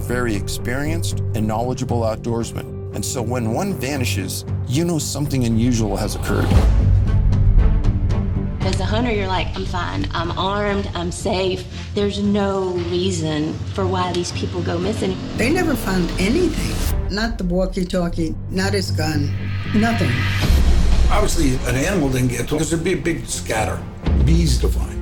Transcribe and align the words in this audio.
speaking, 0.00 0.04
hunters 0.04 0.04
are 0.04 0.08
very 0.08 0.34
experienced 0.34 1.20
and 1.34 1.46
knowledgeable 1.46 2.00
outdoorsmen. 2.02 2.94
And 2.94 3.04
so 3.04 3.22
when 3.22 3.52
one 3.52 3.74
vanishes, 3.74 4.44
you 4.68 4.84
know 4.84 4.98
something 4.98 5.44
unusual 5.44 5.96
has 5.96 6.16
occurred. 6.16 6.46
As 8.62 8.80
a 8.80 8.84
hunter, 8.84 9.12
you're 9.12 9.28
like, 9.28 9.46
I'm 9.54 9.64
fine, 9.64 10.06
I'm 10.12 10.36
armed, 10.36 10.90
I'm 10.94 11.12
safe. 11.12 11.64
There's 11.94 12.18
no 12.18 12.70
reason 12.90 13.54
for 13.74 13.86
why 13.86 14.12
these 14.12 14.32
people 14.32 14.62
go 14.62 14.78
missing. 14.78 15.16
They 15.36 15.52
never 15.52 15.74
found 15.74 16.10
anything. 16.18 16.74
Not 17.10 17.38
the 17.38 17.44
walkie 17.44 17.84
talkie, 17.84 18.34
not 18.50 18.72
his 18.72 18.90
gun, 18.90 19.30
nothing. 19.74 20.10
Obviously, 21.10 21.54
an 21.68 21.76
animal 21.76 22.08
didn't 22.08 22.28
get 22.28 22.48
to 22.48 22.54
because 22.54 22.70
there'd 22.70 22.82
be 22.82 22.94
a 22.94 22.96
big 22.96 23.26
scatter. 23.26 23.80
Bees 24.24 24.58
to 24.60 24.68
find. 24.68 24.96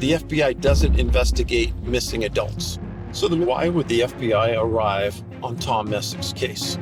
The 0.00 0.12
FBI 0.12 0.60
doesn't 0.60 0.98
investigate 0.98 1.74
missing 1.84 2.24
adults. 2.24 2.78
So 3.12 3.28
then 3.28 3.44
why 3.44 3.68
would 3.68 3.88
the 3.88 4.00
FBI 4.00 4.58
arrive 4.58 5.22
on 5.42 5.56
Tom 5.56 5.88
Messick's 5.88 6.32
case? 6.32 6.76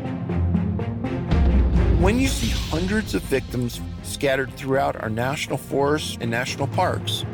When 2.01 2.19
you 2.21 2.29
see 2.29 2.49
hundreds 2.71 3.15
of 3.15 3.23
victims 3.23 3.81
scattered 4.05 4.53
throughout 4.55 5.03
our 5.03 5.11
national 5.11 5.59
forests 5.59 6.17
and 6.21 6.31
national 6.31 6.69
parks, 6.69 7.25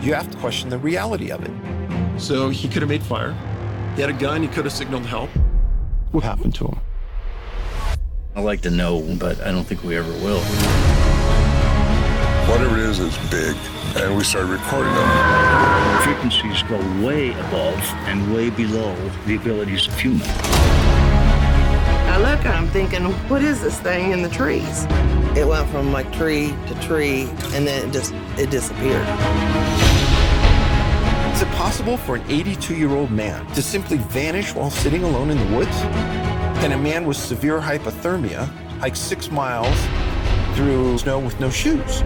you 0.00 0.14
have 0.14 0.30
to 0.30 0.38
question 0.38 0.70
the 0.70 0.78
reality 0.78 1.30
of 1.30 1.44
it. 1.44 2.20
So 2.20 2.48
he 2.48 2.68
could 2.68 2.80
have 2.80 2.88
made 2.88 3.02
fire. 3.02 3.32
He 3.94 4.00
had 4.00 4.10
a 4.10 4.14
gun, 4.14 4.42
he 4.42 4.48
could 4.48 4.64
have 4.64 4.72
signaled 4.72 5.04
help. 5.04 5.28
What 6.12 6.24
happened 6.24 6.54
to 6.56 6.68
him? 6.68 6.80
I 8.34 8.40
like 8.40 8.62
to 8.62 8.70
know, 8.70 9.02
but 9.18 9.40
I 9.42 9.52
don't 9.52 9.64
think 9.64 9.84
we 9.84 9.96
ever 9.96 10.12
will. 10.24 10.40
Whatever 12.48 12.78
it 12.78 12.84
is, 12.86 12.98
it's 12.98 13.18
big. 13.30 13.56
And 13.96 14.16
we 14.16 14.22
started 14.22 14.48
recording 14.48 14.92
them. 14.92 16.02
Frequencies 16.02 16.62
go 16.64 16.76
way 17.04 17.30
above 17.30 17.78
and 18.06 18.32
way 18.32 18.50
below 18.50 18.94
the 19.26 19.36
abilities 19.36 19.88
of 19.88 19.98
humans. 19.98 20.26
I 20.26 22.18
look 22.18 22.44
and 22.44 22.54
I'm 22.54 22.68
thinking, 22.68 23.04
what 23.28 23.42
is 23.42 23.60
this 23.62 23.80
thing 23.80 24.12
in 24.12 24.22
the 24.22 24.28
trees? 24.28 24.84
It 25.36 25.46
went 25.46 25.68
from 25.70 25.92
like 25.92 26.12
tree 26.12 26.54
to 26.66 26.74
tree 26.80 27.22
and 27.54 27.66
then 27.66 27.88
it 27.88 27.92
just 27.92 28.12
it 28.36 28.50
disappeared. 28.50 29.06
Is 31.34 31.42
it 31.42 31.48
possible 31.52 31.96
for 31.96 32.16
an 32.16 32.22
82 32.28 32.74
year 32.74 32.90
old 32.90 33.10
man 33.10 33.46
to 33.54 33.62
simply 33.62 33.96
vanish 33.98 34.54
while 34.54 34.70
sitting 34.70 35.02
alone 35.02 35.30
in 35.30 35.38
the 35.38 35.56
woods? 35.56 35.80
Can 36.60 36.72
a 36.72 36.78
man 36.78 37.06
with 37.06 37.16
severe 37.16 37.60
hypothermia 37.60 38.46
hike 38.80 38.96
six 38.96 39.30
miles 39.30 39.76
through 40.56 40.98
snow 40.98 41.20
with 41.20 41.38
no 41.40 41.50
shoes? 41.50 42.02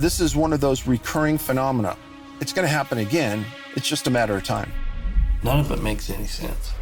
This 0.00 0.18
is 0.18 0.34
one 0.34 0.54
of 0.54 0.62
those 0.62 0.86
recurring 0.86 1.36
phenomena. 1.36 1.94
It's 2.40 2.54
going 2.54 2.66
to 2.66 2.72
happen 2.72 2.96
again. 2.96 3.44
It's 3.76 3.86
just 3.86 4.06
a 4.06 4.10
matter 4.10 4.34
of 4.34 4.42
time. 4.42 4.72
None 5.44 5.60
of 5.60 5.70
it 5.72 5.82
makes 5.82 6.08
any 6.08 6.26
sense. 6.26 6.72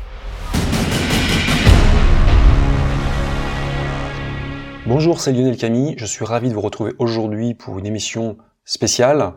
Bonjour, 4.87 5.21
c'est 5.21 5.33
Lionel 5.33 5.57
Camille. 5.57 5.97
Je 5.99 6.07
suis 6.07 6.25
ravi 6.25 6.49
de 6.49 6.55
vous 6.55 6.61
retrouver 6.61 6.93
aujourd'hui 7.01 7.55
pour 7.55 7.81
une 7.81 7.87
émission 7.87 8.39
spéciale. 8.65 9.33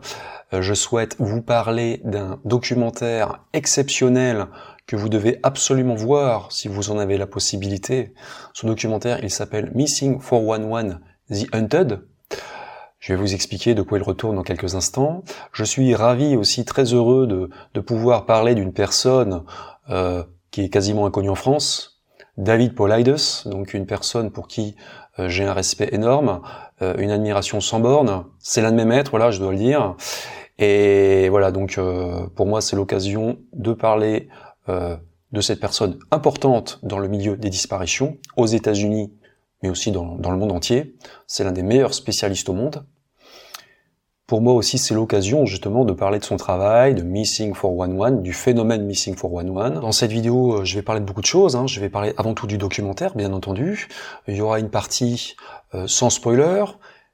Euh, 0.52 0.62
je 0.62 0.74
souhaite 0.74 1.16
vous 1.18 1.42
parler 1.42 2.00
d'un 2.04 2.38
documentaire 2.44 3.44
exceptionnel 3.52 4.46
que 4.86 4.94
vous 4.94 5.08
devez 5.08 5.40
absolument 5.42 5.96
voir 5.96 6.52
si 6.52 6.68
vous 6.68 6.92
en 6.92 6.98
avez 6.98 7.18
la 7.18 7.26
possibilité. 7.26 8.14
Ce 8.52 8.64
documentaire, 8.64 9.18
il 9.24 9.30
s'appelle 9.30 9.72
Missing 9.74 10.20
411 10.20 11.00
The 11.32 11.52
Hunted. 11.52 12.11
Je 13.02 13.12
vais 13.12 13.18
vous 13.18 13.34
expliquer 13.34 13.74
de 13.74 13.82
quoi 13.82 13.98
il 13.98 14.04
retourne 14.04 14.36
dans 14.36 14.44
quelques 14.44 14.76
instants. 14.76 15.24
Je 15.52 15.64
suis 15.64 15.92
ravi 15.96 16.36
aussi, 16.36 16.64
très 16.64 16.84
heureux 16.84 17.26
de, 17.26 17.50
de 17.74 17.80
pouvoir 17.80 18.26
parler 18.26 18.54
d'une 18.54 18.72
personne 18.72 19.42
euh, 19.90 20.22
qui 20.52 20.62
est 20.62 20.68
quasiment 20.68 21.04
inconnue 21.04 21.30
en 21.30 21.34
France, 21.34 22.00
David 22.38 22.76
Paulides, 22.76 23.16
donc 23.46 23.74
une 23.74 23.86
personne 23.86 24.30
pour 24.30 24.46
qui 24.46 24.76
euh, 25.18 25.28
j'ai 25.28 25.44
un 25.44 25.52
respect 25.52 25.88
énorme, 25.90 26.42
euh, 26.80 26.94
une 26.98 27.10
admiration 27.10 27.60
sans 27.60 27.80
borne. 27.80 28.24
C'est 28.38 28.62
l'un 28.62 28.70
de 28.70 28.76
mes 28.76 28.84
maîtres, 28.84 29.10
voilà, 29.10 29.32
je 29.32 29.40
dois 29.40 29.50
le 29.50 29.58
dire. 29.58 29.96
Et 30.60 31.28
voilà, 31.28 31.50
donc 31.50 31.78
euh, 31.78 32.28
pour 32.36 32.46
moi, 32.46 32.60
c'est 32.60 32.76
l'occasion 32.76 33.38
de 33.52 33.72
parler 33.72 34.28
de 34.68 35.40
cette 35.40 35.58
personne 35.58 35.98
importante 36.12 36.78
dans 36.84 37.00
le 37.00 37.08
milieu 37.08 37.36
des 37.36 37.50
disparitions 37.50 38.16
aux 38.36 38.46
États-Unis, 38.46 39.12
mais 39.60 39.70
aussi 39.70 39.90
dans, 39.90 40.14
dans 40.14 40.30
le 40.30 40.36
monde 40.36 40.52
entier. 40.52 40.94
C'est 41.26 41.42
l'un 41.42 41.50
des 41.50 41.64
meilleurs 41.64 41.94
spécialistes 41.94 42.48
au 42.48 42.52
monde. 42.52 42.84
Pour 44.26 44.40
moi 44.40 44.54
aussi, 44.54 44.78
c'est 44.78 44.94
l'occasion 44.94 45.46
justement 45.46 45.84
de 45.84 45.92
parler 45.92 46.18
de 46.18 46.24
son 46.24 46.36
travail, 46.36 46.94
de 46.94 47.02
Missing 47.02 47.52
411, 47.52 48.22
du 48.22 48.32
phénomène 48.32 48.84
Missing 48.84 49.14
411. 49.14 49.80
Dans 49.80 49.92
cette 49.92 50.12
vidéo, 50.12 50.60
euh, 50.60 50.64
je 50.64 50.76
vais 50.76 50.82
parler 50.82 51.00
de 51.00 51.04
beaucoup 51.04 51.20
de 51.20 51.26
choses. 51.26 51.56
Hein. 51.56 51.66
Je 51.66 51.80
vais 51.80 51.88
parler 51.88 52.14
avant 52.16 52.32
tout 52.32 52.46
du 52.46 52.56
documentaire, 52.56 53.14
bien 53.14 53.32
entendu. 53.32 53.88
Il 54.28 54.36
y 54.36 54.40
aura 54.40 54.60
une 54.60 54.70
partie 54.70 55.34
euh, 55.74 55.86
sans 55.86 56.08
spoiler, 56.08 56.64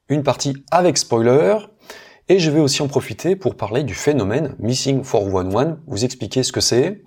une 0.09 0.23
partie 0.23 0.55
avec 0.71 0.99
spoiler, 0.99 1.57
et 2.29 2.39
je 2.39 2.51
vais 2.51 2.61
aussi 2.61 2.83
en 2.83 2.89
profiter 2.89 3.37
pour 3.37 3.57
parler 3.57 3.85
du 3.85 3.95
phénomène 3.95 4.55
Missing 4.59 5.03
411, 5.03 5.79
vous 5.87 6.05
expliquer 6.05 6.43
ce 6.43 6.53
que 6.53 6.61
c'est, 6.61 7.03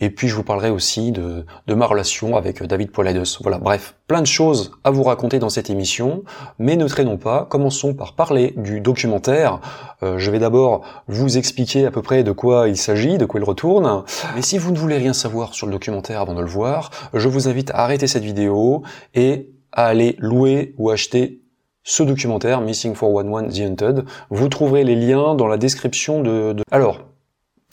et 0.00 0.10
puis 0.10 0.28
je 0.28 0.34
vous 0.34 0.42
parlerai 0.42 0.70
aussi 0.70 1.12
de, 1.12 1.46
de 1.66 1.74
ma 1.74 1.86
relation 1.86 2.36
avec 2.36 2.62
David 2.62 2.90
Paulides. 2.90 3.22
Voilà, 3.40 3.58
bref, 3.58 3.94
plein 4.08 4.20
de 4.20 4.26
choses 4.26 4.72
à 4.82 4.90
vous 4.90 5.04
raconter 5.04 5.38
dans 5.38 5.48
cette 5.48 5.70
émission, 5.70 6.24
mais 6.58 6.76
ne 6.76 6.86
traînons 6.86 7.16
pas, 7.16 7.46
commençons 7.48 7.94
par 7.94 8.14
parler 8.14 8.54
du 8.56 8.80
documentaire. 8.80 9.60
Euh, 10.02 10.18
je 10.18 10.30
vais 10.30 10.38
d'abord 10.38 10.82
vous 11.06 11.38
expliquer 11.38 11.86
à 11.86 11.90
peu 11.90 12.02
près 12.02 12.24
de 12.24 12.32
quoi 12.32 12.68
il 12.68 12.76
s'agit, 12.76 13.18
de 13.18 13.24
quoi 13.24 13.40
il 13.40 13.44
retourne. 13.44 14.04
Mais 14.34 14.42
si 14.42 14.58
vous 14.58 14.72
ne 14.72 14.78
voulez 14.78 14.98
rien 14.98 15.12
savoir 15.12 15.54
sur 15.54 15.66
le 15.66 15.72
documentaire 15.72 16.20
avant 16.20 16.34
de 16.34 16.40
le 16.40 16.48
voir, 16.48 16.90
je 17.14 17.28
vous 17.28 17.48
invite 17.48 17.70
à 17.70 17.84
arrêter 17.84 18.06
cette 18.06 18.24
vidéo 18.24 18.82
et 19.14 19.50
à 19.72 19.86
aller 19.86 20.16
louer 20.18 20.74
ou 20.76 20.90
acheter 20.90 21.40
ce 21.84 22.02
documentaire, 22.02 22.60
Missing 22.62 22.94
411 22.94 23.54
The 23.54 23.60
Hunted. 23.60 24.04
Vous 24.30 24.48
trouverez 24.48 24.84
les 24.84 24.96
liens 24.96 25.34
dans 25.34 25.46
la 25.46 25.58
description 25.58 26.22
de... 26.22 26.54
de... 26.54 26.62
Alors, 26.70 27.00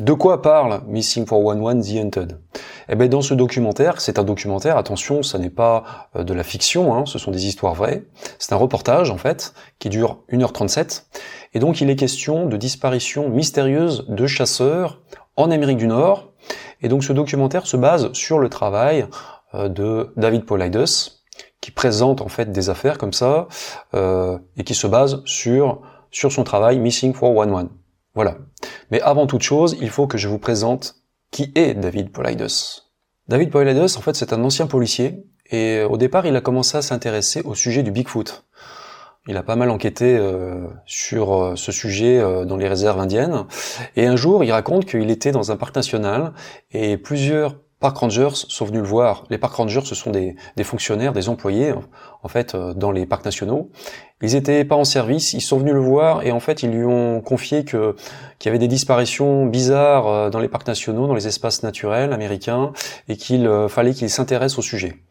de 0.01 0.13
quoi 0.13 0.41
parle 0.41 0.81
Missing 0.87 1.25
411 1.27 1.87
The 1.87 1.97
Hunted 1.97 2.39
Eh 2.89 2.95
bien, 2.95 3.07
dans 3.07 3.21
ce 3.21 3.35
documentaire, 3.35 4.01
c'est 4.01 4.17
un 4.17 4.23
documentaire, 4.23 4.77
attention, 4.77 5.21
ça 5.21 5.37
n'est 5.37 5.51
pas 5.51 6.09
euh, 6.15 6.23
de 6.23 6.33
la 6.33 6.43
fiction, 6.43 6.95
hein, 6.95 7.05
ce 7.05 7.19
sont 7.19 7.29
des 7.29 7.45
histoires 7.45 7.75
vraies, 7.75 8.05
c'est 8.39 8.53
un 8.53 8.57
reportage, 8.57 9.11
en 9.11 9.17
fait, 9.17 9.53
qui 9.77 9.89
dure 9.89 10.23
1h37, 10.31 11.03
et 11.53 11.59
donc 11.59 11.81
il 11.81 11.89
est 11.91 11.95
question 11.95 12.47
de 12.47 12.57
disparition 12.57 13.29
mystérieuse 13.29 14.05
de 14.07 14.25
chasseurs 14.25 15.01
en 15.35 15.51
Amérique 15.51 15.77
du 15.77 15.87
Nord, 15.87 16.31
et 16.81 16.87
donc 16.87 17.03
ce 17.03 17.13
documentaire 17.13 17.67
se 17.67 17.77
base 17.77 18.11
sur 18.13 18.39
le 18.39 18.49
travail 18.49 19.05
euh, 19.53 19.69
de 19.69 20.13
David 20.17 20.45
Paulides, 20.45 20.83
qui 21.61 21.69
présente 21.69 22.21
en 22.21 22.27
fait 22.27 22.51
des 22.51 22.71
affaires 22.71 22.97
comme 22.97 23.13
ça, 23.13 23.47
euh, 23.93 24.39
et 24.57 24.63
qui 24.63 24.73
se 24.73 24.87
base 24.87 25.21
sur, 25.25 25.83
sur 26.09 26.31
son 26.31 26.43
travail 26.43 26.79
Missing 26.79 27.13
411. 27.13 27.69
Voilà. 28.15 28.37
Mais 28.91 29.01
avant 29.01 29.27
toute 29.27 29.43
chose, 29.43 29.77
il 29.81 29.89
faut 29.89 30.07
que 30.07 30.17
je 30.17 30.27
vous 30.27 30.39
présente 30.39 30.95
qui 31.31 31.51
est 31.55 31.73
David 31.73 32.11
Paulides. 32.11 32.47
David 33.27 33.49
Paulides, 33.49 33.79
en 33.79 34.01
fait, 34.01 34.15
c'est 34.15 34.33
un 34.33 34.43
ancien 34.43 34.67
policier 34.67 35.23
et 35.51 35.83
au 35.83 35.97
départ, 35.97 36.25
il 36.25 36.35
a 36.35 36.41
commencé 36.41 36.77
à 36.77 36.81
s'intéresser 36.81 37.41
au 37.43 37.55
sujet 37.55 37.83
du 37.83 37.91
Bigfoot. 37.91 38.45
Il 39.27 39.37
a 39.37 39.43
pas 39.43 39.55
mal 39.55 39.69
enquêté 39.69 40.17
euh, 40.17 40.65
sur 40.85 41.33
euh, 41.33 41.55
ce 41.55 41.71
sujet 41.71 42.17
euh, 42.17 42.43
dans 42.43 42.57
les 42.57 42.67
réserves 42.67 42.99
indiennes. 42.99 43.45
Et 43.95 44.07
un 44.07 44.15
jour, 44.15 44.43
il 44.43 44.51
raconte 44.51 44.85
qu'il 44.85 45.11
était 45.11 45.31
dans 45.31 45.51
un 45.51 45.57
parc 45.57 45.75
national 45.75 46.33
et 46.71 46.97
plusieurs 46.97 47.55
park 47.81 47.97
rangers 47.97 48.29
sont 48.33 48.63
venus 48.63 48.83
le 48.83 48.87
voir. 48.87 49.25
Les 49.29 49.39
park 49.39 49.55
rangers, 49.55 49.81
ce 49.83 49.95
sont 49.95 50.11
des, 50.11 50.35
des 50.55 50.63
fonctionnaires, 50.63 51.13
des 51.13 51.27
employés, 51.27 51.73
en 52.21 52.27
fait, 52.27 52.53
euh, 52.53 52.73
dans 52.73 52.91
les 52.91 53.07
parcs 53.07 53.25
nationaux. 53.25 53.71
Ils 54.21 54.35
étaient 54.35 54.63
pas 54.63 54.75
en 54.75 54.83
service, 54.83 55.33
ils 55.33 55.41
sont 55.41 55.57
venus 55.57 55.73
le 55.73 55.79
voir 55.79 56.23
et 56.23 56.31
en 56.31 56.39
fait, 56.39 56.61
ils 56.61 56.69
lui 56.69 56.85
ont 56.85 57.21
confié 57.21 57.65
que 57.65 57.95
qu'il 58.37 58.49
y 58.49 58.51
avait 58.51 58.59
des 58.59 58.67
disparitions 58.67 59.47
bizarres 59.47 60.07
euh, 60.07 60.29
dans 60.29 60.39
les 60.39 60.47
parcs 60.47 60.67
nationaux, 60.67 61.07
dans 61.07 61.15
les 61.15 61.27
espaces 61.27 61.63
naturels 61.63 62.13
américains, 62.13 62.71
et 63.09 63.17
qu'il 63.17 63.47
euh, 63.47 63.67
fallait 63.67 63.93
qu'il 63.93 64.09
s'intéresse 64.11 64.59
au 64.59 64.61
sujet. 64.61 65.01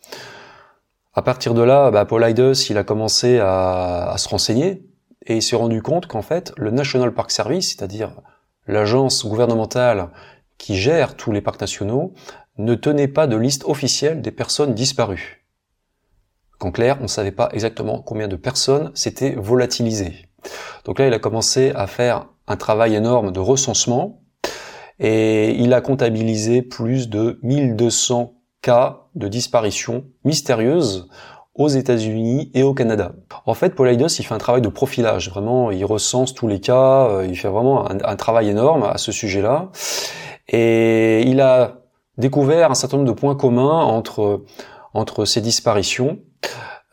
À 1.12 1.22
partir 1.22 1.54
de 1.54 1.62
là, 1.62 1.90
bah, 1.90 2.04
Paul 2.04 2.24
Ides, 2.26 2.54
il 2.70 2.78
a 2.78 2.84
commencé 2.84 3.40
à, 3.40 4.12
à 4.12 4.16
se 4.16 4.28
renseigner 4.28 4.86
et 5.26 5.36
il 5.36 5.42
s'est 5.42 5.56
rendu 5.56 5.82
compte 5.82 6.06
qu'en 6.06 6.22
fait, 6.22 6.52
le 6.56 6.70
National 6.70 7.12
Park 7.12 7.32
Service, 7.32 7.70
c'est-à-dire 7.70 8.12
l'agence 8.68 9.26
gouvernementale 9.26 10.10
qui 10.60 10.76
gère 10.76 11.16
tous 11.16 11.32
les 11.32 11.40
parcs 11.40 11.60
nationaux, 11.60 12.12
ne 12.64 12.74
tenait 12.74 13.08
pas 13.08 13.26
de 13.26 13.36
liste 13.36 13.64
officielle 13.64 14.22
des 14.22 14.30
personnes 14.30 14.74
disparues. 14.74 15.44
En 16.60 16.70
clair, 16.70 16.98
on 17.00 17.04
ne 17.04 17.08
savait 17.08 17.32
pas 17.32 17.48
exactement 17.52 18.02
combien 18.02 18.28
de 18.28 18.36
personnes 18.36 18.90
s'étaient 18.94 19.34
volatilisées. 19.36 20.14
Donc 20.84 20.98
là, 20.98 21.06
il 21.06 21.14
a 21.14 21.18
commencé 21.18 21.72
à 21.74 21.86
faire 21.86 22.26
un 22.46 22.56
travail 22.56 22.94
énorme 22.94 23.32
de 23.32 23.40
recensement 23.40 24.22
et 24.98 25.52
il 25.52 25.72
a 25.72 25.80
comptabilisé 25.80 26.62
plus 26.62 27.08
de 27.08 27.38
1200 27.42 28.34
cas 28.60 29.06
de 29.14 29.28
disparition 29.28 30.04
mystérieuse 30.24 31.08
aux 31.54 31.68
États-Unis 31.68 32.50
et 32.54 32.62
au 32.62 32.74
Canada. 32.74 33.12
En 33.46 33.54
fait, 33.54 33.74
Paulides, 33.74 34.06
il 34.18 34.24
fait 34.24 34.34
un 34.34 34.38
travail 34.38 34.62
de 34.62 34.68
profilage. 34.68 35.30
Vraiment, 35.30 35.70
il 35.70 35.84
recense 35.84 36.34
tous 36.34 36.48
les 36.48 36.60
cas. 36.60 37.08
Euh, 37.08 37.26
il 37.26 37.36
fait 37.36 37.48
vraiment 37.48 37.90
un 37.90 38.16
travail 38.16 38.48
énorme 38.48 38.84
à 38.84 38.98
ce 38.98 39.12
sujet-là. 39.12 39.70
Et 40.48 41.22
il 41.22 41.40
a 41.40 41.79
découvert 42.20 42.70
un 42.70 42.74
certain 42.74 42.98
nombre 42.98 43.08
de 43.08 43.18
points 43.18 43.34
communs 43.34 43.82
entre 43.82 44.44
entre 44.94 45.24
ces 45.24 45.40
disparitions. 45.40 46.18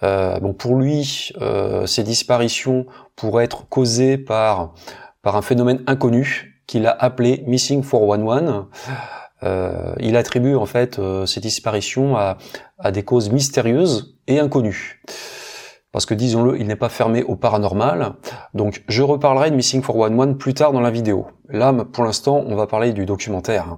Euh, 0.03 0.39
pour 0.53 0.75
lui, 0.75 1.31
euh, 1.41 1.85
ces 1.87 2.03
disparitions 2.03 2.85
pourraient 3.15 3.45
être 3.45 3.67
causées 3.67 4.17
par 4.17 4.73
par 5.21 5.35
un 5.35 5.41
phénomène 5.41 5.83
inconnu 5.87 6.61
qu'il 6.67 6.85
a 6.85 6.91
appelé 6.91 7.43
Missing 7.47 7.83
411. 7.83 8.65
Euh, 9.43 9.93
il 9.99 10.17
attribue 10.17 10.55
en 10.55 10.65
fait 10.65 10.97
euh, 10.97 11.25
ces 11.27 11.39
disparitions 11.39 12.17
à, 12.17 12.37
à 12.79 12.91
des 12.91 13.03
causes 13.03 13.29
mystérieuses 13.29 14.17
et 14.25 14.39
inconnues 14.39 15.03
parce 15.97 16.05
que 16.05 16.13
disons-le, 16.13 16.59
il 16.59 16.67
n'est 16.67 16.75
pas 16.75 16.89
fermé 16.89 17.23
au 17.23 17.35
paranormal. 17.35 18.13
Donc 18.53 18.83
je 18.87 19.01
reparlerai 19.01 19.49
de 19.49 19.55
Missing 19.55 19.81
411 19.81 20.37
plus 20.37 20.53
tard 20.53 20.71
dans 20.71 20.79
la 20.79 20.91
vidéo. 20.91 21.25
Là, 21.49 21.73
pour 21.73 22.03
l'instant, 22.03 22.43
on 22.45 22.55
va 22.55 22.67
parler 22.67 22.93
du 22.93 23.07
documentaire. 23.07 23.77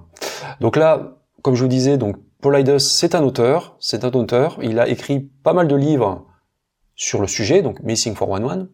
Donc 0.60 0.76
là, 0.76 1.14
comme 1.42 1.54
je 1.54 1.62
vous 1.62 1.68
disais, 1.68 1.98
donc 1.98 2.16
Paul 2.40 2.62
c'est 2.78 3.14
un 3.14 3.22
auteur, 3.22 3.76
c'est 3.80 4.04
un 4.04 4.10
auteur, 4.10 4.58
il 4.62 4.78
a 4.78 4.88
écrit 4.88 5.20
pas 5.20 5.52
mal 5.52 5.68
de 5.68 5.76
livres 5.76 6.26
sur 6.94 7.20
le 7.20 7.26
sujet, 7.26 7.62
donc 7.62 7.80
Missing 7.82 8.14
411, 8.14 8.68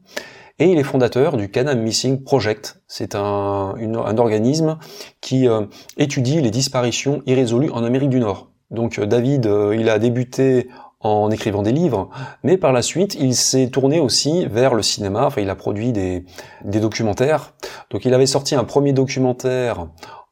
et 0.59 0.67
il 0.67 0.79
est 0.79 0.85
fondateur 0.85 1.37
du 1.37 1.51
Canam 1.51 1.81
Missing 1.81 2.23
Project. 2.23 2.81
C'est 2.89 3.15
un, 3.15 3.75
organisme 4.19 4.79
qui 5.21 5.49
euh, 5.49 5.63
étudie 5.97 6.41
les 6.41 6.51
disparitions 6.51 7.23
irrésolues 7.27 7.71
en 7.71 7.85
Amérique 7.85 8.11
du 8.11 8.21
Nord. 8.21 8.51
Donc 8.71 8.99
euh, 8.99 9.07
David, 9.07 9.47
euh, 9.47 9.77
il 9.79 9.89
a 9.89 9.99
débuté 9.99 10.69
en 11.01 11.31
écrivant 11.31 11.63
des 11.63 11.73
livres, 11.73 12.09
mais 12.43 12.57
par 12.57 12.73
la 12.73 12.83
suite, 12.83 13.17
il 13.21 13.37
s'est 13.37 13.69
tourné 13.69 14.01
aussi 14.01 14.47
vers 14.47 14.75
le 14.75 14.83
cinéma, 14.83 15.27
enfin 15.27 15.43
il 15.43 15.51
a 15.51 15.55
produit 15.55 15.93
des 15.93 16.25
documentaires. 16.65 17.55
Donc 17.91 18.05
il 18.07 18.15
avait 18.15 18.27
sorti 18.27 18.55
un 18.55 18.65
premier 18.65 18.93
documentaire 18.93 19.89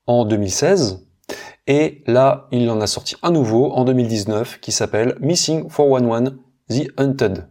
en 0.07 0.25
2016, 0.25 1.07
et 1.67 2.03
là, 2.07 2.49
il 2.53 2.69
en 2.71 2.81
a 2.81 2.87
sorti 2.87 3.17
un 3.23 3.31
nouveau 3.31 3.73
en 3.73 3.85
2019 3.85 4.61
qui 4.61 4.73
s'appelle 4.73 5.17
Missing 5.21 5.69
411 5.69 6.37
The 6.69 6.89
Hunted. 6.99 7.49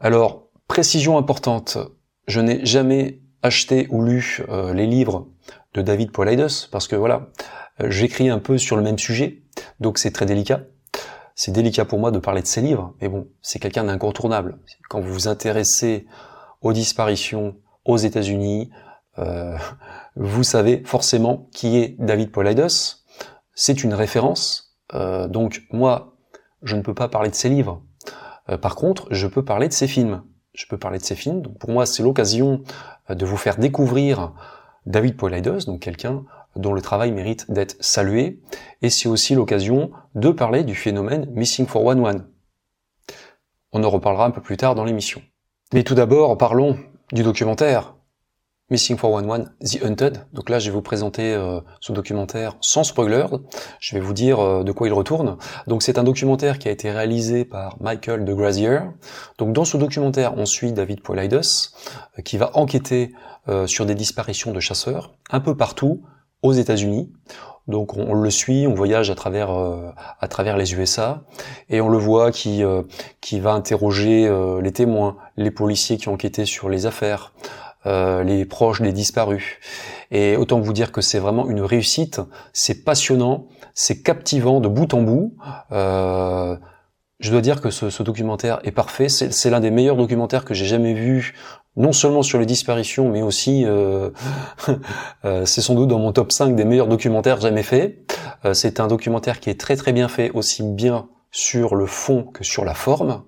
Alors, 0.00 0.48
précision 0.68 1.18
importante, 1.18 1.78
je 2.26 2.40
n'ai 2.40 2.64
jamais 2.64 3.20
acheté 3.42 3.86
ou 3.90 4.02
lu 4.02 4.44
euh, 4.48 4.72
les 4.74 4.86
livres 4.86 5.28
de 5.74 5.82
David 5.82 6.12
Paulides 6.12 6.68
parce 6.70 6.88
que 6.88 6.96
voilà, 6.96 7.28
euh, 7.80 7.90
j'écris 7.90 8.28
un 8.30 8.38
peu 8.38 8.58
sur 8.58 8.76
le 8.76 8.82
même 8.82 8.98
sujet, 8.98 9.42
donc 9.80 9.98
c'est 9.98 10.10
très 10.10 10.26
délicat 10.26 10.62
c'est 11.36 11.52
délicat 11.52 11.84
pour 11.84 12.00
moi 12.00 12.10
de 12.10 12.18
parler 12.18 12.40
de 12.40 12.46
ses 12.46 12.62
livres, 12.62 12.94
mais 13.00 13.08
bon, 13.08 13.28
c'est 13.42 13.58
quelqu'un 13.58 13.84
d'incontournable. 13.84 14.58
Quand 14.88 15.00
vous 15.00 15.12
vous 15.12 15.28
intéressez 15.28 16.06
aux 16.62 16.72
disparitions 16.72 17.56
aux 17.84 17.98
États-Unis, 17.98 18.70
euh, 19.18 19.56
vous 20.14 20.42
savez 20.42 20.82
forcément 20.84 21.48
qui 21.52 21.78
est 21.78 21.96
David 21.98 22.30
Paulides. 22.32 22.66
C'est 23.54 23.84
une 23.84 23.94
référence. 23.94 24.76
Euh, 24.94 25.28
donc 25.28 25.62
moi, 25.70 26.16
je 26.62 26.76
ne 26.76 26.82
peux 26.82 26.94
pas 26.94 27.08
parler 27.08 27.30
de 27.30 27.34
ses 27.34 27.48
livres. 27.48 27.82
Euh, 28.48 28.58
par 28.58 28.76
contre, 28.76 29.08
je 29.10 29.26
peux 29.26 29.44
parler 29.44 29.68
de 29.68 29.72
ses 29.72 29.88
films. 29.88 30.22
Je 30.52 30.66
peux 30.66 30.78
parler 30.78 30.98
de 30.98 31.04
ses 31.04 31.16
films. 31.16 31.42
Donc 31.42 31.58
pour 31.58 31.70
moi, 31.70 31.86
c'est 31.86 32.02
l'occasion 32.02 32.62
de 33.08 33.26
vous 33.26 33.36
faire 33.36 33.58
découvrir 33.58 34.32
David 34.86 35.16
Paulides, 35.16 35.64
donc 35.66 35.80
quelqu'un 35.80 36.24
dont 36.54 36.72
le 36.72 36.80
travail 36.80 37.12
mérite 37.12 37.50
d'être 37.50 37.76
salué, 37.80 38.40
et 38.82 38.88
c'est 38.88 39.08
aussi 39.08 39.34
l'occasion 39.34 39.90
de 40.14 40.30
parler 40.30 40.64
du 40.64 40.74
phénomène 40.74 41.26
Missing 41.34 41.66
411. 41.66 42.24
On 43.72 43.84
en 43.84 43.90
reparlera 43.90 44.26
un 44.26 44.30
peu 44.30 44.40
plus 44.40 44.56
tard 44.56 44.74
dans 44.74 44.84
l'émission. 44.84 45.20
Mais 45.74 45.82
tout 45.82 45.94
d'abord, 45.94 46.38
parlons 46.38 46.78
du 47.12 47.22
documentaire 47.22 47.95
Missing 48.68 48.96
411, 48.96 49.50
The 49.60 49.84
Hunted. 49.84 50.26
Donc 50.32 50.50
là, 50.50 50.58
je 50.58 50.70
vais 50.70 50.74
vous 50.74 50.82
présenter 50.82 51.32
euh, 51.34 51.60
ce 51.80 51.92
documentaire 51.92 52.56
sans 52.60 52.82
spoiler. 52.82 53.24
Je 53.78 53.94
vais 53.94 54.00
vous 54.00 54.12
dire 54.12 54.40
euh, 54.40 54.64
de 54.64 54.72
quoi 54.72 54.88
il 54.88 54.92
retourne. 54.92 55.36
Donc 55.68 55.84
c'est 55.84 55.98
un 55.98 56.02
documentaire 56.02 56.58
qui 56.58 56.66
a 56.66 56.72
été 56.72 56.90
réalisé 56.90 57.44
par 57.44 57.76
Michael 57.80 58.24
de 58.24 58.34
Grazier. 58.34 58.80
Donc 59.38 59.52
dans 59.52 59.64
ce 59.64 59.76
documentaire, 59.76 60.36
on 60.36 60.46
suit 60.46 60.72
David 60.72 61.00
Paulides, 61.00 61.34
euh, 61.34 62.22
qui 62.22 62.38
va 62.38 62.50
enquêter 62.54 63.12
sur 63.66 63.86
des 63.86 63.94
disparitions 63.94 64.50
de 64.50 64.58
chasseurs 64.58 65.14
un 65.30 65.38
peu 65.38 65.56
partout 65.56 66.02
aux 66.42 66.52
États-Unis. 66.52 67.12
Donc 67.68 67.96
on, 67.96 68.14
le 68.14 68.30
suit, 68.30 68.66
on 68.66 68.74
voyage 68.74 69.08
à 69.10 69.14
travers 69.14 69.50
euh, 69.50 69.90
à 70.20 70.26
travers 70.26 70.56
les 70.56 70.74
USA 70.74 71.22
et 71.68 71.80
on 71.80 71.88
le 71.88 71.98
voit 71.98 72.32
qui 72.32 72.62
va 72.62 73.52
interroger 73.52 74.28
les 74.60 74.72
témoins, 74.72 75.16
les 75.36 75.52
policiers 75.52 75.96
qui 75.96 76.08
ont 76.08 76.14
enquêté 76.14 76.44
sur 76.44 76.68
les 76.68 76.86
affaires, 76.86 77.32
les 77.86 78.44
proches 78.44 78.82
des 78.82 78.92
disparus. 78.92 79.44
Et 80.10 80.36
autant 80.36 80.60
vous 80.60 80.72
dire 80.72 80.92
que 80.92 81.00
c'est 81.00 81.18
vraiment 81.18 81.48
une 81.48 81.60
réussite, 81.60 82.20
c'est 82.52 82.84
passionnant, 82.84 83.46
c'est 83.74 84.02
captivant 84.02 84.60
de 84.60 84.68
bout 84.68 84.92
en 84.92 85.02
bout. 85.02 85.34
je 85.70 87.30
dois 87.30 87.40
dire 87.40 87.60
que 87.60 87.70
ce, 87.70 88.02
documentaire 88.02 88.58
est 88.64 88.72
parfait. 88.72 89.08
C'est 89.08 89.50
l'un 89.50 89.60
des 89.60 89.70
meilleurs 89.70 89.96
documentaires 89.96 90.44
que 90.44 90.54
j'ai 90.54 90.66
jamais 90.66 90.94
vu 90.94 91.34
non 91.76 91.92
seulement 91.92 92.22
sur 92.22 92.38
les 92.38 92.46
disparitions, 92.46 93.10
mais 93.10 93.22
aussi 93.22 93.64
euh, 93.66 94.10
euh, 95.24 95.44
c'est 95.44 95.60
sans 95.60 95.74
doute 95.74 95.88
dans 95.88 95.98
mon 95.98 96.12
top 96.12 96.32
5 96.32 96.56
des 96.56 96.64
meilleurs 96.64 96.88
documentaires 96.88 97.40
jamais 97.40 97.62
faits. 97.62 98.18
Euh, 98.44 98.54
c'est 98.54 98.80
un 98.80 98.88
documentaire 98.88 99.40
qui 99.40 99.50
est 99.50 99.60
très 99.60 99.76
très 99.76 99.92
bien 99.92 100.08
fait, 100.08 100.30
aussi 100.30 100.62
bien 100.62 101.08
sur 101.30 101.74
le 101.74 101.86
fond 101.86 102.24
que 102.24 102.44
sur 102.44 102.64
la 102.64 102.74
forme. 102.74 103.22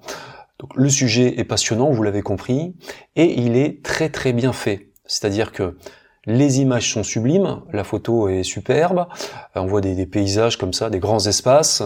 Donc, 0.59 0.75
le 0.75 0.89
sujet 0.89 1.39
est 1.39 1.45
passionnant, 1.45 1.91
vous 1.91 2.03
l'avez 2.03 2.23
compris, 2.23 2.75
et 3.17 3.41
il 3.41 3.57
est 3.57 3.85
très 3.85 4.09
très 4.09 4.33
bien 4.33 4.53
fait. 4.53 4.89
C'est-à-dire 5.07 5.53
que 5.53 5.77
les 6.29 6.61
images 6.61 6.93
sont 6.93 7.03
sublimes, 7.03 7.63
la 7.73 7.85
photo 7.85 8.29
est 8.29 8.43
superbe, 8.43 9.07
on 9.55 9.65
voit 9.65 9.81
des, 9.81 10.05
paysages 10.05 10.59
comme 10.59 10.75
ça, 10.75 10.91
des 10.91 10.99
grands 10.99 11.27
espaces 11.27 11.83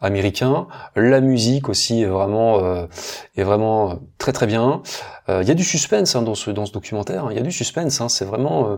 américains. 0.00 0.66
La 0.96 1.20
musique 1.20 1.68
aussi 1.68 2.02
est 2.02 2.06
vraiment 2.06 2.64
euh, 2.64 2.86
est 3.36 3.44
vraiment 3.44 4.00
très 4.18 4.32
très 4.32 4.46
bien. 4.46 4.82
Euh, 5.28 5.42
il 5.42 5.48
y 5.48 5.50
a 5.52 5.54
du 5.54 5.62
suspense 5.62 6.16
hein, 6.16 6.22
dans 6.22 6.34
ce 6.34 6.50
dans 6.50 6.66
ce 6.66 6.72
documentaire. 6.72 7.26
Hein. 7.26 7.28
Il 7.30 7.36
y 7.36 7.40
a 7.40 7.42
du 7.42 7.52
suspense. 7.52 8.00
Hein. 8.00 8.08
c'est 8.08 8.24
vraiment 8.24 8.68
euh, 8.68 8.76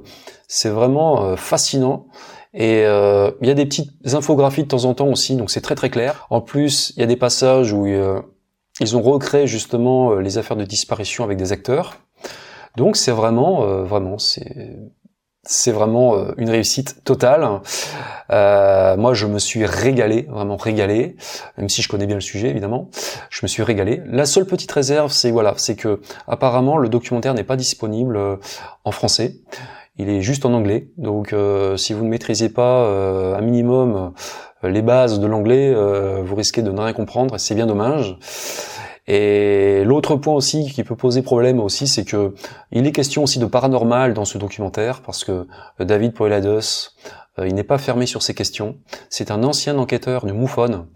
c'est 0.48 0.68
vraiment 0.68 1.34
fascinant. 1.36 2.08
Et 2.52 2.82
il 2.82 3.46
y 3.46 3.50
a 3.50 3.54
des 3.54 3.66
petites 3.66 3.92
infographies 4.14 4.62
de 4.62 4.68
temps 4.68 4.84
en 4.84 4.94
temps 4.94 5.08
aussi, 5.08 5.36
donc 5.36 5.50
c'est 5.50 5.60
très 5.60 5.74
très 5.74 5.90
clair. 5.90 6.26
En 6.30 6.40
plus, 6.40 6.94
il 6.96 7.00
y 7.00 7.02
a 7.02 7.06
des 7.06 7.16
passages 7.16 7.72
où 7.74 7.86
ils 8.80 8.97
ont 8.97 9.02
recréé 9.02 9.47
justement 9.47 10.14
les 10.14 10.38
affaires 10.38 10.56
de 10.56 10.64
disparition 10.64 11.25
avec 11.25 11.38
des 11.38 11.52
acteurs. 11.52 11.97
Donc 12.76 12.97
c'est 12.97 13.12
vraiment, 13.12 13.83
vraiment, 13.85 14.18
c'est 14.18 14.76
c'est 15.47 15.73
vraiment 15.73 16.16
euh, 16.16 16.33
une 16.37 16.50
réussite 16.50 17.02
totale. 17.04 17.61
Euh, 18.30 18.97
moi, 18.97 19.14
je 19.14 19.26
me 19.26 19.38
suis 19.38 19.64
régalé, 19.64 20.26
vraiment 20.28 20.56
régalé, 20.56 21.16
même 21.56 21.68
si 21.68 21.83
je 21.83 21.88
connais 21.88 22.06
bien 22.06 22.16
le 22.16 22.21
sujet, 22.21 22.49
évidemment. 22.50 22.90
Je 23.30 23.40
me 23.42 23.49
suis 23.49 23.62
régalé. 23.62 24.02
La 24.06 24.26
seule 24.26 24.47
petite 24.47 24.71
réserve, 24.73 25.12
c'est 25.12 25.30
voilà, 25.30 25.54
c'est 25.56 25.76
que 25.76 26.00
apparemment 26.26 26.76
le 26.76 26.88
documentaire 26.88 27.35
n'est 27.35 27.45
pas 27.45 27.56
disponible 27.56 28.16
euh, 28.16 28.37
en 28.85 28.90
français. 28.90 29.37
Il 29.99 30.11
est 30.11 30.21
juste 30.21 30.45
en 30.45 30.52
anglais. 30.52 30.90
Donc, 30.99 31.35
si 31.78 31.95
vous 31.95 32.04
ne 32.04 32.11
maîtrisez 32.11 32.50
pas 32.50 32.87
un 32.87 33.40
minimum 33.40 34.12
les 34.62 34.82
bases 34.82 35.20
de 35.20 35.26
l'anglais, 35.26 35.75
vous 36.22 36.34
risquez 36.34 36.62
de 36.62 36.70
ne 36.70 36.80
rien 36.80 36.92
comprendre. 36.92 37.34
Et 37.34 37.38
c'est 37.38 37.54
bien 37.54 37.66
dommage. 37.66 38.18
Et 39.08 39.84
l'autre 39.84 40.16
point 40.16 40.34
aussi 40.34 40.70
qui 40.72 40.82
peut 40.82 40.96
poser 40.96 41.22
problème 41.22 41.60
aussi, 41.60 41.86
c'est 41.86 42.04
que 42.04 42.34
il 42.72 42.86
est 42.86 42.92
question 42.92 43.22
aussi 43.22 43.38
de 43.38 43.46
paranormal 43.46 44.14
dans 44.14 44.25
ce 44.25 44.36
documentaire 44.36 45.00
parce 45.02 45.22
que 45.22 45.46
David 45.78 46.12
Poelados, 46.12 46.90
euh, 47.38 47.46
il 47.46 47.54
n'est 47.54 47.64
pas 47.64 47.78
fermé 47.78 48.06
sur 48.06 48.22
ces 48.22 48.34
questions. 48.34 48.78
C'est 49.08 49.30
un 49.30 49.44
ancien 49.44 49.78
enquêteur 49.78 50.26
du 50.26 50.32
MUFON. 50.32 50.86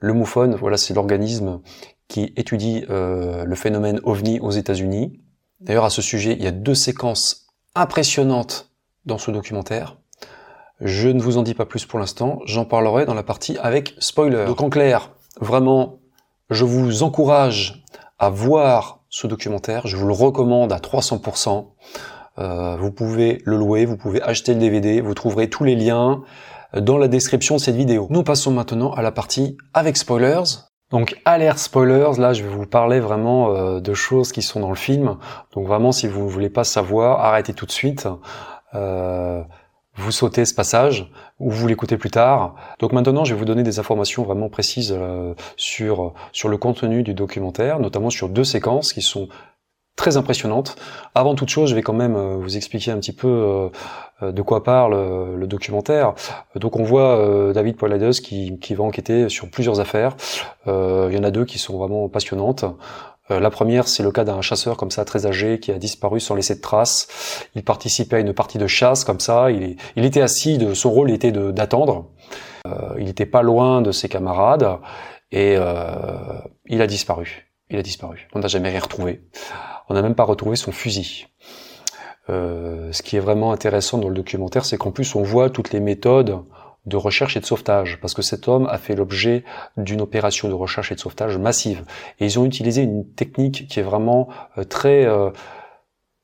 Le 0.00 0.12
MUFON, 0.14 0.56
voilà, 0.56 0.78
c'est 0.78 0.94
l'organisme 0.94 1.60
qui 2.08 2.32
étudie 2.36 2.84
euh, 2.88 3.44
le 3.44 3.54
phénomène 3.54 4.00
ovni 4.02 4.40
aux 4.40 4.50
États-Unis. 4.50 5.20
D'ailleurs, 5.60 5.84
à 5.84 5.90
ce 5.90 6.00
sujet, 6.00 6.34
il 6.38 6.42
y 6.42 6.46
a 6.46 6.52
deux 6.52 6.74
séquences 6.74 7.48
impressionnantes 7.74 8.70
dans 9.04 9.18
ce 9.18 9.30
documentaire. 9.30 9.98
Je 10.80 11.08
ne 11.08 11.20
vous 11.20 11.38
en 11.38 11.42
dis 11.42 11.54
pas 11.54 11.66
plus 11.66 11.86
pour 11.86 11.98
l'instant, 11.98 12.40
j'en 12.44 12.64
parlerai 12.64 13.04
dans 13.04 13.14
la 13.14 13.22
partie 13.22 13.58
avec 13.58 13.94
spoiler. 13.98 14.44
Donc 14.46 14.60
en 14.60 14.70
clair, 14.70 15.10
vraiment 15.40 15.98
je 16.50 16.64
vous 16.64 17.02
encourage 17.02 17.84
à 18.18 18.30
voir 18.30 19.00
ce 19.08 19.26
documentaire, 19.26 19.86
je 19.86 19.96
vous 19.96 20.06
le 20.06 20.12
recommande 20.12 20.72
à 20.72 20.78
300%. 20.78 21.66
Euh, 22.38 22.76
vous 22.76 22.92
pouvez 22.92 23.42
le 23.44 23.56
louer, 23.56 23.84
vous 23.84 23.96
pouvez 23.96 24.22
acheter 24.22 24.54
le 24.54 24.60
DVD, 24.60 25.00
vous 25.00 25.14
trouverez 25.14 25.50
tous 25.50 25.64
les 25.64 25.74
liens 25.74 26.22
dans 26.76 26.98
la 26.98 27.08
description 27.08 27.56
de 27.56 27.60
cette 27.60 27.74
vidéo. 27.74 28.06
Nous 28.10 28.22
passons 28.22 28.52
maintenant 28.52 28.92
à 28.92 29.02
la 29.02 29.10
partie 29.10 29.56
avec 29.74 29.96
spoilers. 29.96 30.42
Donc 30.90 31.20
alerte 31.24 31.58
spoilers, 31.58 32.18
là 32.18 32.32
je 32.32 32.42
vais 32.42 32.48
vous 32.48 32.66
parler 32.66 33.00
vraiment 33.00 33.50
euh, 33.50 33.80
de 33.80 33.94
choses 33.94 34.32
qui 34.32 34.42
sont 34.42 34.60
dans 34.60 34.70
le 34.70 34.76
film. 34.76 35.16
Donc 35.54 35.66
vraiment 35.66 35.92
si 35.92 36.06
vous 36.06 36.24
ne 36.24 36.30
voulez 36.30 36.50
pas 36.50 36.64
savoir, 36.64 37.20
arrêtez 37.20 37.52
tout 37.52 37.66
de 37.66 37.72
suite. 37.72 38.08
Euh, 38.74 39.42
vous 39.98 40.12
sautez 40.12 40.44
ce 40.44 40.54
passage 40.54 41.10
ou 41.38 41.50
vous 41.50 41.66
l'écoutez 41.66 41.96
plus 41.96 42.10
tard. 42.10 42.54
Donc 42.78 42.92
maintenant, 42.92 43.24
je 43.24 43.34
vais 43.34 43.38
vous 43.38 43.44
donner 43.44 43.62
des 43.62 43.78
informations 43.78 44.22
vraiment 44.24 44.48
précises 44.48 44.94
euh, 44.96 45.34
sur 45.56 46.14
sur 46.32 46.48
le 46.48 46.56
contenu 46.56 47.02
du 47.02 47.14
documentaire, 47.14 47.80
notamment 47.80 48.10
sur 48.10 48.28
deux 48.28 48.44
séquences 48.44 48.92
qui 48.92 49.02
sont 49.02 49.28
très 49.96 50.16
impressionnante. 50.16 50.76
Avant 51.14 51.34
toute 51.34 51.48
chose, 51.48 51.70
je 51.70 51.74
vais 51.74 51.82
quand 51.82 51.92
même 51.92 52.16
vous 52.36 52.56
expliquer 52.56 52.92
un 52.92 52.98
petit 52.98 53.12
peu 53.12 53.68
de 54.22 54.42
quoi 54.42 54.62
parle 54.62 54.94
le 55.34 55.46
documentaire. 55.48 56.14
Donc 56.54 56.76
on 56.76 56.84
voit 56.84 57.52
David 57.52 57.76
Poilades 57.76 58.12
qui, 58.12 58.60
qui 58.60 58.76
va 58.76 58.84
enquêter 58.84 59.28
sur 59.28 59.50
plusieurs 59.50 59.80
affaires. 59.80 60.14
il 60.66 61.12
y 61.12 61.18
en 61.18 61.24
a 61.24 61.32
deux 61.32 61.44
qui 61.44 61.58
sont 61.58 61.76
vraiment 61.76 62.08
passionnantes. 62.08 62.64
Euh, 63.30 63.40
la 63.40 63.50
première, 63.50 63.88
c'est 63.88 64.02
le 64.02 64.10
cas 64.10 64.24
d'un 64.24 64.40
chasseur 64.40 64.76
comme 64.76 64.90
ça 64.90 65.04
très 65.04 65.26
âgé 65.26 65.60
qui 65.60 65.72
a 65.72 65.78
disparu 65.78 66.20
sans 66.20 66.34
laisser 66.34 66.54
de 66.54 66.60
traces. 66.60 67.08
Il 67.54 67.64
participait 67.64 68.16
à 68.16 68.20
une 68.20 68.32
partie 68.32 68.58
de 68.58 68.66
chasse 68.66 69.04
comme 69.04 69.20
ça. 69.20 69.50
Il, 69.50 69.76
était 69.96 70.22
assis. 70.22 70.58
De, 70.58 70.74
son 70.74 70.90
rôle 70.90 71.10
était 71.10 71.32
d'attendre. 71.32 72.10
Euh, 72.66 72.94
il 72.98 73.04
n'était 73.04 73.26
pas 73.26 73.42
loin 73.42 73.82
de 73.82 73.92
ses 73.92 74.08
camarades 74.08 74.78
et 75.30 75.54
euh, 75.56 76.38
il 76.66 76.80
a 76.82 76.86
disparu. 76.86 77.50
Il 77.70 77.78
a 77.78 77.82
disparu. 77.82 78.28
On 78.34 78.38
n'a 78.38 78.48
jamais 78.48 78.70
rien 78.70 78.80
retrouvé. 78.80 79.22
On 79.88 79.94
n'a 79.94 80.02
même 80.02 80.14
pas 80.14 80.24
retrouvé 80.24 80.56
son 80.56 80.72
fusil. 80.72 81.26
Ce 82.28 83.00
qui 83.02 83.16
est 83.16 83.20
vraiment 83.20 83.52
intéressant 83.52 83.96
dans 83.96 84.10
le 84.10 84.14
documentaire, 84.14 84.66
c'est 84.66 84.76
qu'en 84.76 84.90
plus 84.90 85.14
on 85.14 85.22
voit 85.22 85.48
toutes 85.48 85.72
les 85.72 85.80
méthodes 85.80 86.42
de 86.88 86.96
recherche 86.96 87.36
et 87.36 87.40
de 87.40 87.44
sauvetage, 87.44 87.98
parce 88.00 88.14
que 88.14 88.22
cet 88.22 88.48
homme 88.48 88.66
a 88.66 88.78
fait 88.78 88.94
l'objet 88.94 89.44
d'une 89.76 90.00
opération 90.00 90.48
de 90.48 90.54
recherche 90.54 90.90
et 90.90 90.94
de 90.94 91.00
sauvetage 91.00 91.36
massive. 91.36 91.84
Et 92.18 92.26
ils 92.26 92.38
ont 92.38 92.44
utilisé 92.44 92.82
une 92.82 93.06
technique 93.12 93.68
qui 93.68 93.80
est 93.80 93.82
vraiment 93.82 94.28
euh, 94.56 94.64
très 94.64 95.06
euh, 95.06 95.30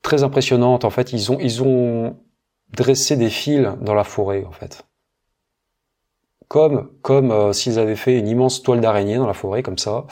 très 0.01 0.23
impressionnante. 0.23 0.85
En 0.85 0.89
fait, 0.89 1.13
ils 1.13 1.31
ont 1.31 1.37
ils 1.39 1.63
ont 1.63 2.17
dressé 2.73 3.15
des 3.15 3.29
fils 3.29 3.67
dans 3.81 3.93
la 3.93 4.03
forêt, 4.03 4.43
en 4.45 4.51
fait, 4.51 4.85
comme 6.47 6.89
comme 7.01 7.31
euh, 7.31 7.53
s'ils 7.53 7.79
avaient 7.79 7.95
fait 7.95 8.17
une 8.17 8.27
immense 8.27 8.61
toile 8.63 8.81
d'araignée 8.81 9.17
dans 9.17 9.27
la 9.27 9.33
forêt, 9.33 9.63
comme 9.63 9.77
ça. 9.77 10.05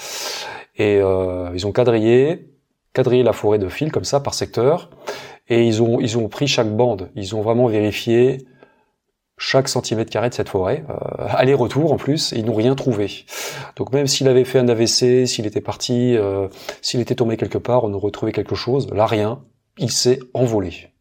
Et 0.76 0.98
ils 0.98 1.68
ont 1.68 1.72
quadrillé 1.72 2.50
quadrillé 2.94 3.22
la 3.24 3.34
forêt 3.34 3.60
de 3.60 3.70
fils 3.70 3.92
comme 3.92 4.04
ça 4.04 4.20
par 4.20 4.34
secteur. 4.34 4.90
Et 5.50 5.68
ils 5.68 5.84
ont 5.84 6.00
ils 6.00 6.18
ont 6.18 6.30
pris 6.30 6.48
chaque 6.48 6.76
bande. 6.76 7.12
Ils 7.16 7.36
ont 7.36 7.42
vraiment 7.42 7.68
vérifié 7.68 8.48
chaque 9.46 9.68
centimètre 9.68 10.10
carré 10.10 10.30
de 10.30 10.34
cette 10.34 10.48
forêt, 10.48 10.86
euh, 10.90 11.28
aller-retour 11.28 11.92
en 11.92 11.98
plus, 11.98 12.32
ils 12.32 12.46
n'ont 12.46 12.56
rien 12.56 12.76
trouvé. 12.76 13.26
Donc 13.76 13.92
même 13.92 14.08
s'il 14.08 14.30
avait 14.30 14.46
fait 14.46 14.58
un 14.58 14.70
AVC, 14.70 15.28
s'il 15.28 15.46
était 15.46 15.60
parti, 15.60 16.16
euh, 16.16 16.48
s'il 16.82 17.02
était 17.02 17.16
tombé 17.16 17.36
quelque 17.36 17.58
part, 17.58 17.84
on 17.84 17.94
aurait 17.94 18.12
trouvé 18.12 18.32
quelque 18.32 18.56
chose. 18.56 18.90
Là, 18.94 19.06
rien. 19.06 19.44
Il 19.78 19.92
s'est 19.92 20.20
envolé. 20.34 20.94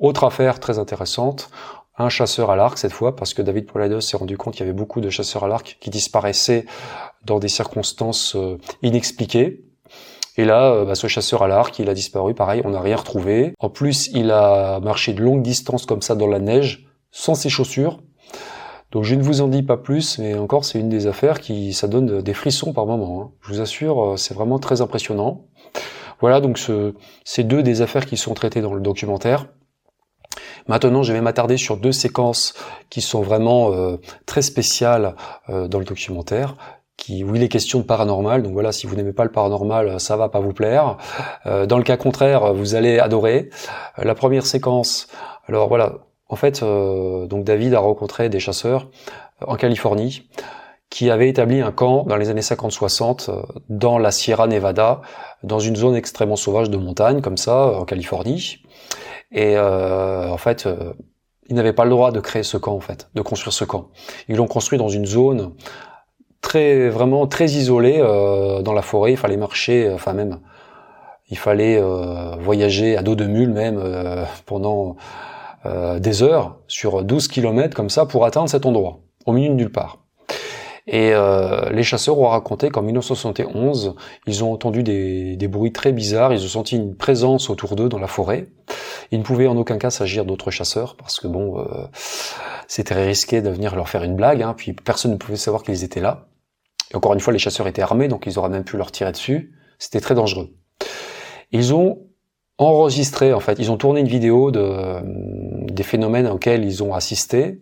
Autre 0.00 0.24
affaire 0.24 0.58
très 0.58 0.80
intéressante, 0.80 1.48
un 1.96 2.08
chasseur 2.08 2.50
à 2.50 2.56
l'arc 2.56 2.76
cette 2.76 2.92
fois, 2.92 3.14
parce 3.14 3.34
que 3.34 3.42
David 3.42 3.66
Polaidos 3.66 4.00
s'est 4.00 4.16
rendu 4.16 4.36
compte 4.36 4.54
qu'il 4.54 4.66
y 4.66 4.68
avait 4.68 4.76
beaucoup 4.76 5.00
de 5.00 5.08
chasseurs 5.08 5.44
à 5.44 5.48
l'arc 5.48 5.76
qui 5.80 5.90
disparaissaient 5.90 6.66
dans 7.24 7.38
des 7.38 7.48
circonstances 7.48 8.34
euh, 8.34 8.58
inexpliquées. 8.82 9.64
Et 10.36 10.44
là, 10.44 10.84
bah, 10.84 10.96
ce 10.96 11.06
chasseur 11.06 11.44
à 11.44 11.46
l'arc, 11.46 11.78
il 11.78 11.88
a 11.88 11.94
disparu, 11.94 12.34
pareil, 12.34 12.62
on 12.64 12.70
n'a 12.70 12.80
rien 12.80 12.96
retrouvé. 12.96 13.54
En 13.60 13.68
plus, 13.68 14.08
il 14.08 14.32
a 14.32 14.80
marché 14.80 15.12
de 15.12 15.22
longues 15.22 15.42
distances 15.42 15.86
comme 15.86 16.02
ça 16.02 16.16
dans 16.16 16.26
la 16.26 16.40
neige, 16.40 16.84
sans 17.14 17.34
ses 17.36 17.48
chaussures. 17.48 18.00
Donc 18.90 19.04
je 19.04 19.14
ne 19.14 19.22
vous 19.22 19.40
en 19.40 19.48
dis 19.48 19.62
pas 19.62 19.76
plus, 19.76 20.18
mais 20.18 20.34
encore 20.34 20.64
c'est 20.64 20.78
une 20.78 20.88
des 20.88 21.06
affaires 21.06 21.40
qui 21.40 21.72
ça 21.72 21.88
donne 21.88 22.20
des 22.20 22.34
frissons 22.34 22.72
par 22.72 22.86
moment. 22.86 23.22
Hein. 23.22 23.30
Je 23.40 23.54
vous 23.54 23.60
assure, 23.60 24.04
euh, 24.04 24.16
c'est 24.16 24.34
vraiment 24.34 24.58
très 24.58 24.82
impressionnant. 24.82 25.46
Voilà 26.20 26.40
donc 26.40 26.58
ce, 26.58 26.94
ces 27.24 27.44
deux 27.44 27.62
des 27.62 27.82
affaires 27.82 28.04
qui 28.04 28.16
sont 28.16 28.34
traitées 28.34 28.60
dans 28.60 28.74
le 28.74 28.80
documentaire. 28.80 29.46
Maintenant, 30.66 31.02
je 31.02 31.12
vais 31.12 31.20
m'attarder 31.20 31.56
sur 31.56 31.76
deux 31.76 31.92
séquences 31.92 32.54
qui 32.90 33.00
sont 33.00 33.22
vraiment 33.22 33.72
euh, 33.72 33.96
très 34.26 34.42
spéciales 34.42 35.14
euh, 35.48 35.68
dans 35.68 35.78
le 35.78 35.84
documentaire. 35.84 36.56
Qui, 36.96 37.24
où 37.24 37.34
il 37.34 37.42
est 37.42 37.48
question 37.48 37.80
de 37.80 37.84
paranormal, 37.84 38.44
donc 38.44 38.52
voilà, 38.52 38.70
si 38.70 38.86
vous 38.86 38.94
n'aimez 38.94 39.12
pas 39.12 39.24
le 39.24 39.32
paranormal, 39.32 39.98
ça 39.98 40.16
va 40.16 40.28
pas 40.28 40.38
vous 40.38 40.52
plaire. 40.52 40.96
dans 41.44 41.76
le 41.76 41.82
cas 41.82 41.96
contraire, 41.96 42.54
vous 42.54 42.76
allez 42.76 43.00
adorer. 43.00 43.50
la 43.98 44.14
première 44.14 44.46
séquence, 44.46 45.08
alors 45.48 45.66
voilà, 45.66 46.03
en 46.28 46.36
fait, 46.36 46.62
euh, 46.62 47.26
donc 47.26 47.44
David 47.44 47.74
a 47.74 47.80
rencontré 47.80 48.28
des 48.28 48.40
chasseurs 48.40 48.88
euh, 49.42 49.46
en 49.46 49.56
Californie 49.56 50.28
qui 50.90 51.10
avaient 51.10 51.28
établi 51.28 51.60
un 51.60 51.72
camp 51.72 52.04
dans 52.04 52.16
les 52.16 52.30
années 52.30 52.40
50-60 52.40 53.30
euh, 53.30 53.42
dans 53.68 53.98
la 53.98 54.10
Sierra 54.10 54.46
Nevada, 54.46 55.02
dans 55.42 55.58
une 55.58 55.76
zone 55.76 55.96
extrêmement 55.96 56.36
sauvage 56.36 56.70
de 56.70 56.76
montagne, 56.76 57.20
comme 57.20 57.36
ça, 57.36 57.78
en 57.78 57.84
Californie. 57.84 58.62
Et 59.32 59.58
en 59.58 60.36
fait, 60.36 60.68
ils 61.48 61.56
n'avaient 61.56 61.72
pas 61.72 61.82
le 61.82 61.90
droit 61.90 62.12
de 62.12 62.20
créer 62.20 62.44
ce 62.44 62.56
camp, 62.56 62.74
en 62.74 62.80
fait, 62.80 63.08
de 63.14 63.20
construire 63.20 63.52
ce 63.52 63.64
camp. 63.64 63.88
Ils 64.28 64.36
l'ont 64.36 64.46
construit 64.46 64.78
dans 64.78 64.88
une 64.88 65.06
zone 65.06 65.54
très, 66.40 66.88
vraiment 66.88 67.26
très 67.26 67.46
isolée 67.46 67.98
dans 67.98 68.72
la 68.72 68.82
forêt. 68.82 69.10
Il 69.10 69.16
fallait 69.16 69.36
marcher, 69.36 69.90
enfin 69.92 70.12
même, 70.12 70.38
il 71.30 71.38
fallait 71.38 71.82
voyager 72.38 72.96
à 72.96 73.02
dos 73.02 73.16
de 73.16 73.24
mule 73.24 73.50
même 73.50 73.82
pendant 74.46 74.94
euh, 75.66 75.98
des 75.98 76.22
heures 76.22 76.58
sur 76.68 77.04
12 77.04 77.28
km 77.28 77.74
comme 77.74 77.90
ça 77.90 78.06
pour 78.06 78.24
atteindre 78.24 78.48
cet 78.48 78.66
endroit, 78.66 79.00
au 79.26 79.32
milieu 79.32 79.48
de 79.48 79.54
nulle 79.54 79.72
part. 79.72 79.98
Et 80.86 81.14
euh, 81.14 81.70
les 81.70 81.82
chasseurs 81.82 82.18
ont 82.18 82.28
raconté 82.28 82.68
qu'en 82.68 82.82
1971, 82.82 83.94
ils 84.26 84.44
ont 84.44 84.52
entendu 84.52 84.82
des, 84.82 85.36
des, 85.36 85.48
bruits 85.48 85.72
très 85.72 85.92
bizarres, 85.92 86.34
ils 86.34 86.44
ont 86.44 86.48
senti 86.48 86.76
une 86.76 86.94
présence 86.94 87.48
autour 87.48 87.74
d'eux 87.74 87.88
dans 87.88 87.98
la 87.98 88.06
forêt. 88.06 88.48
Il 89.10 89.18
ne 89.18 89.24
pouvait 89.24 89.46
en 89.46 89.56
aucun 89.56 89.78
cas 89.78 89.88
s'agir 89.88 90.26
d'autres 90.26 90.50
chasseurs, 90.50 90.96
parce 90.96 91.20
que 91.20 91.26
bon, 91.26 91.58
euh, 91.58 91.86
c'était 92.68 92.94
risqué 92.94 93.40
de 93.40 93.48
venir 93.48 93.76
leur 93.76 93.88
faire 93.88 94.02
une 94.02 94.14
blague, 94.14 94.42
hein, 94.42 94.54
puis 94.54 94.74
personne 94.74 95.12
ne 95.12 95.16
pouvait 95.16 95.38
savoir 95.38 95.62
qu'ils 95.62 95.84
étaient 95.84 96.00
là. 96.00 96.26
Encore 96.92 97.14
une 97.14 97.20
fois, 97.20 97.32
les 97.32 97.38
chasseurs 97.38 97.66
étaient 97.66 97.82
armés, 97.82 98.08
donc 98.08 98.26
ils 98.26 98.38
auraient 98.38 98.50
même 98.50 98.64
pu 98.64 98.76
leur 98.76 98.92
tirer 98.92 99.12
dessus. 99.12 99.54
C'était 99.78 100.00
très 100.00 100.14
dangereux. 100.14 100.50
Ils 101.50 101.74
ont 101.74 102.00
enregistré, 102.58 103.32
en 103.32 103.40
fait, 103.40 103.58
ils 103.58 103.70
ont 103.70 103.76
tourné 103.76 104.00
une 104.00 104.08
vidéo 104.08 104.50
de, 104.50 105.00
des 105.72 105.82
phénomènes 105.82 106.26
auxquels 106.26 106.64
ils 106.64 106.82
ont 106.82 106.94
assisté. 106.94 107.60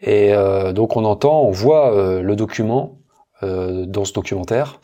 Et 0.00 0.34
euh, 0.34 0.72
donc 0.72 0.96
on 0.96 1.04
entend, 1.04 1.42
on 1.42 1.50
voit 1.50 1.94
euh, 1.94 2.22
le 2.22 2.36
document 2.36 2.98
euh, 3.42 3.86
dans 3.86 4.04
ce 4.04 4.12
documentaire. 4.12 4.80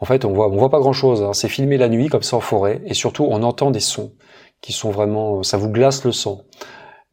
En 0.00 0.04
fait, 0.04 0.24
on 0.24 0.32
voit, 0.32 0.48
on 0.48 0.56
voit 0.56 0.70
pas 0.70 0.80
grand 0.80 0.92
chose. 0.92 1.22
Hein. 1.22 1.32
C'est 1.32 1.48
filmé 1.48 1.78
la 1.78 1.88
nuit 1.88 2.08
comme 2.08 2.22
ça 2.22 2.36
en 2.36 2.40
forêt, 2.40 2.82
et 2.84 2.94
surtout 2.94 3.26
on 3.28 3.42
entend 3.42 3.70
des 3.70 3.80
sons 3.80 4.12
qui 4.60 4.72
sont 4.72 4.90
vraiment, 4.90 5.42
ça 5.42 5.56
vous 5.56 5.70
glace 5.70 6.04
le 6.04 6.12
sang, 6.12 6.42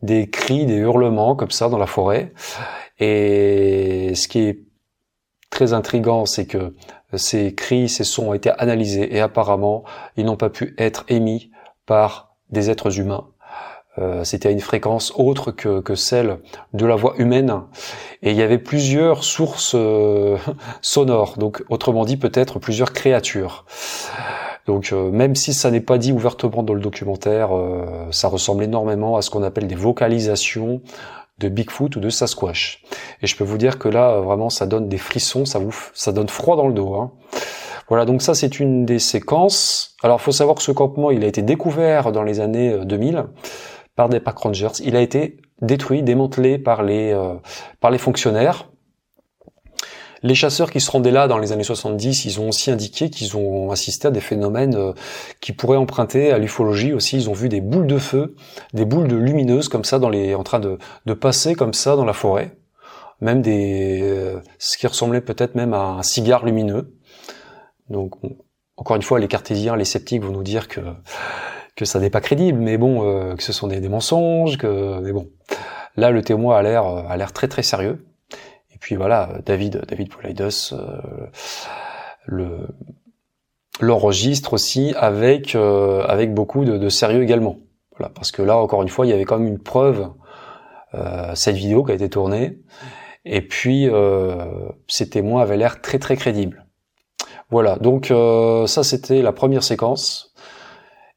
des 0.01 0.29
cris, 0.29 0.65
des 0.65 0.75
hurlements 0.75 1.35
comme 1.35 1.51
ça 1.51 1.69
dans 1.69 1.77
la 1.77 1.87
forêt. 1.87 2.33
Et 2.99 4.13
ce 4.15 4.27
qui 4.27 4.39
est 4.39 4.59
très 5.49 5.71
intrigant, 5.71 6.25
c'est 6.25 6.45
que 6.45 6.75
ces 7.13 7.55
cris, 7.55 7.87
ces 7.87 8.03
sons 8.03 8.29
ont 8.29 8.33
été 8.33 8.49
analysés 8.57 9.15
et 9.15 9.21
apparemment 9.21 9.85
ils 10.17 10.25
n'ont 10.25 10.35
pas 10.35 10.49
pu 10.49 10.75
être 10.77 11.05
émis 11.07 11.51
par 11.87 12.35
des 12.51 12.69
êtres 12.69 12.99
humains. 12.99 13.25
Euh, 13.99 14.23
c'était 14.23 14.49
à 14.49 14.51
une 14.51 14.59
fréquence 14.59 15.11
autre 15.15 15.51
que, 15.51 15.79
que, 15.79 15.95
celle 15.95 16.37
de 16.73 16.85
la 16.85 16.95
voix 16.95 17.15
humaine. 17.17 17.63
Et 18.21 18.29
il 18.29 18.37
y 18.37 18.43
avait 18.43 18.59
plusieurs 18.59 19.23
sources 19.23 19.73
euh, 19.73 20.37
sonores, 20.81 21.37
donc 21.37 21.63
autrement 21.69 22.05
dit 22.05 22.17
peut-être 22.17 22.59
plusieurs 22.59 22.93
créatures. 22.93 23.65
Donc 24.67 24.91
euh, 24.91 25.09
même 25.09 25.33
si 25.35 25.53
ça 25.53 25.71
n'est 25.71 25.81
pas 25.81 25.97
dit 25.97 26.11
ouvertement 26.11 26.61
dans 26.61 26.75
le 26.75 26.81
documentaire, 26.81 27.49
ça 28.11 28.27
ressemble 28.27 28.63
énormément 28.63 29.17
à 29.17 29.23
ce 29.23 29.31
qu'on 29.31 29.43
appelle 29.43 29.67
des 29.67 29.75
vocalisations 29.75 30.81
de 31.39 31.49
Bigfoot 31.49 31.95
ou 31.95 31.99
de 31.99 32.09
Sasquatch. 32.09 32.83
Et 33.21 33.27
je 33.27 33.35
peux 33.35 33.43
vous 33.43 33.57
dire 33.57 33.79
que 33.79 33.87
là, 33.87 34.19
vraiment, 34.21 34.49
ça 34.49 34.65
donne 34.65 34.89
des 34.89 34.97
frissons, 34.97 35.45
ça 35.45 35.59
vous, 35.59 35.75
ça 35.93 36.11
donne 36.11 36.29
froid 36.29 36.55
dans 36.55 36.67
le 36.67 36.73
dos. 36.73 36.95
Hein. 36.95 37.11
Voilà, 37.89 38.05
donc 38.05 38.21
ça 38.21 38.33
c'est 38.33 38.59
une 38.59 38.85
des 38.85 38.99
séquences. 38.99 39.95
Alors, 40.03 40.21
faut 40.21 40.31
savoir 40.31 40.55
que 40.57 40.63
ce 40.63 40.71
campement, 40.71 41.09
il 41.11 41.23
a 41.23 41.27
été 41.27 41.41
découvert 41.41 42.11
dans 42.11 42.23
les 42.23 42.39
années 42.39 42.77
2000 42.85 43.25
par 43.95 44.09
des 44.09 44.19
park 44.19 44.37
rangers. 44.37 44.67
Il 44.83 44.95
a 44.95 45.01
été 45.01 45.37
détruit, 45.61 46.03
démantelé 46.03 46.57
par 46.57 46.83
les, 46.83 47.11
euh, 47.11 47.33
par 47.79 47.91
les 47.91 47.97
fonctionnaires. 47.97 48.69
Les 50.23 50.35
chasseurs 50.35 50.71
qui 50.71 50.79
se 50.79 50.89
rendaient 50.89 51.11
là 51.11 51.27
dans 51.27 51.37
les 51.37 51.51
années 51.51 51.63
70, 51.63 52.25
ils 52.25 52.39
ont 52.39 52.49
aussi 52.49 52.71
indiqué 52.71 53.09
qu'ils 53.09 53.37
ont 53.37 53.71
assisté 53.71 54.07
à 54.07 54.11
des 54.11 54.19
phénomènes 54.19 54.75
euh, 54.75 54.93
qui 55.41 55.51
pourraient 55.51 55.77
emprunter 55.77 56.31
à 56.31 56.39
l'ufologie 56.39 56.93
aussi. 56.93 57.17
Ils 57.17 57.29
ont 57.29 57.33
vu 57.33 57.49
des 57.49 57.61
boules 57.61 57.87
de 57.87 57.99
feu, 57.99 58.35
des 58.73 58.85
boules 58.85 59.07
de 59.07 59.15
lumineuses 59.15 59.69
comme 59.69 59.83
ça 59.83 59.99
dans 59.99 60.09
les, 60.09 60.33
en 60.33 60.43
train 60.43 60.59
de, 60.59 60.79
de 61.05 61.13
passer 61.13 61.55
comme 61.55 61.73
ça 61.73 61.95
dans 61.95 62.05
la 62.05 62.13
forêt. 62.13 62.57
Même 63.21 63.41
des, 63.41 63.99
euh, 64.01 64.39
ce 64.59 64.77
qui 64.77 64.87
ressemblait 64.87 65.21
peut-être 65.21 65.55
même 65.55 65.73
à 65.73 65.81
un 65.81 66.03
cigare 66.03 66.45
lumineux. 66.45 66.96
Donc, 67.89 68.15
encore 68.75 68.95
une 68.95 69.01
fois, 69.01 69.19
les 69.19 69.27
cartésiens, 69.27 69.75
les 69.75 69.85
sceptiques 69.85 70.23
vont 70.23 70.31
nous 70.31 70.43
dire 70.43 70.67
que 70.67 70.81
que 71.77 71.85
ça 71.85 71.99
n'est 71.99 72.09
pas 72.09 72.21
crédible, 72.21 72.59
mais 72.59 72.77
bon, 72.77 73.07
euh, 73.07 73.35
que 73.35 73.43
ce 73.43 73.53
sont 73.53 73.67
des, 73.67 73.79
mensonges, 73.87 74.57
que 74.57 74.99
mais 74.99 75.13
bon, 75.13 75.29
là 75.95 76.09
le 76.09 76.23
témoin 76.23 76.57
a 76.57 76.63
l'air 76.63 76.85
euh, 76.85 77.03
a 77.07 77.15
l'air 77.15 77.31
très 77.31 77.47
très 77.47 77.63
sérieux. 77.63 78.03
Et 78.73 78.79
puis 78.79 78.95
voilà, 78.95 79.29
David 79.45 79.85
David 79.87 80.09
Poulaidos 80.09 80.73
euh, 80.73 81.27
le 82.25 82.67
l'enregistre 83.79 84.53
aussi 84.53 84.93
avec 84.97 85.55
avec 85.55 86.33
beaucoup 86.33 86.65
de, 86.65 86.89
sérieux 86.89 87.21
également. 87.21 87.57
Voilà, 87.95 88.11
parce 88.13 88.31
que 88.31 88.41
là 88.41 88.57
encore 88.57 88.81
une 88.81 88.89
fois, 88.89 89.05
il 89.05 89.09
y 89.09 89.13
avait 89.13 89.23
quand 89.23 89.37
même 89.37 89.47
une 89.47 89.61
preuve 89.61 90.09
cette 91.35 91.55
vidéo 91.55 91.83
qui 91.83 91.91
a 91.91 91.95
été 91.95 92.09
tournée. 92.09 92.57
Et 93.23 93.41
puis 93.41 93.87
ces 94.87 95.09
témoins 95.11 95.43
avaient 95.43 95.57
l'air 95.57 95.79
très 95.81 95.99
très 95.99 96.17
crédibles. 96.17 96.66
Voilà, 97.49 97.77
donc 97.77 98.13
ça 98.67 98.83
c'était 98.83 99.21
la 99.21 99.31
première 99.31 99.63
séquence. 99.63 100.33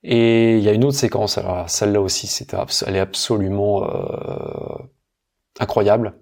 Et 0.03 0.57
il 0.57 0.65
y 0.65 0.69
a 0.69 0.73
une 0.73 0.85
autre 0.85 0.97
séquence, 0.97 1.37
alors 1.37 1.69
celle-là 1.69 2.01
aussi, 2.01 2.47
elle 2.87 2.97
est 2.97 3.01
absolument 3.01 3.85
euh, 3.85 4.83
incroyable. 5.59 6.15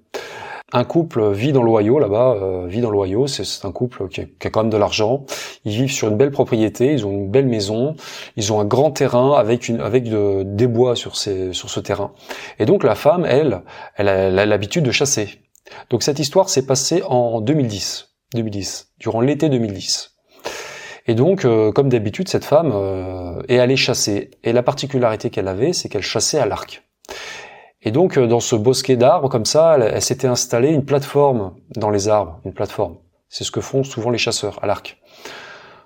Un 0.72 0.84
couple 0.84 1.30
vit 1.30 1.52
dans 1.52 1.62
l'Ohio 1.62 1.98
là-bas, 1.98 2.34
euh, 2.34 2.66
vit 2.66 2.80
dans 2.80 2.90
l'Ohio. 2.90 3.26
C'est 3.26 3.64
un 3.64 3.72
couple 3.72 4.08
qui 4.08 4.20
a, 4.20 4.24
qui 4.24 4.50
quand 4.50 4.64
même 4.64 4.70
de 4.70 4.76
l'argent. 4.76 5.24
Ils 5.64 5.72
vivent 5.72 5.92
sur 5.92 6.08
une 6.08 6.16
belle 6.16 6.32
propriété, 6.32 6.92
ils 6.92 7.06
ont 7.06 7.10
une 7.10 7.30
belle 7.30 7.46
maison, 7.46 7.94
ils 8.36 8.52
ont 8.52 8.60
un 8.60 8.64
grand 8.64 8.90
terrain 8.90 9.38
avec 9.38 9.70
des 9.70 10.66
bois 10.66 10.96
sur 10.96 11.16
sur 11.16 11.70
ce 11.70 11.80
terrain. 11.80 12.12
Et 12.58 12.66
donc 12.66 12.82
la 12.84 12.96
femme, 12.96 13.24
elle, 13.24 13.62
elle 13.96 14.08
a 14.08 14.44
l'habitude 14.44 14.84
de 14.84 14.90
chasser. 14.90 15.40
Donc 15.88 16.02
cette 16.02 16.18
histoire 16.18 16.48
s'est 16.50 16.66
passée 16.66 17.02
en 17.06 17.40
2010, 17.40 18.07
2010, 18.34 18.92
durant 18.98 19.20
l'été 19.20 19.48
2010. 19.48 20.18
Et 21.08 21.14
donc, 21.14 21.46
euh, 21.46 21.72
comme 21.72 21.88
d'habitude, 21.88 22.28
cette 22.28 22.44
femme 22.44 22.70
euh, 22.74 23.40
est 23.48 23.58
allée 23.58 23.76
chasser. 23.76 24.30
Et 24.44 24.52
la 24.52 24.62
particularité 24.62 25.30
qu'elle 25.30 25.48
avait, 25.48 25.72
c'est 25.72 25.88
qu'elle 25.88 26.02
chassait 26.02 26.38
à 26.38 26.44
l'arc. 26.44 26.86
Et 27.80 27.90
donc, 27.90 28.18
euh, 28.18 28.26
dans 28.26 28.40
ce 28.40 28.54
bosquet 28.54 28.96
d'arbres, 28.96 29.30
comme 29.30 29.46
ça, 29.46 29.78
elle, 29.80 30.02
s'était 30.02 30.28
installée 30.28 30.68
une 30.68 30.84
plateforme 30.84 31.54
dans 31.76 31.88
les 31.88 32.08
arbres, 32.08 32.40
une 32.44 32.52
plateforme. 32.52 32.98
C'est 33.30 33.44
ce 33.44 33.50
que 33.50 33.62
font 33.62 33.84
souvent 33.84 34.10
les 34.10 34.18
chasseurs 34.18 34.62
à 34.62 34.66
l'arc. 34.66 34.98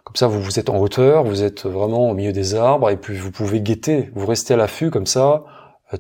Comme 0.03 0.17
ça, 0.17 0.27
vous, 0.27 0.43
vous 0.43 0.59
êtes 0.59 0.69
en 0.69 0.79
hauteur, 0.79 1.23
vous 1.23 1.45
êtes 1.45 1.67
vraiment 1.67 2.11
au 2.11 2.15
milieu 2.15 2.33
des 2.33 2.57
arbres, 2.57 2.91
et 2.91 2.97
puis 2.97 3.17
vous 3.17 3.31
pouvez 3.31 3.61
guetter, 3.61 4.11
vous 4.17 4.27
restez 4.27 4.55
à 4.55 4.57
l'affût 4.57 4.91
comme 4.91 5.07
ça, 5.07 5.45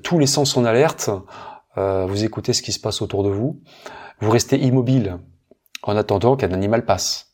tous 0.02 0.18
les 0.18 0.26
sens 0.26 0.56
en 0.56 0.64
alerte, 0.64 1.10
vous 1.76 2.24
écoutez 2.24 2.52
ce 2.52 2.62
qui 2.62 2.72
se 2.72 2.80
passe 2.80 3.00
autour 3.00 3.22
de 3.22 3.30
vous, 3.30 3.60
vous 4.20 4.30
restez 4.30 4.58
immobile 4.58 5.18
en 5.82 5.96
attendant 5.96 6.36
qu'un 6.36 6.52
animal 6.52 6.84
passe. 6.84 7.32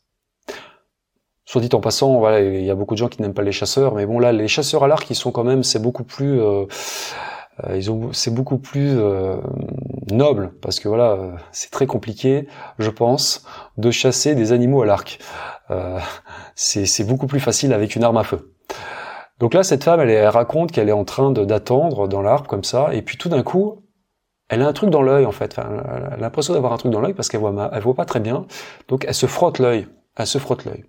Soit 1.45 1.61
dit 1.61 1.69
en 1.73 1.79
passant, 1.79 2.19
voilà, 2.19 2.41
il 2.41 2.63
y 2.63 2.69
a 2.69 2.75
beaucoup 2.75 2.93
de 2.93 2.99
gens 2.99 3.07
qui 3.07 3.21
n'aiment 3.21 3.33
pas 3.33 3.41
les 3.41 3.51
chasseurs, 3.51 3.95
mais 3.95 4.05
bon 4.05 4.19
là, 4.19 4.31
les 4.31 4.47
chasseurs 4.47 4.83
à 4.83 4.87
l'arc, 4.87 5.09
ils 5.09 5.15
sont 5.15 5.31
quand 5.31 5.43
même, 5.43 5.63
c'est 5.63 5.81
beaucoup 5.81 6.03
plus, 6.03 6.39
euh, 6.39 6.65
euh, 7.67 7.75
ils 7.75 7.89
ont, 7.91 8.13
c'est 8.13 8.33
beaucoup 8.33 8.59
plus 8.59 8.99
euh, 8.99 9.37
noble 10.11 10.51
parce 10.61 10.79
que 10.79 10.87
voilà, 10.87 11.17
c'est 11.51 11.71
très 11.71 11.87
compliqué, 11.87 12.47
je 12.77 12.89
pense, 12.89 13.45
de 13.77 13.91
chasser 13.91 14.35
des 14.35 14.51
animaux 14.51 14.83
à 14.83 14.85
l'arc. 14.85 15.19
Euh, 15.71 15.99
c'est, 16.55 17.03
beaucoup 17.03 17.27
plus 17.27 17.39
facile 17.39 17.73
avec 17.73 17.95
une 17.95 18.03
arme 18.03 18.17
à 18.17 18.23
feu. 18.23 18.53
Donc 19.39 19.53
là, 19.53 19.63
cette 19.63 19.83
femme, 19.83 20.01
elle, 20.01 20.09
elle 20.09 20.27
raconte 20.27 20.71
qu'elle 20.71 20.89
est 20.89 20.93
en 20.93 21.05
train 21.05 21.31
d'attendre 21.31 22.07
dans 22.07 22.21
l'arbre 22.21 22.47
comme 22.47 22.63
ça, 22.63 22.93
et 22.93 23.01
puis 23.01 23.17
tout 23.17 23.29
d'un 23.29 23.43
coup, 23.43 23.83
elle 24.49 24.63
a 24.63 24.67
un 24.67 24.73
truc 24.73 24.89
dans 24.89 25.01
l'œil 25.01 25.25
en 25.25 25.31
fait. 25.31 25.57
Elle 25.57 25.63
a 25.63 26.17
l'impression 26.17 26.53
d'avoir 26.53 26.73
un 26.73 26.77
truc 26.77 26.91
dans 26.91 27.01
l'œil 27.01 27.13
parce 27.13 27.29
qu'elle 27.29 27.39
voit, 27.39 27.69
elle 27.71 27.81
voit 27.81 27.95
pas 27.95 28.05
très 28.05 28.19
bien. 28.19 28.45
Donc 28.87 29.05
elle 29.07 29.13
se 29.13 29.27
frotte 29.27 29.59
l'œil. 29.59 29.87
Elle 30.15 30.27
se 30.27 30.39
frotte 30.39 30.65
l'œil. 30.65 30.85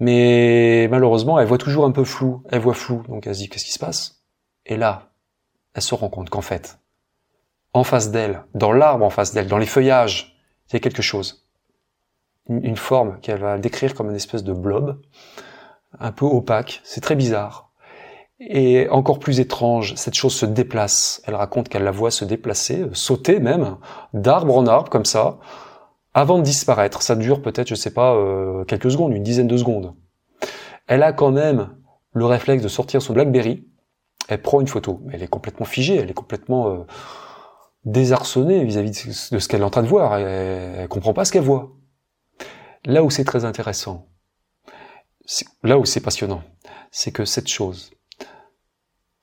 Mais 0.00 0.88
malheureusement, 0.90 1.38
elle 1.38 1.46
voit 1.46 1.58
toujours 1.58 1.86
un 1.86 1.92
peu 1.92 2.04
flou. 2.04 2.42
Elle 2.50 2.60
voit 2.60 2.74
flou. 2.74 3.02
Donc 3.08 3.26
elle 3.26 3.34
se 3.34 3.40
dit 3.40 3.48
qu'est-ce 3.48 3.64
qui 3.64 3.72
se 3.72 3.78
passe? 3.78 4.24
Et 4.66 4.76
là, 4.76 5.12
elle 5.74 5.82
se 5.82 5.94
rend 5.94 6.08
compte 6.08 6.28
qu'en 6.28 6.42
fait, 6.42 6.78
en 7.72 7.84
face 7.84 8.10
d'elle, 8.10 8.42
dans 8.54 8.72
l'arbre 8.72 9.04
en 9.04 9.10
face 9.10 9.32
d'elle, 9.32 9.46
dans 9.46 9.58
les 9.58 9.66
feuillages, 9.66 10.36
il 10.68 10.72
y 10.74 10.76
a 10.76 10.80
quelque 10.80 11.02
chose. 11.02 11.46
Une, 12.48 12.76
forme 12.76 13.20
qu'elle 13.20 13.40
va 13.40 13.58
décrire 13.58 13.94
comme 13.94 14.08
une 14.08 14.16
espèce 14.16 14.44
de 14.44 14.52
blob, 14.52 15.00
un 15.98 16.12
peu 16.12 16.24
opaque, 16.24 16.80
c'est 16.84 17.00
très 17.00 17.16
bizarre. 17.16 17.65
Et 18.38 18.86
encore 18.90 19.18
plus 19.18 19.40
étrange, 19.40 19.94
cette 19.96 20.14
chose 20.14 20.34
se 20.34 20.44
déplace. 20.44 21.22
Elle 21.26 21.34
raconte 21.34 21.68
qu'elle 21.68 21.84
la 21.84 21.90
voit 21.90 22.10
se 22.10 22.24
déplacer, 22.24 22.82
euh, 22.82 22.90
sauter 22.92 23.40
même, 23.40 23.78
d'arbre 24.12 24.56
en 24.56 24.66
arbre 24.66 24.90
comme 24.90 25.06
ça, 25.06 25.38
avant 26.12 26.38
de 26.38 26.42
disparaître. 26.42 27.00
Ça 27.02 27.16
dure 27.16 27.40
peut-être, 27.40 27.68
je 27.68 27.74
sais 27.74 27.92
pas, 27.92 28.14
euh, 28.14 28.64
quelques 28.64 28.90
secondes, 28.90 29.14
une 29.14 29.22
dizaine 29.22 29.46
de 29.46 29.56
secondes. 29.56 29.94
Elle 30.86 31.02
a 31.02 31.12
quand 31.12 31.30
même 31.30 31.76
le 32.12 32.26
réflexe 32.26 32.62
de 32.62 32.68
sortir 32.68 33.00
son 33.00 33.14
BlackBerry, 33.14 33.66
elle 34.28 34.42
prend 34.42 34.60
une 34.60 34.68
photo, 34.68 35.02
elle 35.12 35.22
est 35.22 35.28
complètement 35.28 35.66
figée, 35.66 35.96
elle 35.96 36.10
est 36.10 36.14
complètement 36.14 36.68
euh, 36.68 36.78
désarçonnée 37.84 38.64
vis-à-vis 38.64 39.30
de 39.30 39.38
ce 39.38 39.48
qu'elle 39.48 39.60
est 39.62 39.64
en 39.64 39.70
train 39.70 39.82
de 39.82 39.88
voir. 39.88 40.16
Elle, 40.16 40.26
elle 40.78 40.88
comprend 40.88 41.14
pas 41.14 41.24
ce 41.24 41.32
qu'elle 41.32 41.42
voit. 41.42 41.72
Là 42.84 43.02
où 43.02 43.10
c'est 43.10 43.24
très 43.24 43.44
intéressant, 43.44 44.08
là 45.62 45.78
où 45.78 45.84
c'est 45.84 46.00
passionnant, 46.00 46.42
c'est 46.90 47.12
que 47.12 47.24
cette 47.24 47.48
chose, 47.48 47.90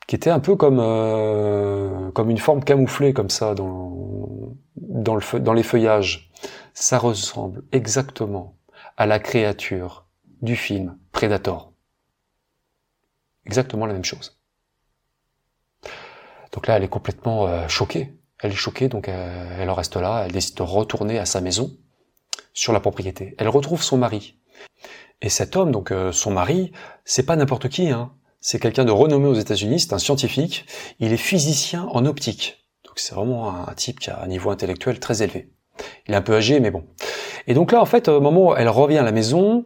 qui 0.08 0.16
était 0.16 0.30
un 0.30 0.40
peu 0.40 0.56
comme 0.56 0.80
euh, 0.80 2.12
comme 2.12 2.30
une 2.30 2.38
forme 2.38 2.64
camouflée 2.64 3.14
comme 3.14 3.30
ça 3.30 3.56
dans 3.56 4.56
dans, 4.76 5.16
le, 5.16 5.40
dans 5.40 5.54
les 5.54 5.64
feuillages, 5.64 6.32
ça 6.74 6.98
ressemble 6.98 7.64
exactement 7.72 8.58
à 8.98 9.06
la 9.06 9.20
créature 9.20 10.06
du 10.42 10.56
film 10.56 10.98
Predator. 11.12 11.72
Exactement 13.46 13.86
la 13.86 13.94
même 13.94 14.06
chose. 14.06 14.40
Donc 16.52 16.68
là, 16.68 16.78
elle 16.78 16.84
est 16.84 16.90
complètement 16.90 17.48
euh, 17.48 17.68
choquée. 17.68 18.14
Elle 18.40 18.52
est 18.52 18.56
choquée, 18.56 18.90
donc 18.90 19.08
euh, 19.08 19.58
elle 19.60 19.70
en 19.70 19.74
reste 19.74 19.96
là. 19.96 20.24
Elle 20.26 20.32
décide 20.32 20.58
de 20.58 20.64
retourner 20.64 21.18
à 21.18 21.26
sa 21.26 21.42
maison, 21.42 21.76
sur 22.54 22.74
la 22.74 22.80
propriété. 22.80 23.36
Elle 23.38 23.50
retrouve 23.50 23.82
son 23.82 23.98
mari. 23.98 24.40
Et 25.22 25.30
cet 25.30 25.56
homme, 25.56 25.72
donc 25.72 25.94
son 26.12 26.32
mari, 26.32 26.74
c'est 27.06 27.26
pas 27.26 27.38
n'importe 27.38 27.70
qui. 27.70 27.90
Hein. 27.90 28.12
C'est 28.46 28.60
quelqu'un 28.60 28.84
de 28.84 28.92
renommé 28.92 29.28
aux 29.28 29.36
États-Unis. 29.36 29.80
C'est 29.80 29.94
un 29.94 29.98
scientifique. 30.00 30.66
Il 31.00 31.14
est 31.14 31.18
physicien 31.18 31.88
en 31.92 32.06
optique. 32.06 32.58
Donc 32.84 33.00
c'est 33.00 33.16
vraiment 33.16 33.56
un 33.56 33.74
type 33.74 34.02
qui 34.02 34.10
a 34.10 34.22
un 34.22 34.28
niveau 34.28 34.50
intellectuel 34.50 35.00
très 35.00 35.24
élevé. 35.24 35.54
Il 36.06 36.14
est 36.14 36.18
un 36.18 36.22
peu 36.22 36.36
âgé, 36.36 36.60
mais 36.60 36.70
bon. 36.70 36.84
Et 37.48 37.54
donc 37.54 37.72
là, 37.72 37.82
en 37.82 37.86
fait, 37.86 38.10
au 38.10 38.20
moment 38.20 38.50
où 38.50 38.56
elle 38.56 38.68
revient 38.68 38.98
à 38.98 39.04
la 39.04 39.14
maison, 39.14 39.66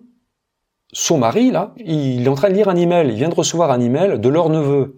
son 0.94 1.18
mari, 1.18 1.50
là, 1.50 1.74
il 1.78 2.24
est 2.24 2.30
en 2.30 2.36
train 2.36 2.50
de 2.50 2.54
lire 2.54 2.70
un 2.70 2.76
email. 2.76 3.08
Il 3.10 3.16
vient 3.16 3.30
de 3.30 3.36
recevoir 3.36 3.72
un 3.72 3.82
email 3.82 4.20
de 4.20 4.30
leur 4.30 4.50
neveu. 4.50 4.96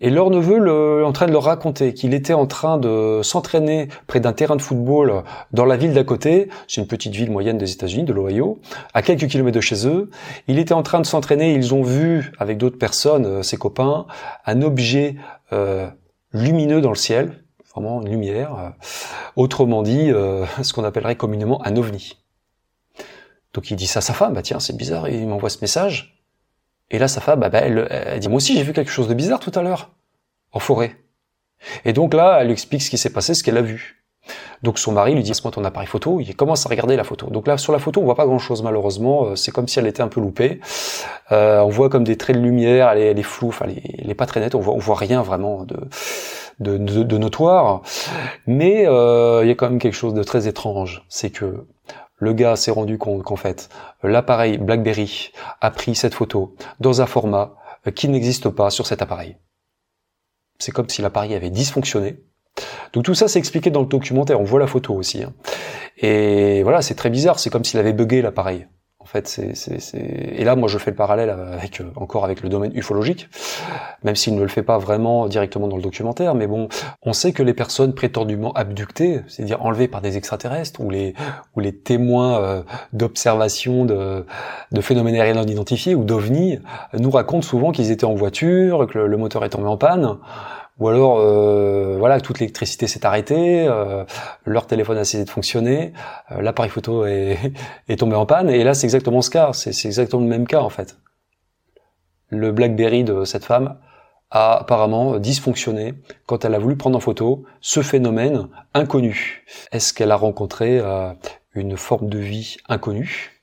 Et 0.00 0.08
leur 0.08 0.30
neveu 0.30 0.58
le, 0.58 1.04
en 1.04 1.12
train 1.12 1.26
de 1.26 1.32
leur 1.32 1.44
raconter 1.44 1.92
qu'il 1.92 2.14
était 2.14 2.32
en 2.32 2.46
train 2.46 2.78
de 2.78 3.20
s'entraîner 3.22 3.88
près 4.06 4.20
d'un 4.20 4.32
terrain 4.32 4.56
de 4.56 4.62
football 4.62 5.22
dans 5.52 5.66
la 5.66 5.76
ville 5.76 5.92
d'à 5.92 6.02
côté, 6.02 6.48
c'est 6.66 6.80
une 6.80 6.86
petite 6.86 7.14
ville 7.14 7.30
moyenne 7.30 7.58
des 7.58 7.72
États-Unis, 7.72 8.04
de 8.04 8.12
l'Ohio, 8.12 8.58
à 8.94 9.02
quelques 9.02 9.26
kilomètres 9.26 9.56
de 9.56 9.60
chez 9.60 9.86
eux. 9.86 10.10
Il 10.48 10.58
était 10.58 10.72
en 10.72 10.82
train 10.82 11.00
de 11.00 11.06
s'entraîner, 11.06 11.52
ils 11.52 11.74
ont 11.74 11.82
vu 11.82 12.32
avec 12.38 12.56
d'autres 12.56 12.78
personnes, 12.78 13.26
euh, 13.26 13.42
ses 13.42 13.58
copains, 13.58 14.06
un 14.46 14.62
objet 14.62 15.16
euh, 15.52 15.88
lumineux 16.32 16.80
dans 16.80 16.90
le 16.90 16.96
ciel, 16.96 17.44
vraiment 17.74 18.00
une 18.00 18.08
lumière, 18.08 18.56
euh, 18.58 18.70
autrement 19.36 19.82
dit, 19.82 20.10
ce 20.62 20.72
qu'on 20.72 20.84
appellerait 20.84 21.16
communément 21.16 21.64
un 21.66 21.76
ovni. 21.76 22.18
Donc 23.52 23.70
il 23.70 23.76
dit 23.76 23.86
ça 23.86 23.98
à 23.98 24.02
sa 24.02 24.14
femme, 24.14 24.32
bah 24.32 24.42
tiens, 24.42 24.58
c'est 24.58 24.76
bizarre, 24.76 25.10
il 25.10 25.28
m'envoie 25.28 25.50
ce 25.50 25.58
message. 25.60 26.21
Et 26.92 26.98
là, 26.98 27.08
sa 27.08 27.20
femme, 27.20 27.40
bah, 27.40 27.48
bah, 27.48 27.60
elle, 27.60 28.20
dit, 28.20 28.28
moi 28.28 28.36
aussi, 28.36 28.54
j'ai 28.54 28.62
vu 28.62 28.72
quelque 28.72 28.90
chose 28.90 29.08
de 29.08 29.14
bizarre 29.14 29.40
tout 29.40 29.52
à 29.54 29.62
l'heure, 29.62 29.90
en 30.52 30.60
forêt. 30.60 30.96
Et 31.84 31.92
donc 31.92 32.14
là, 32.14 32.38
elle 32.40 32.46
lui 32.46 32.52
explique 32.52 32.82
ce 32.82 32.90
qui 32.90 32.98
s'est 32.98 33.12
passé, 33.12 33.34
ce 33.34 33.42
qu'elle 33.42 33.56
a 33.56 33.62
vu. 33.62 34.02
Donc 34.62 34.78
son 34.78 34.92
mari 34.92 35.14
lui 35.14 35.22
dit, 35.22 35.30
laisse-moi 35.30 35.50
ton 35.50 35.64
appareil 35.64 35.88
photo, 35.88 36.20
il 36.20 36.36
commence 36.36 36.64
à 36.66 36.68
regarder 36.68 36.96
la 36.96 37.02
photo. 37.02 37.26
Donc 37.30 37.48
là, 37.48 37.58
sur 37.58 37.72
la 37.72 37.80
photo, 37.80 38.00
on 38.00 38.04
voit 38.04 38.14
pas 38.14 38.26
grand-chose 38.26 38.62
malheureusement, 38.62 39.26
euh, 39.26 39.36
c'est 39.36 39.50
comme 39.50 39.66
si 39.66 39.80
elle 39.80 39.86
était 39.86 40.02
un 40.02 40.08
peu 40.08 40.20
loupée. 40.20 40.60
Euh, 41.32 41.60
on 41.60 41.68
voit 41.68 41.88
comme 41.88 42.04
des 42.04 42.16
traits 42.16 42.36
de 42.36 42.42
lumière, 42.42 42.90
elle 42.90 43.18
est, 43.18 43.22
floue, 43.22 43.48
enfin, 43.48 43.66
elle 43.98 44.10
est, 44.10 44.14
pas 44.14 44.26
très 44.26 44.38
nette, 44.38 44.54
on 44.54 44.60
voit, 44.60 44.74
on 44.74 44.78
voit 44.78 44.94
rien 44.94 45.22
vraiment 45.22 45.64
de, 45.64 45.88
de, 46.60 47.02
de, 47.02 47.18
notoire. 47.18 47.82
Mais 48.46 48.86
euh, 48.86 49.40
il 49.42 49.48
y 49.48 49.50
a 49.50 49.54
quand 49.54 49.68
même 49.68 49.80
quelque 49.80 49.94
chose 49.94 50.14
de 50.14 50.22
très 50.22 50.46
étrange, 50.46 51.04
c'est 51.08 51.30
que 51.30 51.66
le 52.22 52.32
gars 52.34 52.54
s'est 52.54 52.70
rendu 52.70 52.98
compte 52.98 53.24
qu'en 53.24 53.34
fait, 53.34 53.68
l'appareil 54.04 54.56
BlackBerry 54.56 55.32
a 55.60 55.72
pris 55.72 55.96
cette 55.96 56.14
photo 56.14 56.54
dans 56.78 57.02
un 57.02 57.06
format 57.06 57.56
euh, 57.88 57.90
qui 57.90 58.08
n'existe 58.08 58.48
pas 58.48 58.70
sur 58.70 58.86
cet 58.86 59.02
appareil. 59.02 59.38
C'est 60.60 60.70
comme 60.70 60.88
si 60.88 61.02
l'appareil 61.02 61.34
avait 61.34 61.50
dysfonctionné. 61.50 62.22
Donc 62.92 63.04
tout 63.04 63.16
ça 63.16 63.26
c'est 63.26 63.40
expliqué 63.40 63.70
dans 63.70 63.80
le 63.80 63.88
documentaire, 63.88 64.40
on 64.40 64.44
voit 64.44 64.60
la 64.60 64.68
photo 64.68 64.94
aussi. 64.94 65.24
Hein. 65.24 65.32
Et 65.96 66.62
voilà, 66.62 66.80
c'est 66.80 66.94
très 66.94 67.10
bizarre, 67.10 67.40
c'est 67.40 67.50
comme 67.50 67.64
s'il 67.64 67.80
avait 67.80 67.92
bugué 67.92 68.22
l'appareil. 68.22 68.68
En 69.02 69.04
fait, 69.04 69.26
c'est, 69.26 69.54
c'est, 69.56 69.98
et 69.98 70.44
là, 70.44 70.54
moi, 70.54 70.68
je 70.68 70.78
fais 70.78 70.92
le 70.92 70.96
parallèle 70.96 71.28
avec 71.28 71.80
euh, 71.80 71.90
encore 71.96 72.24
avec 72.24 72.40
le 72.42 72.48
domaine 72.48 72.70
ufologique, 72.74 73.28
même 74.04 74.14
s'il 74.14 74.36
ne 74.36 74.40
le 74.40 74.48
fait 74.48 74.62
pas 74.62 74.78
vraiment 74.78 75.26
directement 75.26 75.66
dans 75.66 75.76
le 75.76 75.82
documentaire. 75.82 76.36
Mais 76.36 76.46
bon, 76.46 76.68
on 77.02 77.12
sait 77.12 77.32
que 77.32 77.42
les 77.42 77.52
personnes 77.52 77.94
prétendument 77.94 78.52
abductées, 78.52 79.22
c'est-à-dire 79.26 79.60
enlevées 79.60 79.88
par 79.88 80.02
des 80.02 80.16
extraterrestres, 80.16 80.80
ou 80.80 80.88
les 80.88 81.14
ou 81.56 81.60
les 81.60 81.74
témoins 81.74 82.40
euh, 82.40 82.62
d'observation 82.92 83.84
de, 83.84 84.24
de 84.70 84.80
phénomènes 84.80 85.16
aériens 85.16 85.34
non 85.34 85.42
identifiés 85.42 85.96
ou 85.96 86.04
d'ovnis, 86.04 86.60
nous 86.96 87.10
racontent 87.10 87.46
souvent 87.46 87.72
qu'ils 87.72 87.90
étaient 87.90 88.04
en 88.04 88.14
voiture, 88.14 88.86
que 88.86 88.98
le 88.98 89.16
moteur 89.16 89.44
est 89.44 89.50
tombé 89.50 89.66
en 89.66 89.76
panne 89.76 90.16
ou 90.78 90.88
alors 90.88 91.18
euh, 91.20 91.96
voilà 91.98 92.20
toute 92.20 92.40
l'électricité 92.40 92.86
s'est 92.86 93.04
arrêtée, 93.04 93.66
euh, 93.68 94.04
leur 94.44 94.66
téléphone 94.66 94.98
a 94.98 95.04
cessé 95.04 95.24
de 95.24 95.30
fonctionner, 95.30 95.92
euh, 96.30 96.40
l'appareil 96.40 96.70
photo 96.70 97.04
est, 97.04 97.38
est, 97.88 97.96
tombé 97.96 98.16
en 98.16 98.26
panne 98.26 98.48
et 98.48 98.64
là 98.64 98.74
c'est 98.74 98.86
exactement 98.86 99.22
ce 99.22 99.30
cas, 99.30 99.52
c'est 99.52 99.70
exactement 99.86 100.22
le 100.22 100.28
même 100.28 100.46
cas 100.46 100.60
en 100.60 100.70
fait. 100.70 100.96
Le 102.28 102.50
BlackBerry 102.52 103.04
de 103.04 103.24
cette 103.24 103.44
femme 103.44 103.78
a 104.30 104.60
apparemment 104.60 105.18
dysfonctionné 105.18 105.94
quand 106.24 106.46
elle 106.46 106.54
a 106.54 106.58
voulu 106.58 106.76
prendre 106.76 106.96
en 106.96 107.00
photo 107.00 107.44
ce 107.60 107.82
phénomène 107.82 108.48
inconnu. 108.72 109.44
Est-ce 109.72 109.92
qu'elle 109.92 110.10
a 110.10 110.16
rencontré 110.16 110.80
une 111.54 111.76
forme 111.76 112.08
de 112.08 112.18
vie 112.18 112.56
inconnue 112.70 113.42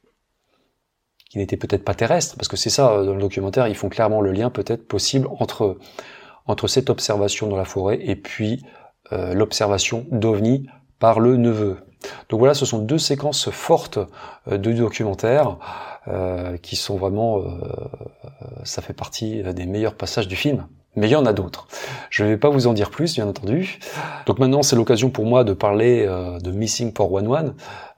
qui 1.29 1.37
n'était 1.37 1.57
peut-être 1.57 1.85
pas 1.85 1.93
terrestre, 1.93 2.35
parce 2.37 2.47
que 2.47 2.57
c'est 2.57 2.71
ça, 2.71 3.03
dans 3.03 3.13
le 3.13 3.21
documentaire, 3.21 3.67
ils 3.67 3.75
font 3.75 3.87
clairement 3.89 4.19
le 4.19 4.31
lien 4.31 4.49
peut-être 4.49 4.87
possible 4.87 5.27
entre, 5.39 5.77
entre 6.49 6.67
cette 6.67 6.89
observation 6.89 7.47
dans 7.47 7.55
la 7.55 7.63
forêt 7.63 7.99
et 8.01 8.15
puis 8.15 8.63
euh, 9.13 9.33
l'observation 9.35 10.07
d'OVNI 10.11 10.67
par 10.97 11.19
le 11.19 11.37
neveu. 11.37 11.77
Donc 12.29 12.39
voilà, 12.39 12.55
ce 12.55 12.65
sont 12.65 12.79
deux 12.79 12.97
séquences 12.97 13.51
fortes 13.51 13.99
euh, 14.51 14.57
du 14.57 14.73
documentaire 14.73 15.57
euh, 16.07 16.57
qui 16.57 16.75
sont 16.75 16.97
vraiment, 16.97 17.43
ça 18.63 18.81
fait 18.81 18.93
partie 18.93 19.43
des 19.43 19.65
meilleurs 19.67 19.93
passages 19.93 20.27
du 20.27 20.35
film. 20.35 20.65
Mais 20.95 21.07
il 21.07 21.11
y 21.11 21.15
en 21.15 21.27
a 21.27 21.33
d'autres. 21.33 21.67
Je 22.09 22.23
ne 22.23 22.29
vais 22.29 22.37
pas 22.37 22.49
vous 22.49 22.65
en 22.65 22.73
dire 22.73 22.89
plus, 22.89 23.13
bien 23.13 23.27
entendu. 23.27 23.79
Donc 24.25 24.39
maintenant, 24.39 24.63
c'est 24.63 24.75
l'occasion 24.75 25.11
pour 25.11 25.25
moi 25.25 25.43
de 25.43 25.53
parler 25.53 26.07
de 26.07 26.51
Missing 26.51 26.93
for 26.97 27.13
One 27.13 27.27
One. 27.27 27.53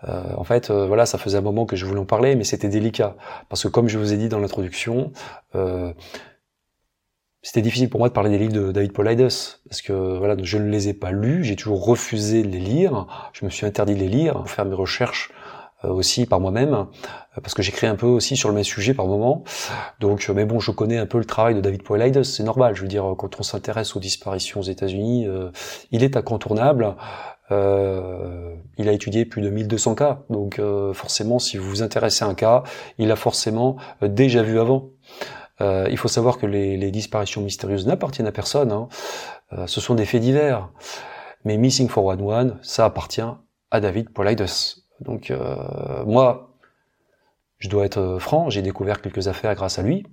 en 0.06 0.44
fait, 0.44 0.70
voilà, 0.70 1.06
ça 1.06 1.18
faisait 1.18 1.38
un 1.38 1.42
moment 1.42 1.66
que 1.66 1.78
je 1.78 1.86
voulais 1.86 2.02
en 2.02 2.06
parler, 2.06 2.36
mais 2.36 2.44
c'était 2.44 2.68
délicat 2.68 3.16
parce 3.48 3.64
que, 3.64 3.70
comme 3.70 3.88
je 3.88 3.98
vous 3.98 4.12
ai 4.12 4.18
dit 4.18 4.28
dans 4.28 4.40
l'introduction, 4.40 5.14
c'était 7.44 7.62
difficile 7.62 7.90
pour 7.90 8.00
moi 8.00 8.10
de 8.10 8.14
parler 8.14 8.30
des 8.30 8.38
livres 8.38 8.54
de 8.54 8.72
David 8.72 8.94
Paulides 8.94 9.28
parce 9.68 9.82
que 9.82 10.18
voilà, 10.18 10.36
je 10.42 10.58
ne 10.58 10.70
les 10.70 10.90
ai 10.90 10.94
pas 10.94 11.12
lus, 11.12 11.44
j'ai 11.44 11.56
toujours 11.56 11.84
refusé 11.84 12.44
de 12.44 12.48
les 12.48 12.60
lire, 12.60 13.08
je 13.34 13.46
me 13.46 13.50
suis 13.50 13.66
interdit 13.66 13.96
de 13.96 14.00
les 14.00 14.10
lire, 14.10 14.34
pour 14.34 14.50
faire 14.50 14.66
mes 14.66 14.76
recherches 14.76 15.32
euh, 15.84 15.90
aussi 15.90 16.28
par 16.28 16.40
moi-même 16.40 16.74
euh, 16.74 17.42
parce 17.42 17.56
que 17.56 17.64
j'écris 17.64 17.88
un 17.88 17.96
peu 17.96 18.06
aussi 18.06 18.38
sur 18.38 18.50
le 18.50 18.56
même 18.56 18.64
sujet 18.64 18.94
par 18.94 19.08
moment. 19.08 19.44
Donc 20.00 20.28
euh, 20.30 20.34
mais 20.36 20.46
bon, 20.46 20.60
je 20.60 20.70
connais 20.70 21.00
un 21.00 21.08
peu 21.08 21.18
le 21.18 21.26
travail 21.26 21.56
de 21.56 21.62
David 21.62 21.82
Paulides, 21.82 22.24
c'est 22.24 22.44
normal, 22.44 22.76
je 22.76 22.84
veux 22.84 22.88
dire 22.88 23.16
quand 23.18 23.40
on 23.40 23.44
s'intéresse 23.44 23.96
aux 23.96 24.00
disparitions 24.00 24.60
aux 24.60 24.64
États-Unis, 24.64 25.28
il 25.92 26.04
est 26.04 26.18
incontournable. 26.18 26.96
Euh, 27.50 28.56
il 28.78 28.88
a 28.88 28.94
étudié 28.94 29.26
plus 29.26 29.42
de 29.42 29.50
1200 29.50 29.96
cas, 29.96 30.22
donc 30.30 30.62
forcément, 30.94 31.38
si 31.38 31.58
vous 31.58 31.68
vous 31.70 31.82
intéressez 31.82 32.24
à 32.24 32.28
un 32.28 32.34
cas, 32.34 32.64
il 32.98 33.12
a 33.12 33.18
forcément 33.18 33.76
déjà 34.02 34.42
vu 34.42 34.58
avant. 34.58 34.90
Euh, 35.62 35.88
il 35.90 35.98
faut 35.98 36.08
savoir 36.08 36.38
que 36.38 36.46
les, 36.46 36.92
disparitions 36.92 37.42
mystérieuses 37.42 37.86
n'appartiennent 37.86 38.28
à 38.28 38.32
personne. 38.32 38.72
Hein. 38.72 38.90
Euh, 39.54 39.68
ce 39.68 39.80
sont 39.80 39.96
des 39.96 40.06
faits 40.06 40.22
divers. 40.22 40.70
Mais 41.46 41.58
Missing 41.58 41.88
411, 41.88 42.58
ça 42.62 42.86
appartient 42.86 43.22
à 43.72 43.80
David 43.80 44.10
Paulides. 44.10 44.46
Donc 45.00 45.32
euh, 45.32 45.56
moi, 46.06 46.56
je 47.58 47.70
dois 47.70 47.86
être 47.86 48.18
franc, 48.20 48.50
j'ai 48.50 48.62
découvert 48.62 49.02
quelques 49.02 49.28
affaires 49.28 49.54
grâce 49.56 49.80
à 49.80 49.82
lui, 49.82 50.06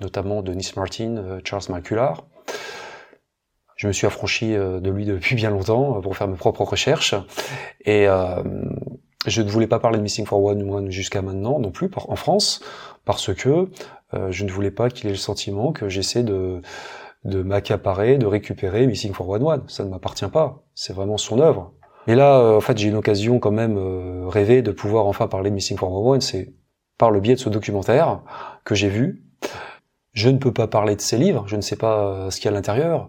notamment 0.00 0.42
de 0.42 0.52
Nice 0.52 0.76
Martin, 0.76 1.38
Charles 1.44 1.64
Macular. 1.68 2.24
Je 3.76 3.86
me 3.88 3.92
suis 3.92 4.06
affranchi 4.06 4.52
de 4.52 4.90
lui 4.90 5.04
depuis 5.04 5.34
bien 5.34 5.50
longtemps 5.50 6.00
pour 6.00 6.16
faire 6.16 6.28
mes 6.28 6.36
propres 6.36 6.62
recherches. 6.62 7.14
Et 7.84 8.06
je 9.26 9.42
ne 9.42 9.50
voulais 9.50 9.66
pas 9.66 9.78
parler 9.78 9.98
de 9.98 10.02
Missing 10.02 10.26
411 10.26 10.90
jusqu'à 10.90 11.22
maintenant 11.22 11.58
non 11.58 11.70
plus 11.70 11.90
en 11.96 12.16
France, 12.16 12.62
parce 13.04 13.34
que 13.34 13.68
je 14.30 14.44
ne 14.44 14.50
voulais 14.50 14.70
pas 14.70 14.90
qu'il 14.90 15.08
ait 15.08 15.12
le 15.12 15.18
sentiment 15.18 15.72
que 15.72 15.88
j'essaie 15.88 16.22
de, 16.22 16.62
m'accaparer, 17.24 18.18
de 18.18 18.26
récupérer 18.26 18.86
Missing 18.86 19.12
411. 19.12 19.62
Ça 19.68 19.84
ne 19.84 19.90
m'appartient 19.90 20.28
pas. 20.28 20.64
C'est 20.74 20.92
vraiment 20.92 21.16
son 21.16 21.40
œuvre. 21.40 21.72
Et 22.06 22.14
là, 22.14 22.40
euh, 22.40 22.56
en 22.56 22.60
fait, 22.60 22.76
j'ai 22.78 22.88
une 22.88 22.96
occasion 22.96 23.38
quand 23.38 23.52
même 23.52 23.76
euh, 23.78 24.28
rêvée 24.28 24.62
de 24.62 24.72
pouvoir 24.72 25.06
enfin 25.06 25.28
parler 25.28 25.50
de 25.50 25.54
Missing 25.54 25.78
411. 25.78 26.22
C'est 26.22 26.52
par 26.98 27.10
le 27.10 27.20
biais 27.20 27.34
de 27.34 27.40
ce 27.40 27.48
documentaire 27.48 28.22
que 28.64 28.74
j'ai 28.74 28.88
vu. 28.88 29.24
Je 30.12 30.28
ne 30.28 30.38
peux 30.38 30.52
pas 30.52 30.66
parler 30.66 30.94
de 30.94 31.00
ses 31.00 31.16
livres, 31.16 31.44
je 31.46 31.56
ne 31.56 31.62
sais 31.62 31.76
pas 31.76 32.30
ce 32.30 32.36
qu'il 32.36 32.44
y 32.44 32.48
a 32.48 32.50
à 32.50 32.54
l'intérieur. 32.54 33.08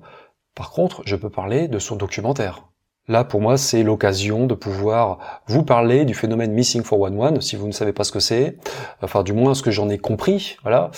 Par 0.56 0.72
contre, 0.72 1.02
je 1.06 1.18
peux 1.18 1.30
parler 1.30 1.68
de 1.68 1.80
son 1.80 1.98
documentaire. 1.98 2.70
Là, 3.10 3.26
pour 3.26 3.42
moi, 3.42 3.58
c'est 3.58 3.84
l'occasion 3.84 4.46
de 4.46 4.54
pouvoir 4.54 5.42
vous 5.48 5.64
parler 5.64 6.06
du 6.06 6.14
phénomène 6.14 6.54
Missing 6.54 6.84
411, 6.84 7.42
si 7.42 7.58
vous 7.58 7.68
ne 7.68 7.74
savez 7.74 7.92
pas 7.92 8.06
ce 8.06 8.14
que 8.14 8.22
c'est, 8.22 8.58
enfin 9.02 9.24
du 9.24 9.34
moins 9.34 9.54
ce 9.56 9.62
que 9.62 9.72
j'en 9.72 9.90
ai 9.90 9.98
compris, 9.98 10.58
voilà. 10.62 10.90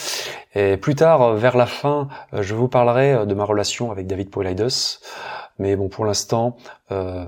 Et 0.53 0.77
plus 0.77 0.93
tard, 0.93 1.33
vers 1.33 1.57
la 1.57 1.65
fin, 1.65 2.07
je 2.31 2.53
vous 2.53 2.67
parlerai 2.67 3.25
de 3.25 3.33
ma 3.33 3.43
relation 3.43 3.91
avec 3.91 4.05
David 4.05 4.29
Paulides, 4.29 4.67
mais 5.57 5.75
bon, 5.75 5.89
pour 5.89 6.05
l'instant, 6.05 6.57
euh, 6.91 7.25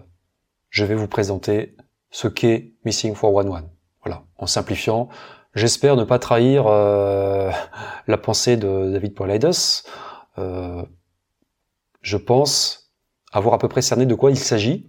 je 0.69 0.85
vais 0.85 0.95
vous 0.95 1.07
présenter 1.07 1.75
ce 2.11 2.27
qu'est 2.27 2.73
Missing 2.85 3.13
411, 3.13 3.63
voilà, 4.03 4.23
en 4.37 4.45
simplifiant. 4.45 5.09
J'espère 5.55 5.95
ne 5.95 6.03
pas 6.03 6.19
trahir 6.19 6.67
euh, 6.67 7.51
la 8.07 8.17
pensée 8.17 8.57
de 8.57 8.91
David. 8.91 9.15
Euh, 10.37 10.83
je 12.01 12.17
pense 12.17 12.86
avoir 13.37 13.53
à 13.55 13.57
peu 13.57 13.67
près 13.67 13.81
cerné 13.81 14.05
de 14.05 14.15
quoi 14.15 14.31
il 14.31 14.37
s'agit. 14.37 14.87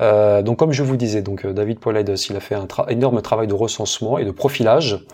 Euh, 0.00 0.42
donc 0.42 0.58
comme 0.58 0.72
je 0.72 0.82
vous 0.82 0.96
disais, 0.96 1.22
donc 1.22 1.44
euh, 1.44 1.52
David 1.52 1.78
Paulides, 1.78 2.14
il 2.28 2.36
a 2.36 2.40
fait 2.40 2.54
un 2.54 2.66
énorme 2.88 3.22
travail 3.22 3.46
de 3.46 3.54
recensement 3.54 4.18
et 4.18 4.24
de 4.24 4.30
profilage 4.30 5.06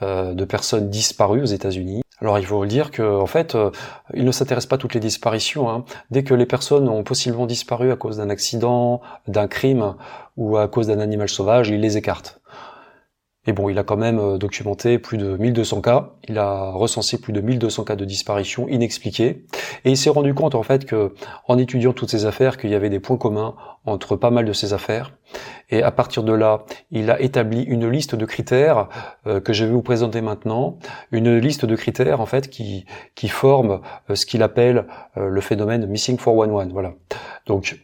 euh, 0.00 0.32
de 0.32 0.44
personnes 0.44 0.90
disparues 0.90 1.42
aux 1.42 1.46
États-Unis. 1.46 2.02
Alors 2.20 2.38
il 2.38 2.46
faut 2.46 2.62
le 2.62 2.68
dire 2.68 2.92
que 2.92 3.02
en 3.02 3.26
fait, 3.26 3.56
euh, 3.56 3.72
il 4.14 4.24
ne 4.24 4.30
s'intéresse 4.30 4.66
pas 4.66 4.76
à 4.76 4.78
toutes 4.78 4.94
les 4.94 5.00
disparitions. 5.00 5.68
Hein. 5.68 5.84
Dès 6.12 6.22
que 6.22 6.34
les 6.34 6.46
personnes 6.46 6.88
ont 6.88 7.02
possiblement 7.02 7.46
disparu 7.46 7.90
à 7.90 7.96
cause 7.96 8.18
d'un 8.18 8.30
accident, 8.30 9.00
d'un 9.26 9.48
crime 9.48 9.96
ou 10.36 10.56
à 10.56 10.68
cause 10.68 10.86
d'un 10.86 11.00
animal 11.00 11.28
sauvage, 11.28 11.68
il 11.70 11.80
les 11.80 11.96
écarte. 11.96 12.37
Et 13.48 13.54
bon, 13.54 13.70
il 13.70 13.78
a 13.78 13.82
quand 13.82 13.96
même 13.96 14.18
euh, 14.18 14.36
documenté 14.36 14.98
plus 14.98 15.16
de 15.16 15.38
1200 15.38 15.80
cas, 15.80 16.10
il 16.28 16.36
a 16.36 16.70
recensé 16.70 17.18
plus 17.18 17.32
de 17.32 17.40
1200 17.40 17.84
cas 17.84 17.96
de 17.96 18.04
disparition 18.04 18.68
inexpliqués, 18.68 19.46
et 19.86 19.90
il 19.90 19.96
s'est 19.96 20.10
rendu 20.10 20.34
compte 20.34 20.54
en 20.54 20.62
fait 20.62 20.84
que, 20.84 21.14
en 21.46 21.56
étudiant 21.56 21.94
toutes 21.94 22.10
ces 22.10 22.26
affaires, 22.26 22.58
qu'il 22.58 22.68
y 22.68 22.74
avait 22.74 22.90
des 22.90 23.00
points 23.00 23.16
communs 23.16 23.56
entre 23.86 24.16
pas 24.16 24.30
mal 24.30 24.44
de 24.44 24.52
ces 24.52 24.74
affaires, 24.74 25.14
et 25.70 25.82
à 25.82 25.90
partir 25.90 26.24
de 26.24 26.32
là, 26.34 26.66
il 26.90 27.10
a 27.10 27.22
établi 27.22 27.62
une 27.62 27.88
liste 27.88 28.14
de 28.14 28.26
critères 28.26 28.90
euh, 29.26 29.40
que 29.40 29.54
je 29.54 29.64
vais 29.64 29.72
vous 29.72 29.80
présenter 29.80 30.20
maintenant, 30.20 30.78
une 31.10 31.38
liste 31.38 31.64
de 31.64 31.74
critères 31.74 32.20
en 32.20 32.26
fait 32.26 32.50
qui, 32.50 32.84
qui 33.14 33.28
forment 33.28 33.80
euh, 34.10 34.14
ce 34.14 34.26
qu'il 34.26 34.42
appelle 34.42 34.84
le 35.16 35.40
phénomène 35.40 35.86
Missing 35.86 36.18
411, 36.18 36.70
voilà. 36.70 36.92
Donc, 37.46 37.78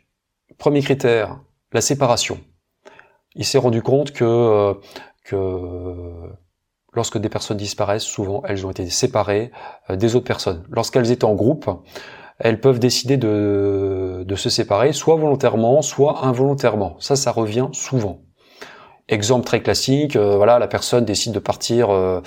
premier 0.59 0.83
critère, 0.83 1.41
la 1.73 1.81
séparation. 1.81 2.39
Il 3.35 3.47
s'est 3.47 3.59
rendu 3.59 3.83
compte 3.83 4.13
que 4.13 4.77
que 5.25 6.31
lorsque 6.95 7.19
des 7.19 7.29
personnes 7.29 7.57
disparaissent, 7.57 8.05
souvent 8.05 8.43
elles 8.47 8.67
ont 8.67 8.71
été 8.71 8.89
séparées 8.89 9.51
euh, 9.91 9.97
des 9.97 10.17
autres 10.17 10.27
personnes. 10.27 10.65
Lorsqu'elles 10.71 11.11
étaient 11.11 11.25
en 11.25 11.35
groupe, 11.35 11.69
elles 12.39 12.61
peuvent 12.61 12.79
décider 12.79 13.17
de, 13.17 14.35
se 14.37 14.51
séparer, 14.51 14.93
soit 14.93 15.17
volontairement, 15.17 15.83
soit 15.83 16.25
involontairement. 16.25 16.97
Ça, 16.99 17.17
ça 17.17 17.31
revient 17.31 17.69
souvent. 17.73 18.21
Exemple 19.09 19.45
très 19.45 19.63
classique, 19.63 20.17
euh, 20.17 20.37
voilà, 20.37 20.59
la 20.59 20.67
personne 20.67 21.05
décide 21.05 21.33
de 21.33 21.39
partir, 21.39 21.91
euh, 21.91 22.21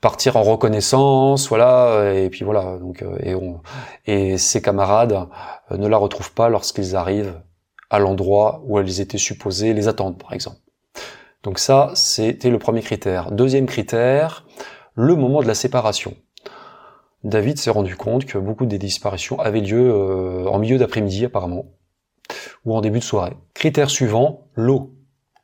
partir 0.00 0.36
en 0.36 0.42
reconnaissance, 0.42 1.48
voilà, 1.48 2.12
et 2.14 2.30
puis 2.30 2.44
voilà, 2.44 2.78
donc 2.78 3.04
et, 3.20 3.34
on, 3.34 3.60
et 4.06 4.38
ses 4.38 4.62
camarades 4.62 5.28
ne 5.70 5.86
la 5.86 5.98
retrouvent 5.98 6.32
pas 6.32 6.48
lorsqu'ils 6.48 6.96
arrivent 6.96 7.42
à 7.90 7.98
l'endroit 7.98 8.62
où 8.64 8.78
elles 8.78 9.00
étaient 9.00 9.18
supposées 9.18 9.74
les 9.74 9.86
attendre, 9.86 10.16
par 10.16 10.32
exemple. 10.32 10.58
Donc 11.42 11.58
ça, 11.58 11.92
c'était 11.94 12.50
le 12.50 12.58
premier 12.58 12.82
critère. 12.82 13.30
Deuxième 13.30 13.66
critère, 13.66 14.44
le 14.94 15.14
moment 15.14 15.40
de 15.40 15.46
la 15.46 15.54
séparation. 15.54 16.16
David 17.22 17.58
s'est 17.58 17.70
rendu 17.70 17.96
compte 17.96 18.24
que 18.24 18.38
beaucoup 18.38 18.66
des 18.66 18.78
disparitions 18.78 19.38
avaient 19.38 19.60
lieu 19.60 19.90
euh, 19.90 20.46
en 20.46 20.58
milieu 20.58 20.78
d'après-midi 20.78 21.24
apparemment, 21.24 21.66
ou 22.64 22.74
en 22.74 22.80
début 22.80 22.98
de 22.98 23.04
soirée. 23.04 23.36
Critère 23.54 23.90
suivant, 23.90 24.48
l'eau. 24.54 24.94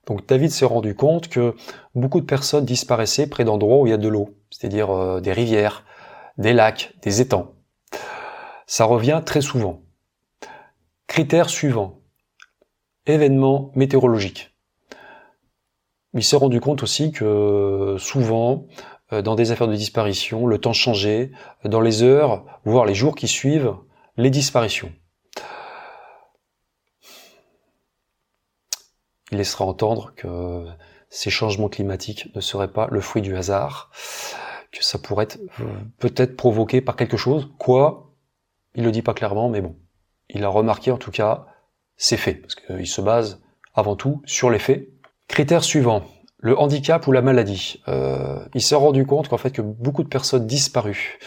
Donc 0.07 0.26
David 0.26 0.50
s'est 0.50 0.64
rendu 0.64 0.94
compte 0.94 1.28
que 1.28 1.54
beaucoup 1.94 2.20
de 2.20 2.26
personnes 2.26 2.64
disparaissaient 2.64 3.28
près 3.28 3.44
d'endroits 3.44 3.78
où 3.78 3.87
il 3.87 3.90
y 3.90 3.94
a 3.94 3.98
de 3.98 4.09
l'eau, 4.09 4.37
c'est-à-dire 4.50 4.90
euh, 4.90 5.20
des 5.20 5.33
rivières, 5.33 5.85
des 6.38 6.52
lacs, 6.52 6.94
des 7.02 7.20
étangs. 7.20 7.54
Ça 8.66 8.85
revient 8.85 9.22
très 9.24 9.40
souvent. 9.40 9.83
Critère 11.07 11.48
suivant, 11.48 12.00
événements 13.07 13.70
météorologiques 13.74 14.53
il 16.14 16.22
s'est 16.22 16.37
rendu 16.37 16.61
compte 16.61 16.83
aussi 16.83 17.11
que 17.12 17.96
souvent, 17.98 18.66
euh, 19.12 19.20
dans 19.20 19.35
des 19.35 19.50
affaires 19.50 19.68
de 19.68 19.74
disparition, 19.74 20.46
le 20.46 20.59
temps 20.59 20.72
changeait 20.72 21.33
dans 21.64 21.81
les 21.81 22.03
heures, 22.03 22.44
voire 22.64 22.87
les 22.87 22.94
jours 22.94 23.16
qui 23.16 23.29
suivent 23.29 23.74
les 24.16 24.31
disparitions. 24.31 24.92
Il 29.33 29.38
laissera 29.38 29.64
entendre 29.64 30.12
que 30.14 30.64
ces 31.11 31.31
changements 31.31 31.68
climatiques 31.68 32.35
ne 32.35 32.40
seraient 32.40 32.72
pas 32.72 32.87
le 32.90 33.00
fruit 33.00 33.22
du 33.22 33.37
hasard, 33.37 33.90
que 34.70 34.85
ça 34.85 34.98
pourrait 34.98 35.24
être 35.24 35.38
peut-être 35.98 36.37
provoqué 36.37 36.81
par 36.81 36.94
quelque 36.94 37.16
chose, 37.16 37.50
quoi, 37.59 38.12
il 38.77 38.85
le 38.85 38.92
dit 38.92 39.03
pas 39.03 39.14
clairement, 39.14 39.48
mais 39.48 39.61
bon, 39.61 39.77
il 40.29 40.44
a 40.44 40.48
remarqué 40.48 40.90
en 40.90 40.98
tout 40.98 41.11
cas 41.11 41.46
ces 41.96 42.16
faits, 42.16 42.40
parce 42.42 42.55
qu'il 42.55 42.87
se 42.87 43.00
base 43.00 43.42
avant 43.74 43.96
tout 43.96 44.22
sur 44.24 44.50
les 44.50 44.59
faits, 44.59 44.88
Critère 45.28 45.64
suivant, 45.64 46.02
le 46.44 46.58
handicap 46.58 47.06
ou 47.06 47.12
la 47.12 47.22
maladie. 47.22 47.82
Euh, 47.88 48.37
il 48.54 48.60
s'est 48.60 48.74
rendu 48.74 49.06
compte 49.06 49.28
qu'en 49.28 49.38
fait 49.38 49.50
que 49.50 49.62
beaucoup 49.62 50.02
de 50.02 50.08
personnes 50.08 50.46
disparues 50.46 51.18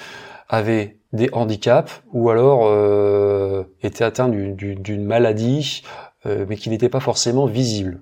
avaient 0.48 1.00
des 1.12 1.30
handicaps 1.32 2.04
ou 2.14 2.30
alors 2.30 2.62
euh, 2.66 3.64
étaient 3.82 4.04
atteintes 4.04 4.32
d'une 4.32 5.04
maladie 5.04 5.82
euh, 6.28 6.46
mais 6.48 6.56
qui 6.56 6.70
n'était 6.70 6.88
pas 6.88 7.00
forcément 7.00 7.48
visible. 7.48 8.02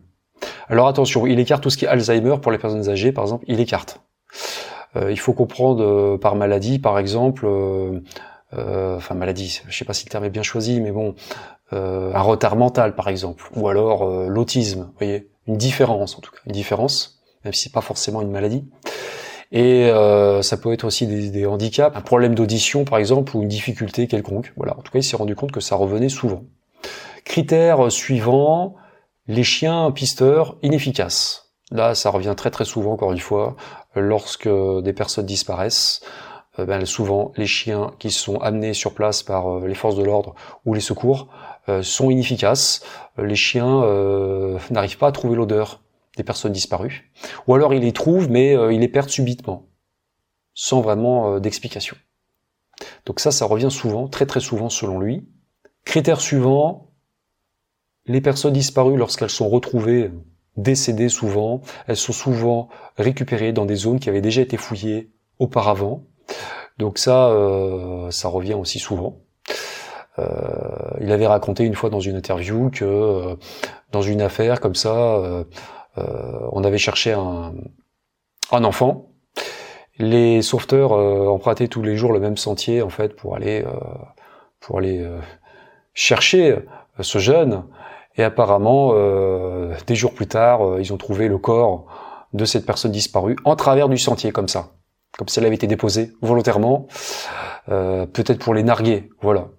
Alors 0.67 0.88
attention, 0.89 1.25
il 1.25 1.39
écarte 1.39 1.63
tout 1.63 1.69
ce 1.69 1.77
qui 1.77 1.86
est 1.86 1.88
Alzheimer 1.88 2.36
pour 2.41 2.51
les 2.51 2.58
personnes 2.58 2.89
âgées 2.89 3.13
par 3.13 3.23
exemple, 3.23 3.45
il 3.47 3.62
écarte. 3.62 4.01
il 5.10 5.19
faut 5.19 5.34
comprendre 5.34 6.17
par 6.17 6.36
maladie, 6.36 6.79
par 6.79 6.99
exemple, 6.99 7.47
enfin 8.51 9.15
maladie, 9.15 9.62
je 9.67 9.77
sais 9.77 9.86
pas 9.86 9.93
si 9.93 10.05
le 10.05 10.10
terme 10.10 10.25
est 10.25 10.29
bien 10.29 10.43
choisi, 10.43 10.81
mais 10.81 10.91
bon, 10.91 11.15
un 11.71 12.21
retard 12.21 12.55
mental, 12.58 12.95
par 12.95 13.08
exemple, 13.08 13.45
ou 13.55 13.67
alors 13.69 14.29
l'autisme, 14.29 14.84
vous 14.84 14.97
voyez, 14.97 15.29
une 15.47 15.58
différence 15.58 16.17
en 16.17 16.21
tout 16.21 16.31
cas, 16.31 16.39
une 16.45 16.53
différence, 16.53 17.21
même 17.43 17.53
si 17.53 17.63
c'est 17.63 17.73
pas 17.73 17.81
forcément 17.81 18.21
une 18.21 18.31
maladie. 18.31 18.65
Et 19.51 19.86
euh, 19.86 20.41
ça 20.41 20.58
peut 20.58 20.73
être 20.73 20.84
aussi 20.84 21.08
des, 21.08 21.45
handicaps, 21.45 21.95
un 21.95 22.01
problème 22.01 22.36
d'audition 22.36 22.84
par 22.84 22.99
exemple, 22.99 23.36
ou 23.38 23.43
une 23.43 23.47
difficulté 23.47 24.08
quelconque. 24.08 24.53
Voilà. 24.58 24.77
En 24.77 24.81
tout 24.81 24.91
cas, 24.91 24.99
il 24.99 25.03
s'est 25.03 25.15
rendu 25.15 25.36
compte 25.36 25.51
que 25.51 25.62
ça 25.62 25.75
revenait 25.75 26.10
souvent. 26.10 26.43
Critère 27.23 27.91
suivant, 27.91 28.75
les 29.27 29.43
chiens 29.43 29.91
pisteurs 29.91 30.58
inefficaces. 30.62 31.53
Là, 31.71 31.95
ça 31.95 32.10
revient 32.10 32.34
très 32.38 32.51
très 32.51 32.65
souvent, 32.65 32.93
encore 32.93 33.12
une 33.12 33.19
fois, 33.19 33.55
lorsque 33.95 34.49
des 34.49 34.93
personnes 34.93 35.25
disparaissent. 35.25 36.01
Euh, 36.60 36.65
ben, 36.65 36.86
souvent, 36.86 37.31
les 37.36 37.47
chiens 37.47 37.91
qui 37.99 38.12
sont 38.12 38.38
amenés 38.39 38.73
sur 38.73 38.93
place 38.93 39.23
par 39.23 39.49
euh, 39.49 39.67
les 39.67 39.75
forces 39.75 39.95
de 39.95 40.03
l'ordre 40.03 40.36
ou 40.65 40.73
les 40.73 40.81
secours 40.81 41.27
sont 41.82 42.10
inefficaces. 42.10 42.84
Les 43.17 43.36
chiens 43.36 43.82
n'arrivent 44.71 44.97
pas 44.97 45.08
à 45.08 45.12
trouver 45.12 45.36
l'odeur 45.36 45.82
des 46.15 46.23
personnes 46.23 46.51
disparues. 46.51 47.12
Ou 47.47 47.56
alors 47.56 47.73
ils 47.73 47.82
les 47.82 47.93
trouvent, 47.93 48.30
mais 48.30 48.56
euh, 48.56 48.73
ils 48.73 48.80
les 48.80 48.88
perdent 48.88 49.10
subitement, 49.10 49.67
sans 50.54 50.82
vraiment 50.82 51.34
euh, 51.34 51.39
d'explication. 51.39 51.95
Donc 53.06 53.19
ça, 53.19 53.32
ça 53.32 53.45
revient 53.45 53.71
souvent, 53.71 54.08
très 54.08 54.25
très 54.25 54.39
souvent 54.39 54.69
selon 54.69 54.99
lui. 54.99 55.28
Critère 55.86 56.19
suivant, 56.19 56.91
les 58.06 58.21
personnes 58.21 58.54
disparues, 58.54 58.97
lorsqu'elles 58.97 59.30
sont 59.30 59.49
retrouvées 59.49 60.12
décédées 60.58 61.10
souvent, 61.10 61.62
elles 61.88 61.97
sont 61.97 62.13
souvent 62.13 62.69
récupérées 62.97 63.54
dans 63.54 63.65
des 63.65 63.75
zones 63.75 63.99
qui 63.99 64.10
avaient 64.10 64.21
déjà 64.21 64.41
été 64.41 64.58
fouillées 64.58 65.12
auparavant. 65.39 66.04
Donc 66.78 66.97
ça, 66.97 67.30
euh, 67.30 68.12
ça 68.12 68.28
revient 68.30 68.54
aussi 68.54 68.80
souvent. 68.80 69.19
Il 70.17 71.12
avait 71.12 71.28
raconté 71.28 71.65
une 71.65 71.75
fois 71.75 71.89
dans 71.89 71.99
une 71.99 72.15
interview 72.15 72.69
que 72.69 73.38
dans 73.91 74.01
une 74.01 74.21
affaire 74.21 74.62
comme 74.62 74.75
ça, 74.75 75.45
euh, 75.97 76.39
on 76.51 76.63
avait 76.63 76.78
cherché 76.78 77.13
un, 77.13 77.54
enfant. 78.51 79.10
Les 79.97 80.41
sauveteurs 80.41 80.93
euh, 80.93 81.28
empruntaient 81.28 81.67
tous 81.67 81.82
les 81.82 81.95
jours 81.95 82.12
le 82.12 82.19
même 82.19 82.38
sentier 82.38 82.82
en 82.82 82.89
fait 82.89 83.15
pour 83.15 83.36
aller 83.36 83.63
euh, 83.65 83.71
pour 84.60 84.80
aller 84.80 85.08
chercher 85.93 86.58
ce 86.99 87.19
jeune. 87.19 87.63
Et 88.17 88.23
apparemment, 88.23 88.93
des 89.86 89.95
jours 89.95 90.13
plus 90.13 90.25
tard, 90.25 90.80
ils 90.80 90.91
ont 90.93 90.97
trouvé 90.97 91.28
le 91.28 91.38
corps 91.38 91.86
de 92.34 92.45
cette 92.45 92.65
personne 92.65 92.91
disparue 92.91 93.36
en 93.43 93.56
travers 93.56 93.89
du 93.89 93.97
sentier 93.97 94.32
comme 94.32 94.47
ça, 94.47 94.69
comme 95.17 95.28
si 95.28 95.38
elle 95.38 95.45
avait 95.45 95.56
été 95.56 95.67
déposée 95.67 96.13
volontairement, 96.21 96.88
peut-être 97.67 98.39
pour 98.39 98.56
les 98.56 98.63
narguer, 98.63 99.10
voilà. 99.21 99.49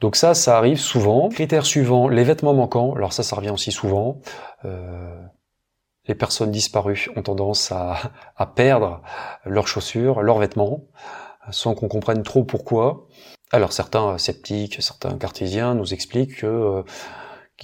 Donc 0.00 0.16
ça, 0.16 0.34
ça 0.34 0.56
arrive 0.56 0.78
souvent. 0.78 1.28
Critère 1.28 1.66
suivant, 1.66 2.08
les 2.08 2.24
vêtements 2.24 2.54
manquants. 2.54 2.94
Alors 2.94 3.12
ça, 3.12 3.22
ça 3.22 3.36
revient 3.36 3.50
aussi 3.50 3.72
souvent. 3.72 4.20
Euh, 4.64 5.20
les 6.08 6.14
personnes 6.14 6.50
disparues 6.50 7.08
ont 7.16 7.22
tendance 7.22 7.70
à, 7.70 8.46
perdre 8.56 9.02
leurs 9.44 9.68
chaussures, 9.68 10.22
leurs 10.22 10.38
vêtements, 10.38 10.84
sans 11.50 11.74
qu'on 11.74 11.88
comprenne 11.88 12.22
trop 12.22 12.44
pourquoi. 12.44 13.06
Alors 13.52 13.72
certains 13.72 14.18
sceptiques, 14.18 14.78
certains 14.80 15.16
cartésiens 15.18 15.74
nous 15.74 15.92
expliquent 15.92 16.38
que, 16.38 16.46
euh, 16.46 16.82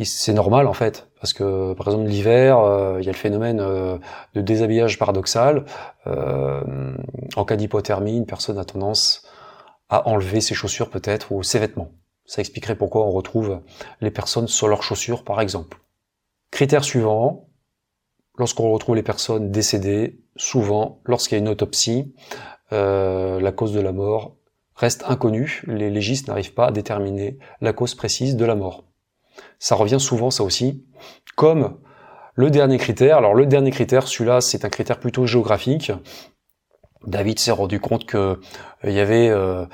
c'est 0.05 0.33
normal 0.33 0.67
en 0.67 0.73
fait, 0.73 1.09
parce 1.21 1.33
que 1.33 1.73
par 1.75 1.89
exemple 1.89 2.07
l'hiver, 2.07 2.59
euh, 2.59 2.99
il 3.01 3.07
y 3.07 3.09
a 3.09 3.13
le 3.13 3.19
phénomène 3.19 3.61
euh, 3.61 3.99
de 4.35 4.41
déshabillage 4.41 4.99
paradoxal. 4.99 5.65
en 6.07 7.45
cas 7.45 7.57
d'hypothermie, 7.57 8.17
une 8.17 8.27
personne 8.27 8.59
a 8.59 8.65
tendance 8.65 9.27
à 9.89 10.09
enlever 10.09 10.41
ses 10.41 10.55
chaussures 10.55 10.91
peut-être 10.91 11.33
ou 11.33 11.43
ses 11.43 11.59
vêtements. 11.59 11.91
Ça 12.27 12.41
expliquerait 12.41 12.77
pourquoi 12.77 13.07
on 13.07 13.11
retrouve 13.11 13.61
les 14.01 14.11
personnes 14.11 14.49
sur 14.49 14.69
leurs 14.69 14.83
chaussures 14.83 15.25
par 15.25 15.41
exemple. 15.41 15.79
Critère 16.51 16.85
suivant, 16.85 17.49
lorsqu'on 18.39 18.71
retrouve 18.71 18.97
les 18.97 19.03
personnes 19.03 19.51
décédées, 19.51 20.21
souvent, 20.37 21.01
lorsqu'il 21.05 21.37
y 21.37 21.39
a 21.39 21.43
une 21.43 21.49
autopsie, 21.49 22.15
euh, 22.73 23.41
la 23.41 23.53
cause 23.53 23.73
de 23.73 23.81
la 23.81 23.93
mort 23.93 24.37
reste 24.77 25.05
inconnue. 25.07 25.63
Les 25.67 25.91
légistes 25.91 26.29
n'arrivent 26.29 26.55
pas 26.55 26.67
à 26.67 26.73
déterminer 26.73 27.39
la 27.61 27.73
cause 27.73 27.95
précise 27.95 28.37
de 28.37 28.45
la 28.45 28.55
mort. 28.55 28.85
Ça 29.59 29.75
revient 29.75 30.01
souvent, 30.01 30.31
ça 30.31 30.45
aussi, 30.45 30.85
comme 31.37 31.79
le 32.35 32.51
dernier 32.51 32.79
critère. 32.79 33.19
Alors 33.19 33.35
le 33.35 33.47
dernier 33.47 33.71
critère, 33.71 34.09
celui-là, 34.09 34.41
c'est 34.41 34.65
un 34.65 34.71
critère 34.71 34.99
plutôt 34.99 35.27
géographique. 35.27 35.93
David 37.07 37.39
s'est 37.39 37.53
rendu 37.53 37.81
compte 37.81 38.07
que 38.07 38.17
euh, 38.17 38.37
il 38.85 38.93
y 38.93 39.01
avait 39.01 39.29
euh, 39.29 39.67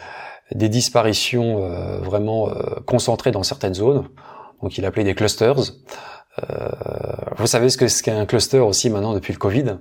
des 0.55 0.69
disparitions 0.69 1.61
vraiment 2.03 2.49
concentrées 2.87 3.31
dans 3.31 3.43
certaines 3.43 3.75
zones. 3.75 4.09
Donc 4.63 4.79
il 4.79 4.85
appelait 4.85 5.05
des 5.05 5.15
clusters. 5.15 5.57
Euh, 6.39 6.69
vous 7.37 7.47
savez 7.47 7.71
ce 7.71 8.03
qu'est 8.03 8.11
un 8.11 8.27
cluster 8.27 8.59
aussi 8.59 8.91
maintenant 8.91 9.15
depuis 9.15 9.33
le 9.33 9.39
Covid? 9.39 9.79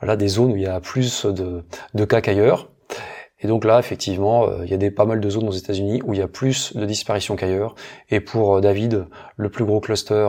Voilà 0.00 0.16
des 0.16 0.28
zones 0.28 0.52
où 0.52 0.56
il 0.56 0.62
y 0.62 0.66
a 0.66 0.80
plus 0.80 1.26
de, 1.26 1.64
de 1.94 2.04
cas 2.04 2.20
qu'ailleurs. 2.20 2.70
Et 3.42 3.46
donc 3.46 3.64
là, 3.64 3.78
effectivement, 3.78 4.46
euh, 4.48 4.64
il 4.64 4.70
y 4.70 4.74
a 4.74 4.76
des, 4.76 4.90
pas 4.90 5.06
mal 5.06 5.20
de 5.20 5.30
zones 5.30 5.48
aux 5.48 5.52
États-Unis 5.52 6.02
où 6.04 6.12
il 6.12 6.20
y 6.20 6.22
a 6.22 6.28
plus 6.28 6.76
de 6.76 6.84
disparitions 6.84 7.36
qu'ailleurs. 7.36 7.74
Et 8.10 8.20
pour 8.20 8.56
euh, 8.56 8.60
David, 8.60 9.06
le 9.36 9.48
plus 9.50 9.64
gros 9.64 9.80
cluster 9.80 10.28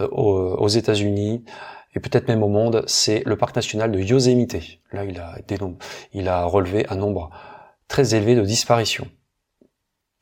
aux, 0.00 0.66
États-Unis 0.66 1.44
et 1.94 2.00
peut-être 2.00 2.26
même 2.26 2.42
au 2.42 2.48
monde, 2.48 2.82
c'est 2.88 3.22
le 3.26 3.36
parc 3.36 3.54
national 3.54 3.92
de 3.92 4.00
Yosemite. 4.00 4.56
Là, 4.90 5.04
il 5.04 5.20
a, 5.20 5.36
il 6.12 6.28
a 6.28 6.44
relevé 6.44 6.84
un 6.90 6.96
nombre 6.96 7.30
très 7.86 8.16
élevé 8.16 8.34
de 8.34 8.42
disparitions 8.42 9.06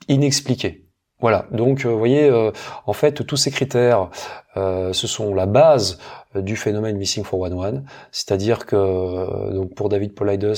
inexpliquées. 0.08 0.86
Voilà, 1.20 1.46
donc 1.52 1.86
vous 1.86 1.98
voyez, 1.98 2.28
en 2.84 2.92
fait, 2.92 3.24
tous 3.24 3.36
ces 3.36 3.52
critères 3.52 4.10
euh, 4.56 4.92
ce 4.92 5.06
sont 5.06 5.34
la 5.34 5.46
base 5.46 5.98
euh, 6.36 6.42
du 6.42 6.56
phénomène 6.56 6.98
Missing 6.98 7.24
411, 7.24 7.82
c'est-à-dire 8.10 8.66
que 8.66 8.76
euh, 8.76 9.52
donc 9.54 9.74
pour 9.74 9.88
David 9.88 10.14
Polides, 10.14 10.54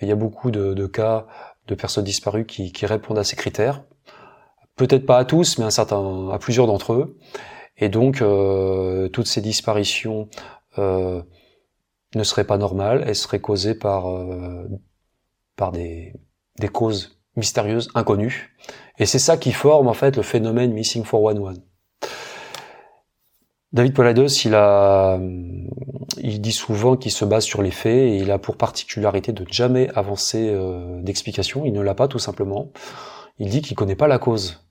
il 0.00 0.08
y 0.08 0.12
a 0.12 0.16
beaucoup 0.16 0.50
de, 0.50 0.86
cas 0.86 1.26
de 1.66 1.74
personnes 1.74 2.04
disparues 2.04 2.46
qui, 2.46 2.86
répondent 2.86 3.18
à 3.18 3.24
ces 3.24 3.36
critères. 3.36 3.84
Peut-être 4.76 5.04
pas 5.04 5.18
à 5.18 5.24
tous, 5.24 5.58
mais 5.58 5.64
un 5.64 5.70
certain, 5.70 6.30
à 6.30 6.38
plusieurs 6.38 6.66
d'entre 6.66 6.94
eux. 6.94 7.18
Et 7.76 7.88
donc, 7.88 8.16
toutes 9.12 9.26
ces 9.26 9.40
disparitions 9.40 10.28
ne 10.76 12.24
seraient 12.24 12.46
pas 12.46 12.58
normales, 12.58 13.04
elles 13.06 13.14
seraient 13.14 13.40
causées 13.40 13.76
par, 13.76 14.06
par 15.56 15.70
des, 15.70 16.14
des 16.58 16.68
causes 16.68 17.21
mystérieuses, 17.36 17.88
inconnues. 17.94 18.54
Et 18.98 19.06
c'est 19.06 19.18
ça 19.18 19.36
qui 19.36 19.52
forme 19.52 19.88
en 19.88 19.94
fait 19.94 20.16
le 20.16 20.22
phénomène 20.22 20.72
Missing 20.72 21.04
411. 21.04 21.62
David 23.72 23.94
Polados, 23.94 24.44
il 24.44 24.54
a, 24.54 25.18
il 26.18 26.40
dit 26.42 26.52
souvent 26.52 26.96
qu'il 26.96 27.10
se 27.10 27.24
base 27.24 27.44
sur 27.44 27.62
les 27.62 27.70
faits 27.70 27.92
et 27.92 28.16
il 28.18 28.30
a 28.30 28.38
pour 28.38 28.56
particularité 28.56 29.32
de 29.32 29.46
jamais 29.50 29.88
avancer 29.94 30.50
euh, 30.50 31.00
d'explication. 31.00 31.64
Il 31.64 31.72
ne 31.72 31.80
l'a 31.80 31.94
pas 31.94 32.06
tout 32.06 32.18
simplement. 32.18 32.70
Il 33.38 33.48
dit 33.48 33.62
qu'il 33.62 33.74
connaît 33.74 33.96
pas 33.96 34.08
la 34.08 34.18
cause, 34.18 34.62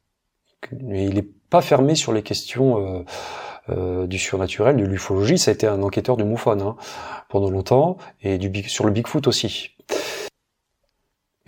mais 0.84 1.06
il 1.06 1.15
n'est 1.15 1.28
pas 1.50 1.62
fermé 1.62 1.95
sur 1.95 2.13
les 2.13 2.21
questions 2.21 2.78
euh, 2.78 3.04
euh, 3.69 4.06
du 4.06 4.19
surnaturel, 4.19 4.78
de 4.78 4.86
l'ufologie. 4.86 5.39
Ça 5.39 5.50
a 5.50 5.54
été 5.56 5.65
un 5.65 5.82
enquêteur 5.82 6.15
du 6.15 6.24
MUFON 6.24 6.60
hein, 6.60 6.76
pendant 7.28 7.50
longtemps 7.50 7.97
et 8.21 8.38
du 8.38 8.69
sur 8.69 8.86
le 8.86 8.91
Bigfoot 8.91 9.28
aussi. 9.28 9.71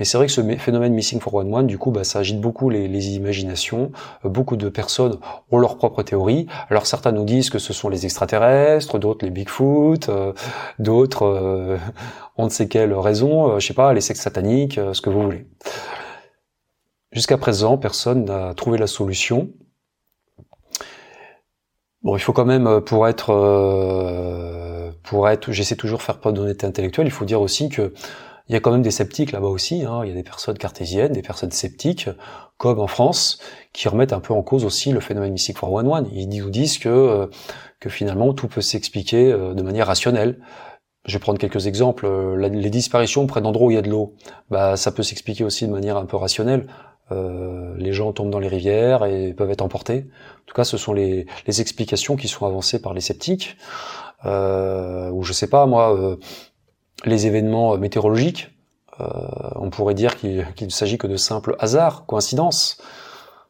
Et 0.03 0.05
c'est 0.05 0.17
vrai 0.17 0.27
que 0.27 0.33
ce 0.33 0.41
phénomène 0.57 0.93
Missing 0.93 1.21
411, 1.21 1.63
du 1.63 1.77
coup, 1.77 1.89
bah, 1.89 2.03
ça 2.03 2.19
agite 2.19 2.41
beaucoup 2.41 2.69
les, 2.69 3.15
imaginations. 3.15 3.93
Euh, 4.25 4.29
beaucoup 4.29 4.57
de 4.57 4.67
personnes 4.67 5.17
ont 5.49 5.59
leur 5.59 5.77
propre 5.77 6.03
théorie. 6.03 6.45
Alors 6.69 6.87
certains 6.87 7.13
nous 7.13 7.23
disent 7.23 7.49
que 7.49 7.57
ce 7.57 7.71
sont 7.71 7.87
les 7.87 8.03
extraterrestres, 8.03 8.99
d'autres 8.99 9.23
les 9.23 9.31
Bigfoot, 9.31 10.09
euh, 10.09 10.33
d'autres 10.77 11.23
euh, 11.23 11.77
on 12.35 12.43
ne 12.43 12.49
sait 12.49 12.67
quelle 12.67 12.93
raison, 12.93 13.57
je 13.59 13.65
sais 13.65 13.73
pas, 13.73 13.93
les 13.93 14.01
sectes 14.01 14.19
sataniques, 14.19 14.77
ce 14.91 14.99
que 14.99 15.09
vous 15.09 15.21
voulez. 15.21 15.47
Jusqu'à 17.13 17.37
présent, 17.37 17.77
personne 17.77 18.25
n'a 18.25 18.53
trouvé 18.55 18.77
la 18.77 18.87
solution. 18.87 19.51
Bon, 22.01 22.17
il 22.17 22.19
faut 22.19 22.33
quand 22.33 22.43
même, 22.43 22.81
pour 22.81 23.07
être, 23.07 23.31
pour 25.03 25.29
être, 25.29 25.53
j'essaie 25.53 25.77
toujours 25.77 25.99
de 25.99 26.03
faire 26.03 26.17
preuve 26.17 26.33
d'honnêteté 26.33 26.67
intellectuelle, 26.67 27.07
il 27.07 27.11
faut 27.11 27.23
dire 27.23 27.39
aussi 27.39 27.69
que 27.69 27.93
il 28.49 28.53
y 28.53 28.55
a 28.55 28.59
quand 28.59 28.71
même 28.71 28.81
des 28.81 28.91
sceptiques 28.91 29.31
là-bas 29.31 29.47
aussi, 29.47 29.85
hein. 29.85 30.01
il 30.03 30.09
y 30.09 30.11
a 30.11 30.15
des 30.15 30.23
personnes 30.23 30.57
cartésiennes, 30.57 31.13
des 31.13 31.21
personnes 31.21 31.51
sceptiques, 31.51 32.09
comme 32.57 32.79
en 32.79 32.87
France, 32.87 33.39
qui 33.71 33.87
remettent 33.87 34.13
un 34.13 34.19
peu 34.19 34.33
en 34.33 34.43
cause 34.43 34.65
aussi 34.65 34.91
le 34.91 34.99
phénomène 34.99 35.31
mystique 35.31 35.59
411. 35.59 36.07
Ils 36.11 36.27
nous 36.27 36.49
disent 36.49 36.77
que, 36.77 36.89
euh, 36.89 37.27
que 37.79 37.89
finalement 37.89 38.33
tout 38.33 38.47
peut 38.47 38.61
s'expliquer 38.61 39.31
euh, 39.31 39.53
de 39.53 39.61
manière 39.63 39.87
rationnelle. 39.87 40.39
Je 41.05 41.13
vais 41.13 41.19
prendre 41.19 41.39
quelques 41.39 41.67
exemples. 41.67 42.05
Euh, 42.05 42.35
les 42.49 42.69
disparitions 42.69 43.27
près 43.27 43.41
d'endroits 43.41 43.67
où 43.67 43.71
il 43.71 43.75
y 43.75 43.77
a 43.77 43.81
de 43.81 43.89
l'eau, 43.89 44.13
bah, 44.49 44.77
ça 44.77 44.91
peut 44.91 45.03
s'expliquer 45.03 45.43
aussi 45.45 45.65
de 45.65 45.71
manière 45.71 45.97
un 45.97 46.05
peu 46.05 46.17
rationnelle. 46.17 46.67
les 47.77 47.93
gens 47.93 48.11
tombent 48.11 48.31
dans 48.31 48.39
les 48.39 48.47
rivières 48.47 49.05
et 49.05 49.33
peuvent 49.33 49.51
être 49.51 49.61
emportés. 49.61 50.07
En 50.41 50.45
tout 50.47 50.55
cas, 50.55 50.63
ce 50.63 50.77
sont 50.77 50.93
les, 50.93 51.27
les 51.45 51.61
explications 51.61 52.15
qui 52.15 52.27
sont 52.27 52.45
avancées 52.45 52.81
par 52.81 52.93
les 52.93 53.01
sceptiques. 53.01 53.57
Euh, 54.25 55.09
ou 55.11 55.23
je 55.23 55.33
sais 55.33 55.47
pas, 55.47 55.65
moi, 55.65 56.17
les 57.05 57.27
événements 57.27 57.77
météorologiques. 57.77 58.49
Euh, 58.99 59.05
on 59.55 59.69
pourrait 59.69 59.95
dire 59.95 60.17
qu'il 60.17 60.45
ne 60.61 60.69
s'agit 60.69 60.97
que 60.97 61.07
de 61.07 61.17
simples 61.17 61.55
hasards, 61.59 62.05
coïncidences. 62.05 62.77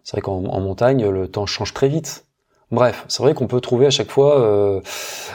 C'est 0.04 0.18
vrai 0.18 0.22
qu'en 0.22 0.42
montagne, 0.42 1.08
le 1.08 1.28
temps 1.28 1.46
change 1.46 1.74
très 1.74 1.88
vite. 1.88 2.26
Bref, 2.74 3.06
c'est 3.08 3.22
vrai 3.22 3.36
qu'on 3.36 3.46
peut 3.46 3.62
trouver 3.62 3.86
à 3.86 3.92
chaque 3.92 4.10
fois 4.10 4.42
euh, 4.42 4.82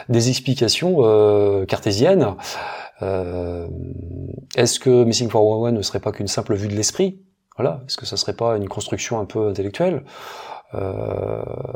des 0.09 0.29
explications 0.29 0.97
euh, 1.01 1.65
cartésiennes. 1.67 2.35
Euh, 3.03 3.69
est-ce 4.57 4.81
que 4.81 5.05
Missing 5.05 5.29
411 5.29 5.73
ne 5.73 5.83
serait 5.83 6.01
pas 6.01 6.11
qu'une 6.11 6.27
simple 6.27 6.57
vue 6.57 6.67
de 6.67 6.75
l'esprit? 6.75 7.21
Voilà. 7.57 7.83
Est-ce 7.87 7.97
que 7.97 8.07
ça 8.07 8.17
serait 8.17 8.33
pas 8.33 8.57
une 8.57 8.69
construction 8.69 9.21
un 9.21 9.25
peu 9.25 9.49
intellectuelle? 9.49 10.05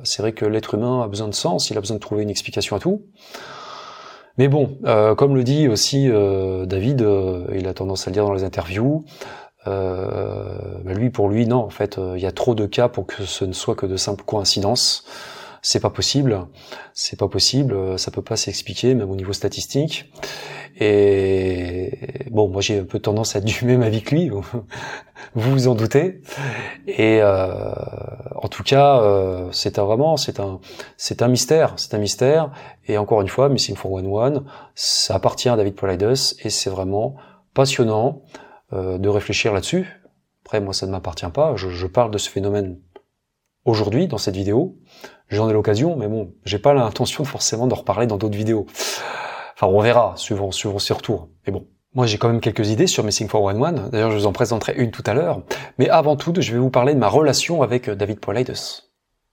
C'est 0.02 0.20
vrai 0.20 0.32
que 0.32 0.44
l'être 0.44 0.74
humain 0.74 1.02
a 1.02 1.08
besoin 1.08 1.28
de 1.28 1.34
sens, 1.34 1.70
il 1.70 1.78
a 1.78 1.80
besoin 1.80 1.96
de 1.96 2.00
trouver 2.00 2.24
une 2.24 2.30
explication 2.30 2.76
à 2.76 2.78
tout. 2.78 3.02
Mais 4.38 4.48
bon, 4.48 4.78
comme 5.16 5.34
le 5.34 5.44
dit 5.44 5.68
aussi 5.68 6.08
David, 6.08 7.06
il 7.54 7.68
a 7.68 7.74
tendance 7.74 8.06
à 8.06 8.10
le 8.10 8.14
dire 8.14 8.24
dans 8.24 8.32
les 8.32 8.44
interviews, 8.44 9.04
bah 9.66 9.74
lui, 10.86 11.10
pour 11.10 11.28
lui, 11.28 11.46
non, 11.46 11.58
en 11.58 11.70
fait, 11.70 12.00
il 12.14 12.20
y 12.20 12.26
a 12.26 12.32
trop 12.32 12.54
de 12.54 12.66
cas 12.66 12.88
pour 12.88 13.06
que 13.06 13.24
ce 13.24 13.44
ne 13.44 13.52
soit 13.52 13.74
que 13.74 13.86
de 13.86 13.96
simples 13.96 14.24
coïncidences 14.24 15.04
c'est 15.62 15.80
pas 15.80 15.90
possible, 15.90 16.46
c'est 16.92 17.18
pas 17.18 17.28
possible, 17.28 17.98
ça 17.98 18.10
peut 18.10 18.22
pas 18.22 18.36
s'expliquer 18.36 18.94
même 18.94 19.10
au 19.10 19.16
niveau 19.16 19.32
statistique. 19.32 20.12
Et 20.80 22.26
bon, 22.30 22.48
moi 22.48 22.60
j'ai 22.60 22.80
un 22.80 22.84
peu 22.84 22.98
tendance 22.98 23.36
à 23.36 23.38
être 23.38 23.44
du 23.44 23.64
même 23.64 23.82
avis 23.82 24.02
que 24.02 24.14
lui, 24.14 24.28
vous 25.34 25.50
vous 25.52 25.68
en 25.68 25.74
doutez. 25.74 26.20
Et 26.86 27.20
euh, 27.22 27.72
en 28.36 28.48
tout 28.48 28.64
cas, 28.64 29.00
euh, 29.00 29.48
c'est 29.52 29.78
un 29.78 29.84
vraiment, 29.84 30.16
c'est 30.16 30.40
un, 30.40 30.60
c'est 30.96 31.22
un 31.22 31.28
mystère, 31.28 31.74
c'est 31.76 31.94
un 31.94 31.98
mystère. 31.98 32.50
Et 32.88 32.98
encore 32.98 33.20
une 33.20 33.28
fois, 33.28 33.48
Missing 33.48 33.76
411, 33.76 34.42
ça 34.74 35.14
appartient 35.14 35.48
à 35.48 35.56
David 35.56 35.74
Paulides 35.74 36.14
et 36.42 36.50
c'est 36.50 36.70
vraiment 36.70 37.16
passionnant 37.54 38.22
euh, 38.72 38.98
de 38.98 39.08
réfléchir 39.08 39.52
là-dessus. 39.52 39.86
Après, 40.44 40.60
moi, 40.60 40.74
ça 40.74 40.86
ne 40.86 40.90
m'appartient 40.90 41.30
pas. 41.32 41.54
Je, 41.54 41.68
je 41.68 41.86
parle 41.86 42.10
de 42.10 42.18
ce 42.18 42.28
phénomène 42.28 42.78
aujourd'hui 43.64 44.08
dans 44.08 44.18
cette 44.18 44.36
vidéo. 44.36 44.76
J'en 45.28 45.48
ai 45.48 45.52
l'occasion, 45.52 45.96
mais 45.96 46.08
bon, 46.08 46.32
j'ai 46.44 46.58
pas 46.58 46.74
l'intention 46.74 47.24
forcément 47.24 47.66
d'en 47.66 47.76
reparler 47.76 48.06
dans 48.06 48.18
d'autres 48.18 48.36
vidéos. 48.36 48.66
Enfin, 49.54 49.66
on 49.66 49.80
verra, 49.80 50.14
suivant, 50.16 50.50
suivant 50.50 50.78
ses 50.78 50.94
retours. 50.94 51.28
Mais 51.46 51.52
bon. 51.52 51.66
Moi, 51.94 52.06
j'ai 52.06 52.16
quand 52.16 52.28
même 52.28 52.40
quelques 52.40 52.70
idées 52.70 52.86
sur 52.86 53.04
Missing 53.04 53.28
411. 53.28 53.90
D'ailleurs, 53.90 54.10
je 54.10 54.16
vous 54.16 54.26
en 54.26 54.32
présenterai 54.32 54.72
une 54.76 54.90
tout 54.90 55.02
à 55.04 55.12
l'heure. 55.12 55.42
Mais 55.78 55.90
avant 55.90 56.16
tout, 56.16 56.32
je 56.38 56.52
vais 56.52 56.58
vous 56.58 56.70
parler 56.70 56.94
de 56.94 56.98
ma 56.98 57.08
relation 57.08 57.62
avec 57.62 57.88
euh, 57.88 57.94
David 57.94 58.18
Paulides. 58.18 58.54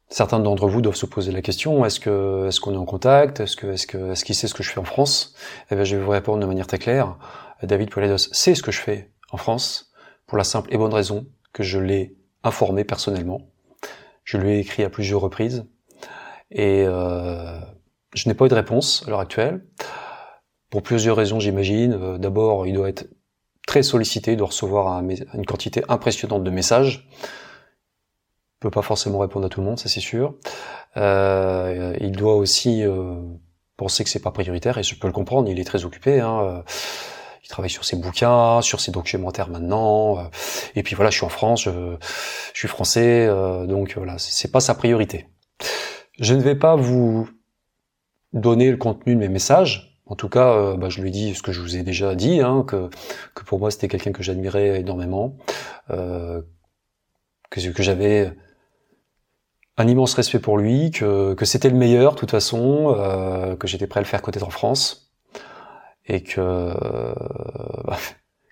Certains 0.09 0.39
d'entre 0.39 0.67
vous 0.67 0.81
doivent 0.81 0.95
se 0.95 1.05
poser 1.05 1.31
la 1.31 1.41
question 1.41 1.85
est-ce 1.85 1.99
que 1.99 2.47
est-ce 2.47 2.59
qu'on 2.59 2.73
est 2.73 2.77
en 2.77 2.85
contact? 2.85 3.39
Est-ce 3.39 3.55
que 3.55 3.67
est-ce 3.67 3.85
que 3.85 4.11
est-ce 4.11 4.25
qu'il 4.25 4.35
sait 4.35 4.47
ce 4.47 4.55
que 4.55 4.63
je 4.63 4.71
fais 4.71 4.79
en 4.79 4.83
France? 4.83 5.35
Eh 5.69 5.75
bien, 5.75 5.83
je 5.83 5.95
vais 5.95 6.03
vous 6.03 6.09
répondre 6.09 6.39
de 6.39 6.47
manière 6.47 6.67
très 6.67 6.79
claire. 6.79 7.15
David 7.61 7.91
Paulides 7.91 8.17
sait 8.17 8.55
ce 8.55 8.63
que 8.63 8.71
je 8.71 8.79
fais 8.79 9.11
en 9.31 9.37
France 9.37 9.91
pour 10.25 10.37
la 10.37 10.43
simple 10.43 10.73
et 10.73 10.77
bonne 10.77 10.93
raison 10.93 11.27
que 11.53 11.63
je 11.63 11.79
l'ai 11.79 12.15
informé 12.43 12.83
personnellement. 12.83 13.41
Je 14.29 14.37
lui 14.37 14.51
ai 14.51 14.59
écrit 14.59 14.83
à 14.83 14.91
plusieurs 14.91 15.21
reprises 15.21 15.65
et 16.51 16.83
euh, 16.85 17.59
je 18.13 18.29
n'ai 18.29 18.35
pas 18.35 18.45
eu 18.45 18.47
de 18.47 18.53
réponse 18.53 19.03
à 19.07 19.09
l'heure 19.09 19.21
actuelle. 19.21 19.65
Pour 20.69 20.83
plusieurs 20.83 21.17
raisons, 21.17 21.39
j'imagine. 21.39 21.93
Euh, 21.93 22.17
d'abord, 22.19 22.67
il 22.67 22.75
doit 22.75 22.89
être 22.89 23.09
très 23.65 23.81
sollicité, 23.81 24.33
il 24.33 24.37
doit 24.37 24.49
recevoir 24.49 25.01
une 25.01 25.45
quantité 25.47 25.83
impressionnante 25.89 26.43
de 26.43 26.51
messages. 26.51 27.09
Il 27.23 28.59
peut 28.59 28.69
pas 28.69 28.83
forcément 28.83 29.17
répondre 29.17 29.47
à 29.47 29.49
tout 29.49 29.61
le 29.61 29.65
monde, 29.65 29.79
ça 29.79 29.89
c'est 29.89 29.99
sûr. 29.99 30.35
Euh, 30.97 31.97
il 31.99 32.11
doit 32.11 32.35
aussi 32.35 32.83
penser 33.77 34.03
que 34.03 34.11
c'est 34.11 34.21
pas 34.21 34.29
prioritaire, 34.29 34.77
et 34.77 34.83
je 34.83 34.93
peux 34.93 35.07
le 35.07 35.13
comprendre, 35.13 35.49
il 35.49 35.59
est 35.59 35.63
très 35.63 35.85
occupé. 35.85 36.19
Hein. 36.19 36.63
Euh, 37.39 37.43
il 37.43 37.47
travaille 37.47 37.69
sur 37.69 37.85
ses 37.85 37.95
bouquins, 37.95 38.61
sur 38.61 38.79
ses 38.79 38.91
documentaires 38.91 39.49
maintenant. 39.49 40.19
Euh, 40.19 40.23
et 40.75 40.83
puis 40.83 40.95
voilà, 40.95 41.09
je 41.09 41.17
suis 41.17 41.25
en 41.25 41.29
France, 41.29 41.63
je, 41.63 41.97
suis 42.53 42.67
français, 42.67 43.27
donc 43.67 43.95
voilà, 43.95 44.17
c'est 44.17 44.51
pas 44.51 44.59
sa 44.59 44.75
priorité. 44.75 45.27
Je 46.19 46.33
ne 46.33 46.41
vais 46.41 46.55
pas 46.55 46.75
vous 46.75 47.29
donner 48.33 48.71
le 48.71 48.77
contenu 48.77 49.15
de 49.15 49.19
mes 49.19 49.29
messages. 49.29 49.89
En 50.09 50.15
tout 50.15 50.29
cas, 50.29 50.53
euh, 50.53 50.75
bah, 50.75 50.89
je 50.89 51.01
lui 51.01 51.11
dit 51.11 51.35
ce 51.35 51.43
que 51.43 51.51
je 51.51 51.61
vous 51.61 51.77
ai 51.77 51.83
déjà 51.83 52.15
dit, 52.15 52.41
hein, 52.41 52.65
que, 52.67 52.89
que 53.35 53.43
pour 53.43 53.59
moi 53.59 53.69
c'était 53.69 53.87
quelqu'un 53.87 54.11
que 54.11 54.23
j'admirais 54.23 54.79
énormément, 54.79 55.37
euh, 55.91 56.41
que, 57.51 57.61
j'avais 57.61 58.33
un 59.77 59.87
immense 59.87 60.15
respect 60.15 60.39
pour 60.39 60.57
lui, 60.57 60.89
que, 60.89 61.35
que 61.35 61.45
c'était 61.45 61.69
le 61.69 61.77
meilleur 61.77 62.15
de 62.15 62.19
toute 62.19 62.31
façon, 62.31 62.95
euh, 62.97 63.55
que 63.55 63.67
j'étais 63.67 63.85
prêt 63.85 63.99
à 63.99 64.01
le 64.01 64.07
faire 64.07 64.23
connaître 64.23 64.47
en 64.47 64.51
France, 64.51 65.08
et 66.09 66.21
que, 66.21 66.41
euh, 66.41 66.73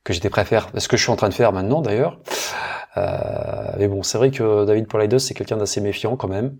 que 0.04 0.14
j'étais 0.14 0.30
prêt 0.30 0.42
à 0.42 0.46
faire 0.46 0.70
ce 0.78 0.88
que 0.88 0.96
je 0.96 1.04
suis 1.04 1.12
en 1.12 1.18
train 1.18 1.30
de 1.30 1.34
faire 1.34 1.52
maintenant 1.52 1.82
d'ailleurs. 1.82 2.20
Euh, 2.96 3.74
mais 3.78 3.88
bon, 3.88 4.04
c'est 4.04 4.18
vrai 4.18 4.32
que 4.32 4.66
David 4.66 4.88
Paulides 4.88 5.20
c'est 5.20 5.34
quelqu'un 5.34 5.58
d'assez 5.58 5.82
méfiant 5.82 6.16
quand 6.16 6.30
même 6.30 6.58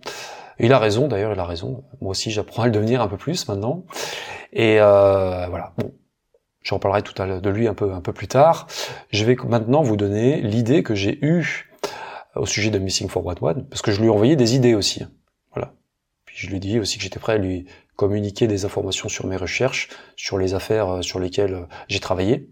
il 0.60 0.74
a 0.74 0.80
raison, 0.80 1.08
d'ailleurs, 1.08 1.34
il 1.34 1.40
a 1.40 1.46
raison. 1.46 1.84
Moi 2.02 2.12
aussi, 2.12 2.32
j'apprends 2.32 2.64
à 2.64 2.66
le 2.66 2.72
devenir 2.72 3.02
un 3.02 3.08
peu 3.08 3.18
plus 3.18 3.48
maintenant. 3.48 3.84
Et 4.54 4.78
euh, 4.80 5.48
voilà. 5.48 5.74
Bon, 5.78 5.94
je 6.64 6.74
reparlerai 6.74 7.04
tout 7.04 7.20
à 7.22 7.26
l'heure 7.26 7.42
de 7.42 7.50
lui 7.50 7.68
un 7.68 7.74
peu 7.74 7.94
un 7.94 8.02
peu 8.02 8.14
plus 8.14 8.28
tard. 8.28 8.68
Je 9.12 9.24
vais 9.26 9.36
maintenant 9.48 9.84
vous 9.84 9.98
donner 9.98 10.42
l'idée 10.42 10.84
que 10.84 10.96
j'ai 10.96 11.24
eue 11.24 11.70
au 12.36 12.46
sujet 12.46 12.70
de 12.70 12.80
Missing 12.80 13.10
for 13.10 13.26
What 13.26 13.36
One, 13.42 13.66
parce 13.68 13.82
que 13.82 13.92
je 13.92 14.00
lui 14.00 14.08
ai 14.08 14.10
envoyé 14.10 14.36
des 14.36 14.56
idées 14.56 14.76
aussi. 14.76 15.04
Voilà. 15.54 15.74
Puis 16.26 16.38
je 16.38 16.48
lui 16.48 16.58
ai 16.58 16.60
dit 16.60 16.80
aussi 16.80 16.98
que 16.98 17.04
j'étais 17.04 17.20
prêt 17.20 17.34
à 17.34 17.38
lui 17.38 17.66
communiquer 17.98 18.48
des 18.48 18.64
informations 18.64 19.10
sur 19.10 19.28
mes 19.28 19.36
recherches, 19.36 19.90
sur 20.16 20.38
les 20.38 20.54
affaires 20.54 20.90
euh, 20.90 21.02
sur 21.02 21.20
lesquelles 21.20 21.54
euh, 21.54 21.66
j'ai 21.90 22.00
travaillé, 22.00 22.50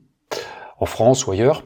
en 0.80 0.86
France 0.86 1.26
ou 1.26 1.32
ailleurs. 1.32 1.64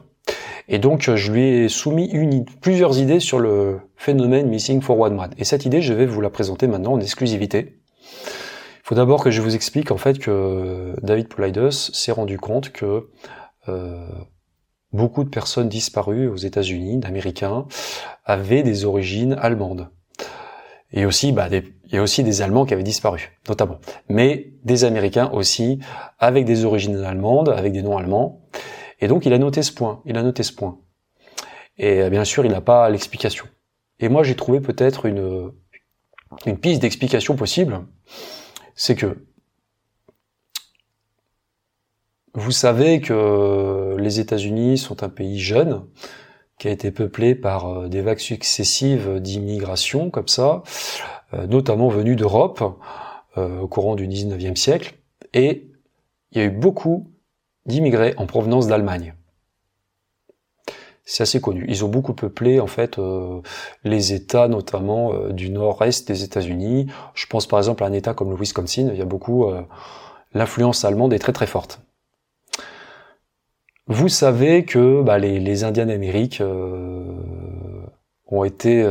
Et 0.68 0.78
donc, 0.78 1.10
je 1.10 1.32
lui 1.32 1.42
ai 1.42 1.68
soumis 1.68 2.08
une, 2.12 2.44
plusieurs 2.44 3.00
idées 3.00 3.18
sur 3.18 3.40
le 3.40 3.80
phénomène 3.96 4.48
Missing 4.48 4.80
for 4.80 5.00
One 5.00 5.18
Et 5.36 5.44
cette 5.44 5.66
idée, 5.66 5.82
je 5.82 5.92
vais 5.92 6.06
vous 6.06 6.20
la 6.20 6.30
présenter 6.30 6.68
maintenant 6.68 6.92
en 6.92 7.00
exclusivité. 7.00 7.80
Il 8.12 8.84
faut 8.84 8.94
d'abord 8.94 9.24
que 9.24 9.32
je 9.32 9.42
vous 9.42 9.56
explique 9.56 9.90
en 9.90 9.96
fait 9.96 10.18
que 10.18 10.94
David 11.02 11.28
Paulides 11.28 11.70
s'est 11.70 12.12
rendu 12.12 12.38
compte 12.38 12.70
que 12.70 13.08
euh, 13.68 14.06
beaucoup 14.92 15.24
de 15.24 15.28
personnes 15.28 15.68
disparues 15.68 16.28
aux 16.28 16.36
États-Unis, 16.36 16.98
d'Américains, 16.98 17.66
avaient 18.24 18.62
des 18.62 18.84
origines 18.84 19.34
allemandes. 19.40 19.90
Et 20.92 21.06
aussi, 21.06 21.32
bah, 21.32 21.48
il 21.50 21.94
y 21.94 21.96
a 21.96 22.02
aussi 22.02 22.24
des 22.24 22.42
Allemands 22.42 22.64
qui 22.64 22.74
avaient 22.74 22.82
disparu, 22.82 23.38
notamment. 23.48 23.78
Mais 24.08 24.54
des 24.64 24.84
Américains 24.84 25.30
aussi, 25.32 25.78
avec 26.18 26.44
des 26.44 26.64
origines 26.64 26.96
allemandes, 27.04 27.48
avec 27.48 27.72
des 27.72 27.82
noms 27.82 27.96
allemands. 27.96 28.42
Et 29.00 29.08
donc 29.08 29.24
il 29.24 29.32
a 29.32 29.38
noté 29.38 29.62
ce 29.62 29.72
point, 29.72 30.02
il 30.04 30.16
a 30.16 30.22
noté 30.22 30.42
ce 30.42 30.52
point. 30.52 30.78
Et 31.78 32.02
euh, 32.02 32.10
bien 32.10 32.24
sûr, 32.24 32.44
il 32.44 32.52
n'a 32.52 32.60
pas 32.60 32.90
l'explication. 32.90 33.46
Et 34.00 34.08
moi, 34.08 34.22
j'ai 34.22 34.34
trouvé 34.34 34.60
peut-être 34.60 35.06
une, 35.06 35.52
une 36.46 36.58
piste 36.58 36.82
d'explication 36.82 37.36
possible. 37.36 37.86
C'est 38.74 38.96
que 38.96 39.24
vous 42.34 42.52
savez 42.52 43.00
que 43.00 43.96
les 43.98 44.20
États-Unis 44.20 44.78
sont 44.78 45.02
un 45.02 45.08
pays 45.08 45.38
jeune, 45.38 45.84
qui 46.60 46.68
a 46.68 46.70
été 46.70 46.92
peuplé 46.92 47.34
par 47.34 47.66
euh, 47.66 47.88
des 47.88 48.02
vagues 48.02 48.20
successives 48.20 49.18
d'immigration, 49.18 50.10
comme 50.10 50.28
ça, 50.28 50.62
euh, 51.34 51.48
notamment 51.48 51.88
venues 51.88 52.14
d'Europe 52.14 52.62
au 53.36 53.68
courant 53.68 53.94
du 53.94 54.08
19e 54.08 54.56
siècle. 54.56 54.94
Et 55.34 55.70
il 56.32 56.38
y 56.38 56.40
a 56.40 56.44
eu 56.44 56.50
beaucoup 56.50 57.10
d'immigrés 57.64 58.14
en 58.16 58.26
provenance 58.26 58.66
d'Allemagne. 58.66 59.14
C'est 61.04 61.24
assez 61.24 61.40
connu. 61.40 61.64
Ils 61.68 61.84
ont 61.84 61.88
beaucoup 61.88 62.14
peuplé 62.14 62.60
en 62.60 62.68
fait 62.68 62.98
euh, 63.00 63.40
les 63.82 64.12
États, 64.12 64.46
notamment 64.46 65.12
euh, 65.12 65.32
du 65.32 65.50
nord-est 65.50 66.06
des 66.06 66.22
États-Unis. 66.22 66.86
Je 67.14 67.26
pense 67.26 67.48
par 67.48 67.58
exemple 67.58 67.82
à 67.82 67.88
un 67.88 67.92
État 67.92 68.14
comme 68.14 68.30
le 68.30 68.36
Wisconsin. 68.36 68.90
Il 68.92 68.96
y 68.98 69.02
a 69.02 69.06
beaucoup 69.06 69.46
euh, 69.46 69.62
l'influence 70.34 70.84
allemande 70.84 71.12
est 71.12 71.18
très 71.18 71.32
très 71.32 71.48
forte. 71.48 71.80
Vous 73.90 74.08
savez 74.08 74.64
que 74.64 75.02
bah, 75.02 75.18
les, 75.18 75.38
les, 75.38 75.64
Indiens 75.64 75.86
d'Amérique 75.86 76.42
ont 78.26 78.44
été 78.44 78.88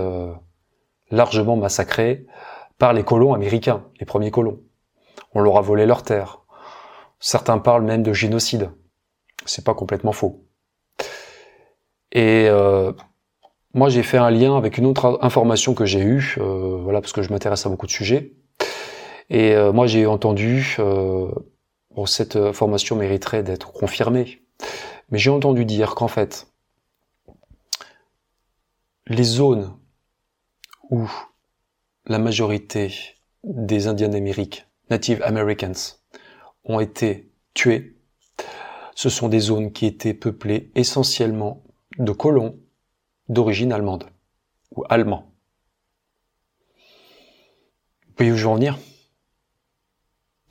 largement 1.09 1.55
massacrés 1.55 2.25
par 2.77 2.93
les 2.93 3.03
colons 3.03 3.33
américains, 3.33 3.85
les 3.99 4.05
premiers 4.05 4.29
colons. 4.29 4.59
On 5.33 5.41
leur 5.41 5.57
a 5.57 5.61
volé 5.61 5.85
leurs 5.85 6.03
terres. 6.03 6.41
Certains 7.19 7.57
parlent 7.57 7.83
même 7.83 8.03
de 8.03 8.13
génocide. 8.13 8.71
C'est 9.45 9.65
pas 9.65 9.73
complètement 9.73 10.11
faux. 10.11 10.45
Et 12.11 12.47
euh, 12.49 12.91
moi, 13.73 13.89
j'ai 13.89 14.03
fait 14.03 14.17
un 14.17 14.31
lien 14.31 14.57
avec 14.57 14.77
une 14.77 14.85
autre 14.85 15.19
information 15.21 15.73
que 15.73 15.85
j'ai 15.85 16.01
eue, 16.01 16.35
euh, 16.39 16.79
voilà, 16.81 17.01
parce 17.01 17.13
que 17.13 17.21
je 17.21 17.31
m'intéresse 17.31 17.65
à 17.65 17.69
beaucoup 17.69 17.85
de 17.85 17.91
sujets. 17.91 18.33
Et 19.29 19.53
euh, 19.53 19.71
moi, 19.71 19.85
j'ai 19.85 20.05
entendu, 20.05 20.77
bon, 20.77 22.05
cette 22.05 22.35
information 22.35 22.95
mériterait 22.95 23.43
d'être 23.43 23.71
confirmée, 23.71 24.41
mais 25.09 25.17
j'ai 25.17 25.29
entendu 25.29 25.65
dire 25.65 25.95
qu'en 25.95 26.07
fait, 26.07 26.47
les 29.07 29.23
zones 29.23 29.75
où 30.89 31.09
la 32.05 32.19
majorité 32.19 32.93
des 33.43 33.87
Indiens 33.87 34.09
d'Amérique, 34.09 34.67
Native 34.89 35.21
Americans, 35.23 35.99
ont 36.63 36.79
été 36.79 37.31
tués 37.53 37.99
ce 38.99 39.07
sont 39.07 39.29
des 39.29 39.39
zones 39.39 39.71
qui 39.71 39.85
étaient 39.85 40.13
peuplées 40.13 40.73
essentiellement 40.75 41.63
de 41.99 42.11
colons 42.11 42.59
d'origine 43.29 43.71
allemande 43.71 44.09
ou 44.75 44.83
allemand. 44.89 45.31
Vous 48.07 48.13
voyez 48.17 48.33
où 48.33 48.35
je 48.35 48.43
veux 48.43 48.49
en 48.49 48.55
venir? 48.55 48.77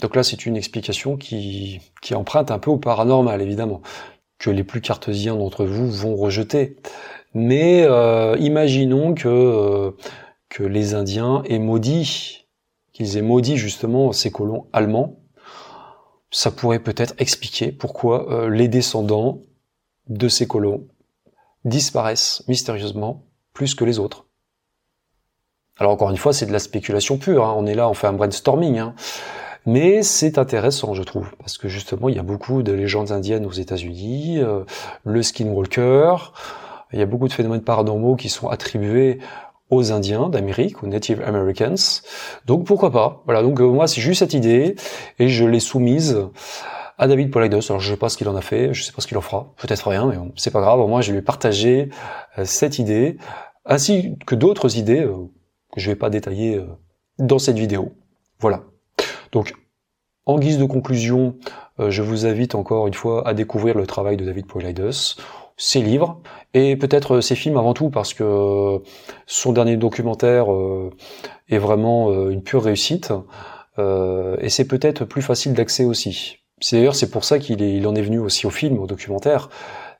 Donc 0.00 0.14
là, 0.14 0.22
c'est 0.22 0.46
une 0.46 0.56
explication 0.56 1.16
qui, 1.16 1.80
qui 2.02 2.14
emprunte 2.14 2.50
un 2.50 2.58
peu 2.58 2.70
au 2.70 2.78
paranormal, 2.78 3.42
évidemment, 3.42 3.82
que 4.38 4.50
les 4.50 4.64
plus 4.64 4.80
cartésiens 4.80 5.34
d'entre 5.34 5.64
vous 5.64 5.90
vont 5.90 6.14
rejeter. 6.14 6.76
Mais 7.34 7.82
euh, 7.82 8.36
imaginons 8.38 9.14
que, 9.14 9.28
euh, 9.28 9.90
que 10.48 10.62
les 10.62 10.94
Indiens 10.94 11.42
aient 11.46 11.58
maudit, 11.58 12.46
qu'ils 12.92 13.16
aient 13.16 13.22
maudit 13.22 13.56
justement 13.56 14.12
ces 14.12 14.30
colons 14.30 14.66
allemands. 14.72 15.18
Ça 16.30 16.50
pourrait 16.50 16.78
peut-être 16.78 17.14
expliquer 17.18 17.72
pourquoi 17.72 18.30
euh, 18.30 18.48
les 18.48 18.68
descendants 18.68 19.40
de 20.08 20.28
ces 20.28 20.46
colons 20.46 20.86
disparaissent 21.64 22.44
mystérieusement 22.48 23.24
plus 23.52 23.74
que 23.74 23.84
les 23.84 23.98
autres. 23.98 24.26
Alors 25.76 25.92
encore 25.92 26.10
une 26.10 26.16
fois, 26.16 26.32
c'est 26.32 26.46
de 26.46 26.52
la 26.52 26.58
spéculation 26.58 27.18
pure. 27.18 27.44
Hein. 27.44 27.54
On 27.56 27.66
est 27.66 27.74
là, 27.74 27.88
on 27.88 27.94
fait 27.94 28.06
un 28.06 28.12
brainstorming. 28.12 28.78
Hein. 28.78 28.94
Mais 29.68 30.02
c'est 30.02 30.38
intéressant, 30.38 30.94
je 30.94 31.02
trouve, 31.02 31.30
parce 31.40 31.58
que 31.58 31.68
justement, 31.68 32.08
il 32.08 32.16
y 32.16 32.18
a 32.18 32.22
beaucoup 32.22 32.62
de 32.62 32.72
légendes 32.72 33.12
indiennes 33.12 33.44
aux 33.44 33.52
États-Unis, 33.52 34.38
euh, 34.38 34.64
le 35.04 35.22
skinwalker, 35.22 36.32
il 36.94 36.98
y 36.98 37.02
a 37.02 37.04
beaucoup 37.04 37.28
de 37.28 37.34
phénomènes 37.34 37.60
paranormaux 37.60 38.16
qui 38.16 38.30
sont 38.30 38.48
attribués 38.48 39.18
aux 39.68 39.92
Indiens 39.92 40.30
d'Amérique, 40.30 40.82
aux 40.82 40.86
Native 40.86 41.22
Americans. 41.22 42.00
Donc 42.46 42.64
pourquoi 42.64 42.90
pas? 42.90 43.22
Voilà, 43.26 43.42
donc 43.42 43.60
euh, 43.60 43.66
moi 43.66 43.86
c'est 43.86 44.00
juste 44.00 44.20
cette 44.20 44.32
idée 44.32 44.74
et 45.18 45.28
je 45.28 45.44
l'ai 45.44 45.60
soumise 45.60 46.16
à 46.96 47.06
David 47.06 47.30
Paulides. 47.30 47.52
Alors 47.52 47.78
je 47.78 47.90
sais 47.90 47.98
pas 47.98 48.08
ce 48.08 48.16
qu'il 48.16 48.30
en 48.30 48.36
a 48.36 48.40
fait, 48.40 48.72
je 48.72 48.82
sais 48.82 48.92
pas 48.92 49.02
ce 49.02 49.06
qu'il 49.06 49.18
en 49.18 49.20
fera, 49.20 49.52
peut-être 49.58 49.86
rien, 49.86 50.06
mais 50.06 50.16
c'est 50.36 50.50
pas 50.50 50.62
grave. 50.62 50.78
Moi 50.88 51.02
je 51.02 51.12
lui 51.12 51.18
ai 51.18 51.22
partagé 51.22 51.90
euh, 52.38 52.46
cette 52.46 52.78
idée 52.78 53.18
ainsi 53.66 54.16
que 54.26 54.34
d'autres 54.34 54.78
idées 54.78 55.06
que 55.74 55.78
je 55.78 55.90
vais 55.90 55.96
pas 55.96 56.08
détailler 56.08 56.58
dans 57.18 57.38
cette 57.38 57.58
vidéo. 57.58 57.92
Voilà. 58.40 58.62
Donc, 59.32 59.54
en 60.28 60.38
guise 60.38 60.58
de 60.58 60.64
conclusion, 60.64 61.36
euh, 61.80 61.90
je 61.90 62.02
vous 62.02 62.26
invite 62.26 62.54
encore 62.54 62.86
une 62.86 62.94
fois 62.94 63.26
à 63.26 63.34
découvrir 63.34 63.76
le 63.76 63.86
travail 63.86 64.16
de 64.16 64.24
David 64.24 64.46
Paulides, 64.46 64.90
ses 65.56 65.80
livres 65.80 66.20
et 66.54 66.76
peut-être 66.76 67.20
ses 67.20 67.34
films 67.34 67.56
avant 67.56 67.74
tout 67.74 67.90
parce 67.90 68.14
que 68.14 68.80
son 69.26 69.52
dernier 69.52 69.76
documentaire 69.76 70.52
euh, 70.52 70.90
est 71.48 71.58
vraiment 71.58 72.10
euh, 72.10 72.30
une 72.30 72.42
pure 72.42 72.62
réussite 72.62 73.12
et 74.40 74.48
c'est 74.48 74.66
peut-être 74.66 75.04
plus 75.04 75.22
facile 75.22 75.54
d'accès 75.54 75.84
aussi. 75.84 76.38
C'est 76.58 76.78
d'ailleurs 76.78 76.96
c'est 76.96 77.12
pour 77.12 77.22
ça 77.22 77.38
qu'il 77.38 77.60
il 77.60 77.86
en 77.86 77.94
est 77.94 78.02
venu 78.02 78.18
aussi 78.18 78.44
au 78.44 78.50
film, 78.50 78.76
au 78.80 78.88
documentaire. 78.88 79.50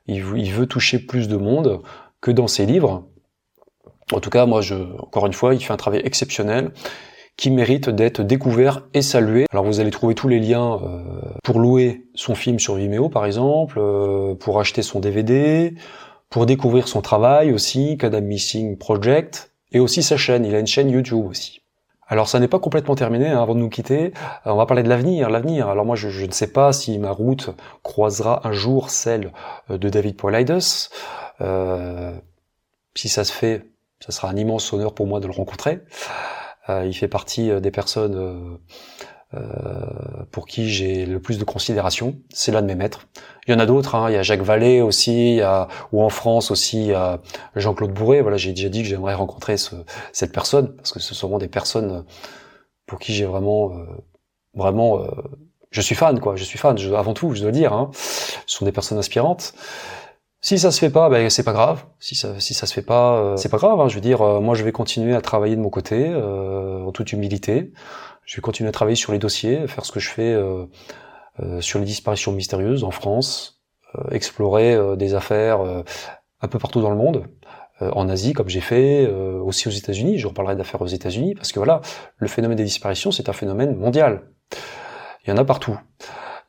Il, 0.05 0.17
il, 0.35 0.51
veut 0.51 0.65
toucher 0.65 0.99
plus 0.99 1.29
de 1.29 1.37
monde 1.37 1.81
que 2.19 2.29
dans 2.29 2.49
ses 2.49 2.65
livres. 2.65 3.05
En 4.11 4.19
tout 4.19 4.29
cas, 4.29 4.45
moi, 4.45 4.59
je, 4.59 4.75
encore 4.99 5.27
une 5.27 5.33
fois, 5.33 5.55
il 5.55 5.63
fait 5.63 5.71
un 5.71 5.77
travail 5.77 6.01
exceptionnel 6.03 6.73
qui 7.39 7.51
mérite 7.51 7.89
d'être 7.89 8.21
découvert 8.21 8.83
et 8.93 9.01
salué. 9.01 9.45
Alors 9.51 9.63
vous 9.63 9.79
allez 9.79 9.91
trouver 9.91 10.13
tous 10.13 10.27
les 10.27 10.41
liens 10.41 10.77
euh, 10.83 11.01
pour 11.41 11.59
louer 11.59 12.05
son 12.13 12.35
film 12.35 12.59
sur 12.59 12.75
Vimeo 12.75 13.07
par 13.07 13.25
exemple, 13.25 13.77
euh, 13.79 14.35
pour 14.35 14.59
acheter 14.59 14.81
son 14.81 14.99
DVD, 14.99 15.73
pour 16.29 16.45
découvrir 16.45 16.89
son 16.89 17.01
travail 17.01 17.53
aussi, 17.53 17.97
Kadam 17.97 18.25
Missing 18.25 18.77
Project, 18.77 19.53
et 19.71 19.79
aussi 19.79 20.03
sa 20.03 20.17
chaîne, 20.17 20.45
il 20.45 20.53
a 20.53 20.59
une 20.59 20.67
chaîne 20.67 20.89
YouTube 20.89 21.25
aussi. 21.25 21.61
Alors 22.09 22.27
ça 22.27 22.41
n'est 22.41 22.49
pas 22.49 22.59
complètement 22.59 22.95
terminé 22.95 23.29
hein, 23.29 23.41
avant 23.41 23.55
de 23.55 23.61
nous 23.61 23.69
quitter. 23.69 24.11
on 24.43 24.57
va 24.57 24.65
parler 24.65 24.83
de 24.83 24.89
l'avenir, 24.89 25.29
l'avenir. 25.29 25.69
Alors 25.69 25.85
moi 25.85 25.95
je, 25.95 26.09
je, 26.09 26.25
ne 26.25 26.31
sais 26.31 26.51
pas 26.51 26.73
si 26.73 26.99
ma 26.99 27.11
route 27.11 27.51
croisera 27.83 28.45
un 28.45 28.51
jour 28.51 28.89
celle 28.89 29.31
euh, 29.69 29.77
de 29.77 29.87
David 29.87 30.17
Paulides. 30.17 30.59
Euh, 31.39 32.11
si 32.95 33.07
ça 33.07 33.23
se 33.23 33.31
fait, 33.31 33.65
ça 34.01 34.11
sera 34.11 34.27
un 34.27 34.35
immense 34.35 34.73
honneur 34.73 34.93
pour 34.93 35.07
moi 35.07 35.21
de 35.21 35.27
le 35.27 35.33
rencontrer. 35.33 35.79
Euh, 36.69 36.85
il 36.85 36.93
fait 36.93 37.07
partie 37.07 37.51
euh, 37.51 37.59
des 37.59 37.71
personnes 37.71 38.59
euh, 39.33 39.43
pour 40.31 40.45
qui 40.45 40.69
j'ai 40.69 41.05
le 41.05 41.19
plus 41.19 41.37
de 41.37 41.43
considération. 41.43 42.17
C'est 42.33 42.51
l'un 42.51 42.61
de 42.61 42.67
mes 42.67 42.75
maîtres. 42.75 43.07
Il 43.47 43.51
y 43.51 43.55
en 43.55 43.59
a 43.59 43.65
d'autres. 43.65 43.95
Hein. 43.95 44.09
Il 44.09 44.13
y 44.13 44.17
a 44.17 44.23
Jacques 44.23 44.41
Vallée 44.41 44.81
aussi, 44.81 45.41
ou 45.91 46.03
en 46.03 46.09
France 46.09 46.51
aussi, 46.51 46.79
il 46.79 46.87
y 46.87 46.93
a 46.93 47.19
Jean-Claude 47.55 47.91
Bourré. 47.91 48.21
Voilà, 48.21 48.37
j'ai 48.37 48.53
déjà 48.53 48.69
dit 48.69 48.81
que 48.81 48.87
j'aimerais 48.87 49.13
rencontrer 49.13 49.57
ce, 49.57 49.75
cette 50.13 50.31
personne 50.31 50.75
parce 50.75 50.91
que 50.91 50.99
ce 50.99 51.13
vraiment 51.19 51.37
des 51.37 51.47
personnes 51.47 52.05
pour 52.87 52.99
qui 52.99 53.13
j'ai 53.13 53.25
vraiment, 53.25 53.71
vraiment, 54.55 55.05
je 55.69 55.81
suis 55.81 55.95
fan 55.95 56.19
quoi. 56.19 56.35
Je 56.35 56.43
suis 56.43 56.57
fan. 56.57 56.75
Avant 56.95 57.13
tout, 57.13 57.35
je 57.35 57.41
dois 57.43 57.51
dire. 57.51 57.71
Hein. 57.73 57.91
Ce 57.93 58.57
sont 58.57 58.65
des 58.65 58.71
personnes 58.71 58.97
inspirantes. 58.97 59.53
Si 60.41 60.57
ça 60.57 60.71
se 60.71 60.79
fait 60.79 60.89
pas, 60.89 61.09
ben 61.09 61.29
c'est 61.29 61.43
pas 61.43 61.51
grave. 61.51 61.83
Si 61.99 62.15
ça, 62.15 62.39
si 62.39 62.53
ça 62.53 62.65
se 62.65 62.73
fait 62.73 62.81
pas, 62.81 63.17
euh, 63.17 63.35
c'est 63.35 63.49
pas 63.49 63.57
grave. 63.57 63.79
Hein. 63.81 63.89
Je 63.89 63.95
veux 63.95 64.01
dire, 64.01 64.21
euh, 64.21 64.39
moi 64.39 64.55
je 64.55 64.63
vais 64.63 64.71
continuer 64.71 65.13
à 65.13 65.21
travailler 65.21 65.55
de 65.57 65.61
mon 65.61 65.69
côté, 65.69 66.07
euh, 66.09 66.81
en 66.85 66.91
toute 66.91 67.11
humilité. 67.11 67.73
Je 68.25 68.37
vais 68.37 68.41
continuer 68.41 68.69
à 68.69 68.71
travailler 68.71 68.95
sur 68.95 69.11
les 69.11 69.19
dossiers, 69.19 69.67
faire 69.67 69.85
ce 69.85 69.91
que 69.91 69.99
je 69.99 70.09
fais 70.09 70.37
sur 71.61 71.79
les 71.79 71.85
disparitions 71.85 72.31
mystérieuses 72.31 72.83
en 72.83 72.91
France, 72.91 73.63
explorer 74.11 74.77
des 74.97 75.15
affaires 75.15 75.61
un 76.39 76.47
peu 76.47 76.59
partout 76.59 76.79
dans 76.79 76.91
le 76.91 76.95
monde, 76.95 77.25
en 77.81 78.07
Asie 78.07 78.33
comme 78.33 78.47
j'ai 78.47 78.61
fait, 78.61 79.07
aussi 79.07 79.67
aux 79.67 79.71
États-Unis. 79.71 80.19
Je 80.19 80.27
reparlerai 80.27 80.55
d'affaires 80.55 80.83
aux 80.83 80.87
États-Unis 80.87 81.33
parce 81.33 81.51
que 81.51 81.57
voilà, 81.57 81.81
le 82.17 82.27
phénomène 82.27 82.57
des 82.57 82.65
disparitions 82.65 83.11
c'est 83.11 83.29
un 83.29 83.33
phénomène 83.33 83.75
mondial. 83.75 84.29
Il 85.25 85.31
y 85.31 85.33
en 85.33 85.37
a 85.37 85.43
partout. 85.43 85.79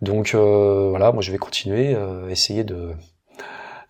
Donc 0.02 0.34
voilà, 0.34 1.12
moi 1.12 1.22
je 1.22 1.32
vais 1.32 1.38
continuer, 1.38 1.96
essayer 2.28 2.62
de 2.62 2.94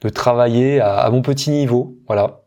de 0.01 0.09
travailler 0.09 0.81
à, 0.81 1.09
mon 1.11 1.23
petit 1.23 1.51
niveau. 1.51 1.97
Voilà. 2.07 2.43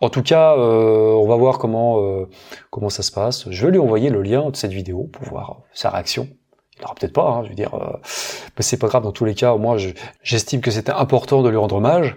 En 0.00 0.08
tout 0.08 0.22
cas, 0.22 0.56
euh, 0.56 1.12
on 1.12 1.26
va 1.26 1.36
voir 1.36 1.58
comment 1.58 2.00
euh, 2.00 2.28
comment 2.70 2.88
ça 2.88 3.02
se 3.02 3.12
passe. 3.12 3.50
Je 3.50 3.66
vais 3.66 3.72
lui 3.72 3.78
envoyer 3.78 4.10
le 4.10 4.22
lien 4.22 4.48
de 4.50 4.56
cette 4.56 4.72
vidéo 4.72 5.08
pour 5.12 5.28
voir 5.28 5.60
sa 5.72 5.90
réaction. 5.90 6.28
Il 6.76 6.82
n'aura 6.82 6.94
peut-être 6.94 7.12
pas, 7.12 7.28
hein, 7.28 7.44
je 7.44 7.48
veux 7.48 7.54
dire, 7.54 7.74
euh, 7.74 7.96
mais 8.56 8.62
c'est 8.62 8.78
pas 8.78 8.88
grave. 8.88 9.02
Dans 9.02 9.12
tous 9.12 9.24
les 9.24 9.34
cas, 9.34 9.56
moi, 9.56 9.76
j'estime 10.22 10.60
que 10.60 10.70
c'était 10.70 10.92
important 10.92 11.42
de 11.42 11.48
lui 11.48 11.56
rendre 11.56 11.76
hommage. 11.76 12.16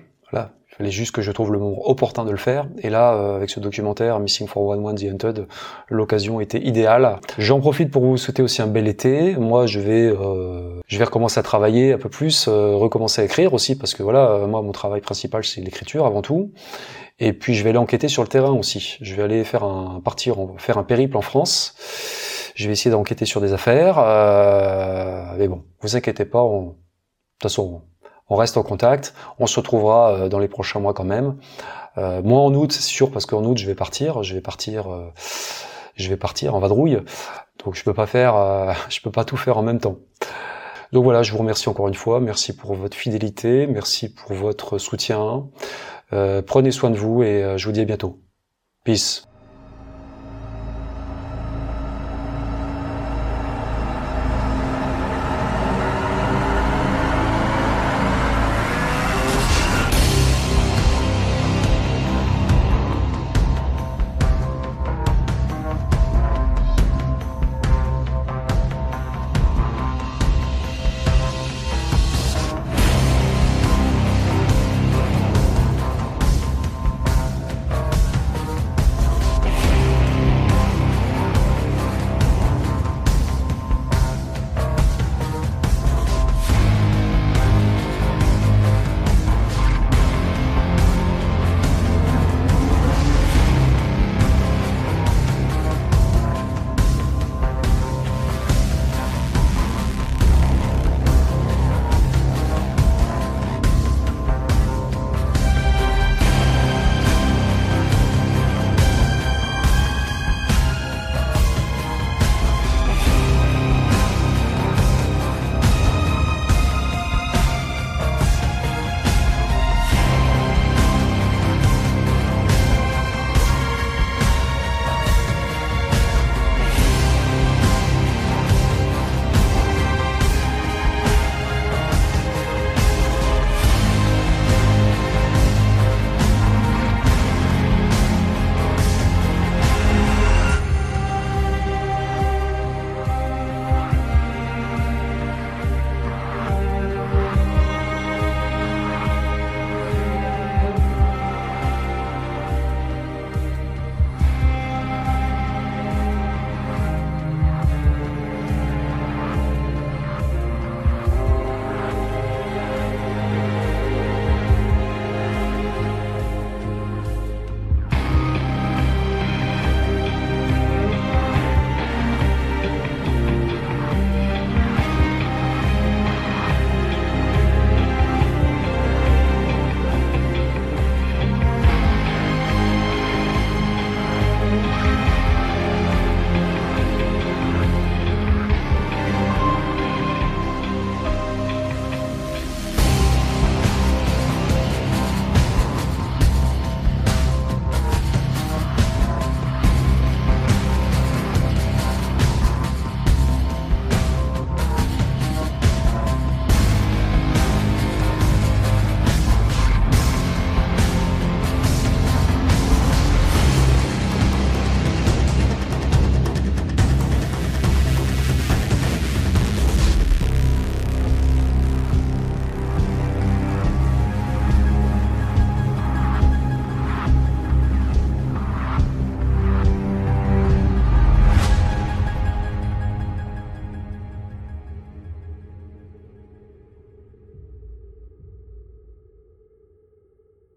Fallait 0.79 0.91
juste 0.91 1.11
que 1.11 1.21
je 1.21 1.33
trouve 1.33 1.51
le 1.51 1.59
moment 1.59 1.89
opportun 1.89 2.23
de 2.23 2.31
le 2.31 2.37
faire. 2.37 2.65
Et 2.77 2.89
là, 2.89 3.13
euh, 3.13 3.35
avec 3.35 3.49
ce 3.49 3.59
documentaire 3.59 4.17
Missing 4.17 4.47
for 4.47 4.65
One 4.65 4.79
One 4.79 4.95
The 4.95 5.07
Hunted, 5.11 5.45
l'occasion 5.89 6.39
était 6.39 6.65
idéale. 6.65 7.19
J'en 7.37 7.59
profite 7.59 7.91
pour 7.91 8.05
vous 8.05 8.15
souhaiter 8.15 8.41
aussi 8.41 8.61
un 8.61 8.67
bel 8.67 8.87
été. 8.87 9.35
Moi, 9.35 9.65
je 9.65 9.81
vais, 9.81 10.05
euh, 10.05 10.79
je 10.87 10.97
vais 10.97 11.03
recommencer 11.03 11.37
à 11.37 11.43
travailler 11.43 11.91
un 11.91 11.97
peu 11.97 12.07
plus, 12.07 12.47
euh, 12.47 12.75
recommencer 12.75 13.21
à 13.21 13.25
écrire 13.25 13.53
aussi, 13.53 13.77
parce 13.77 13.93
que 13.93 14.03
voilà, 14.03 14.45
moi, 14.47 14.61
mon 14.61 14.71
travail 14.71 15.01
principal, 15.01 15.43
c'est 15.43 15.59
l'écriture 15.59 16.05
avant 16.05 16.21
tout. 16.21 16.53
Et 17.19 17.33
puis, 17.33 17.55
je 17.55 17.63
vais 17.65 17.71
aller 17.71 17.77
enquêter 17.77 18.07
sur 18.07 18.23
le 18.23 18.29
terrain 18.29 18.53
aussi. 18.53 18.99
Je 19.01 19.15
vais 19.15 19.23
aller 19.23 19.43
faire 19.43 19.65
un 19.65 19.99
partir, 19.99 20.37
faire 20.59 20.77
un 20.77 20.85
périple 20.85 21.17
en 21.17 21.21
France. 21.21 21.75
Je 22.55 22.67
vais 22.67 22.71
essayer 22.71 22.91
d'enquêter 22.91 23.25
sur 23.25 23.41
des 23.41 23.51
affaires. 23.51 23.97
mais 25.37 25.49
bon, 25.49 25.65
vous 25.81 25.97
inquiétez 25.97 26.23
pas. 26.23 26.41
On... 26.41 26.61
De 26.61 26.71
toute 27.43 27.51
façon, 27.51 27.81
on 28.29 28.35
reste 28.35 28.57
en 28.57 28.63
contact. 28.63 29.13
On 29.39 29.47
se 29.47 29.59
retrouvera 29.59 30.13
euh, 30.13 30.29
dans 30.29 30.39
les 30.39 30.47
prochains 30.47 30.79
mois 30.79 30.93
quand 30.93 31.03
même. 31.03 31.35
Euh, 31.97 32.21
moi 32.23 32.41
en 32.41 32.53
août, 32.53 32.71
c'est 32.71 32.81
sûr, 32.81 33.11
parce 33.11 33.25
qu'en 33.25 33.43
août 33.43 33.57
je 33.57 33.65
vais 33.65 33.75
partir. 33.75 34.23
Je 34.23 34.33
vais 34.35 34.41
partir. 34.41 34.91
Euh, 34.91 35.07
je 35.95 36.09
vais 36.09 36.17
partir 36.17 36.55
en 36.55 36.59
vadrouille. 36.59 36.99
Donc 37.65 37.75
je 37.75 37.83
peux 37.83 37.93
pas 37.93 38.05
faire. 38.05 38.75
Je 38.89 39.01
peux 39.01 39.11
pas 39.11 39.25
tout 39.25 39.37
faire 39.37 39.57
en 39.57 39.63
même 39.63 39.79
temps. 39.79 39.97
Donc 40.91 41.03
voilà, 41.03 41.21
je 41.21 41.31
vous 41.31 41.37
remercie 41.37 41.69
encore 41.69 41.87
une 41.87 41.93
fois. 41.93 42.19
Merci 42.19 42.55
pour 42.55 42.73
votre 42.73 42.97
fidélité. 42.97 43.67
Merci 43.67 44.11
pour 44.11 44.33
votre 44.33 44.79
soutien. 44.79 45.47
prenez 46.09 46.71
soin 46.71 46.89
de 46.89 46.97
vous 46.97 47.21
et 47.21 47.57
je 47.57 47.65
vous 47.65 47.71
dis 47.71 47.81
à 47.81 47.85
bientôt. 47.85 48.19
Peace. 48.85 49.28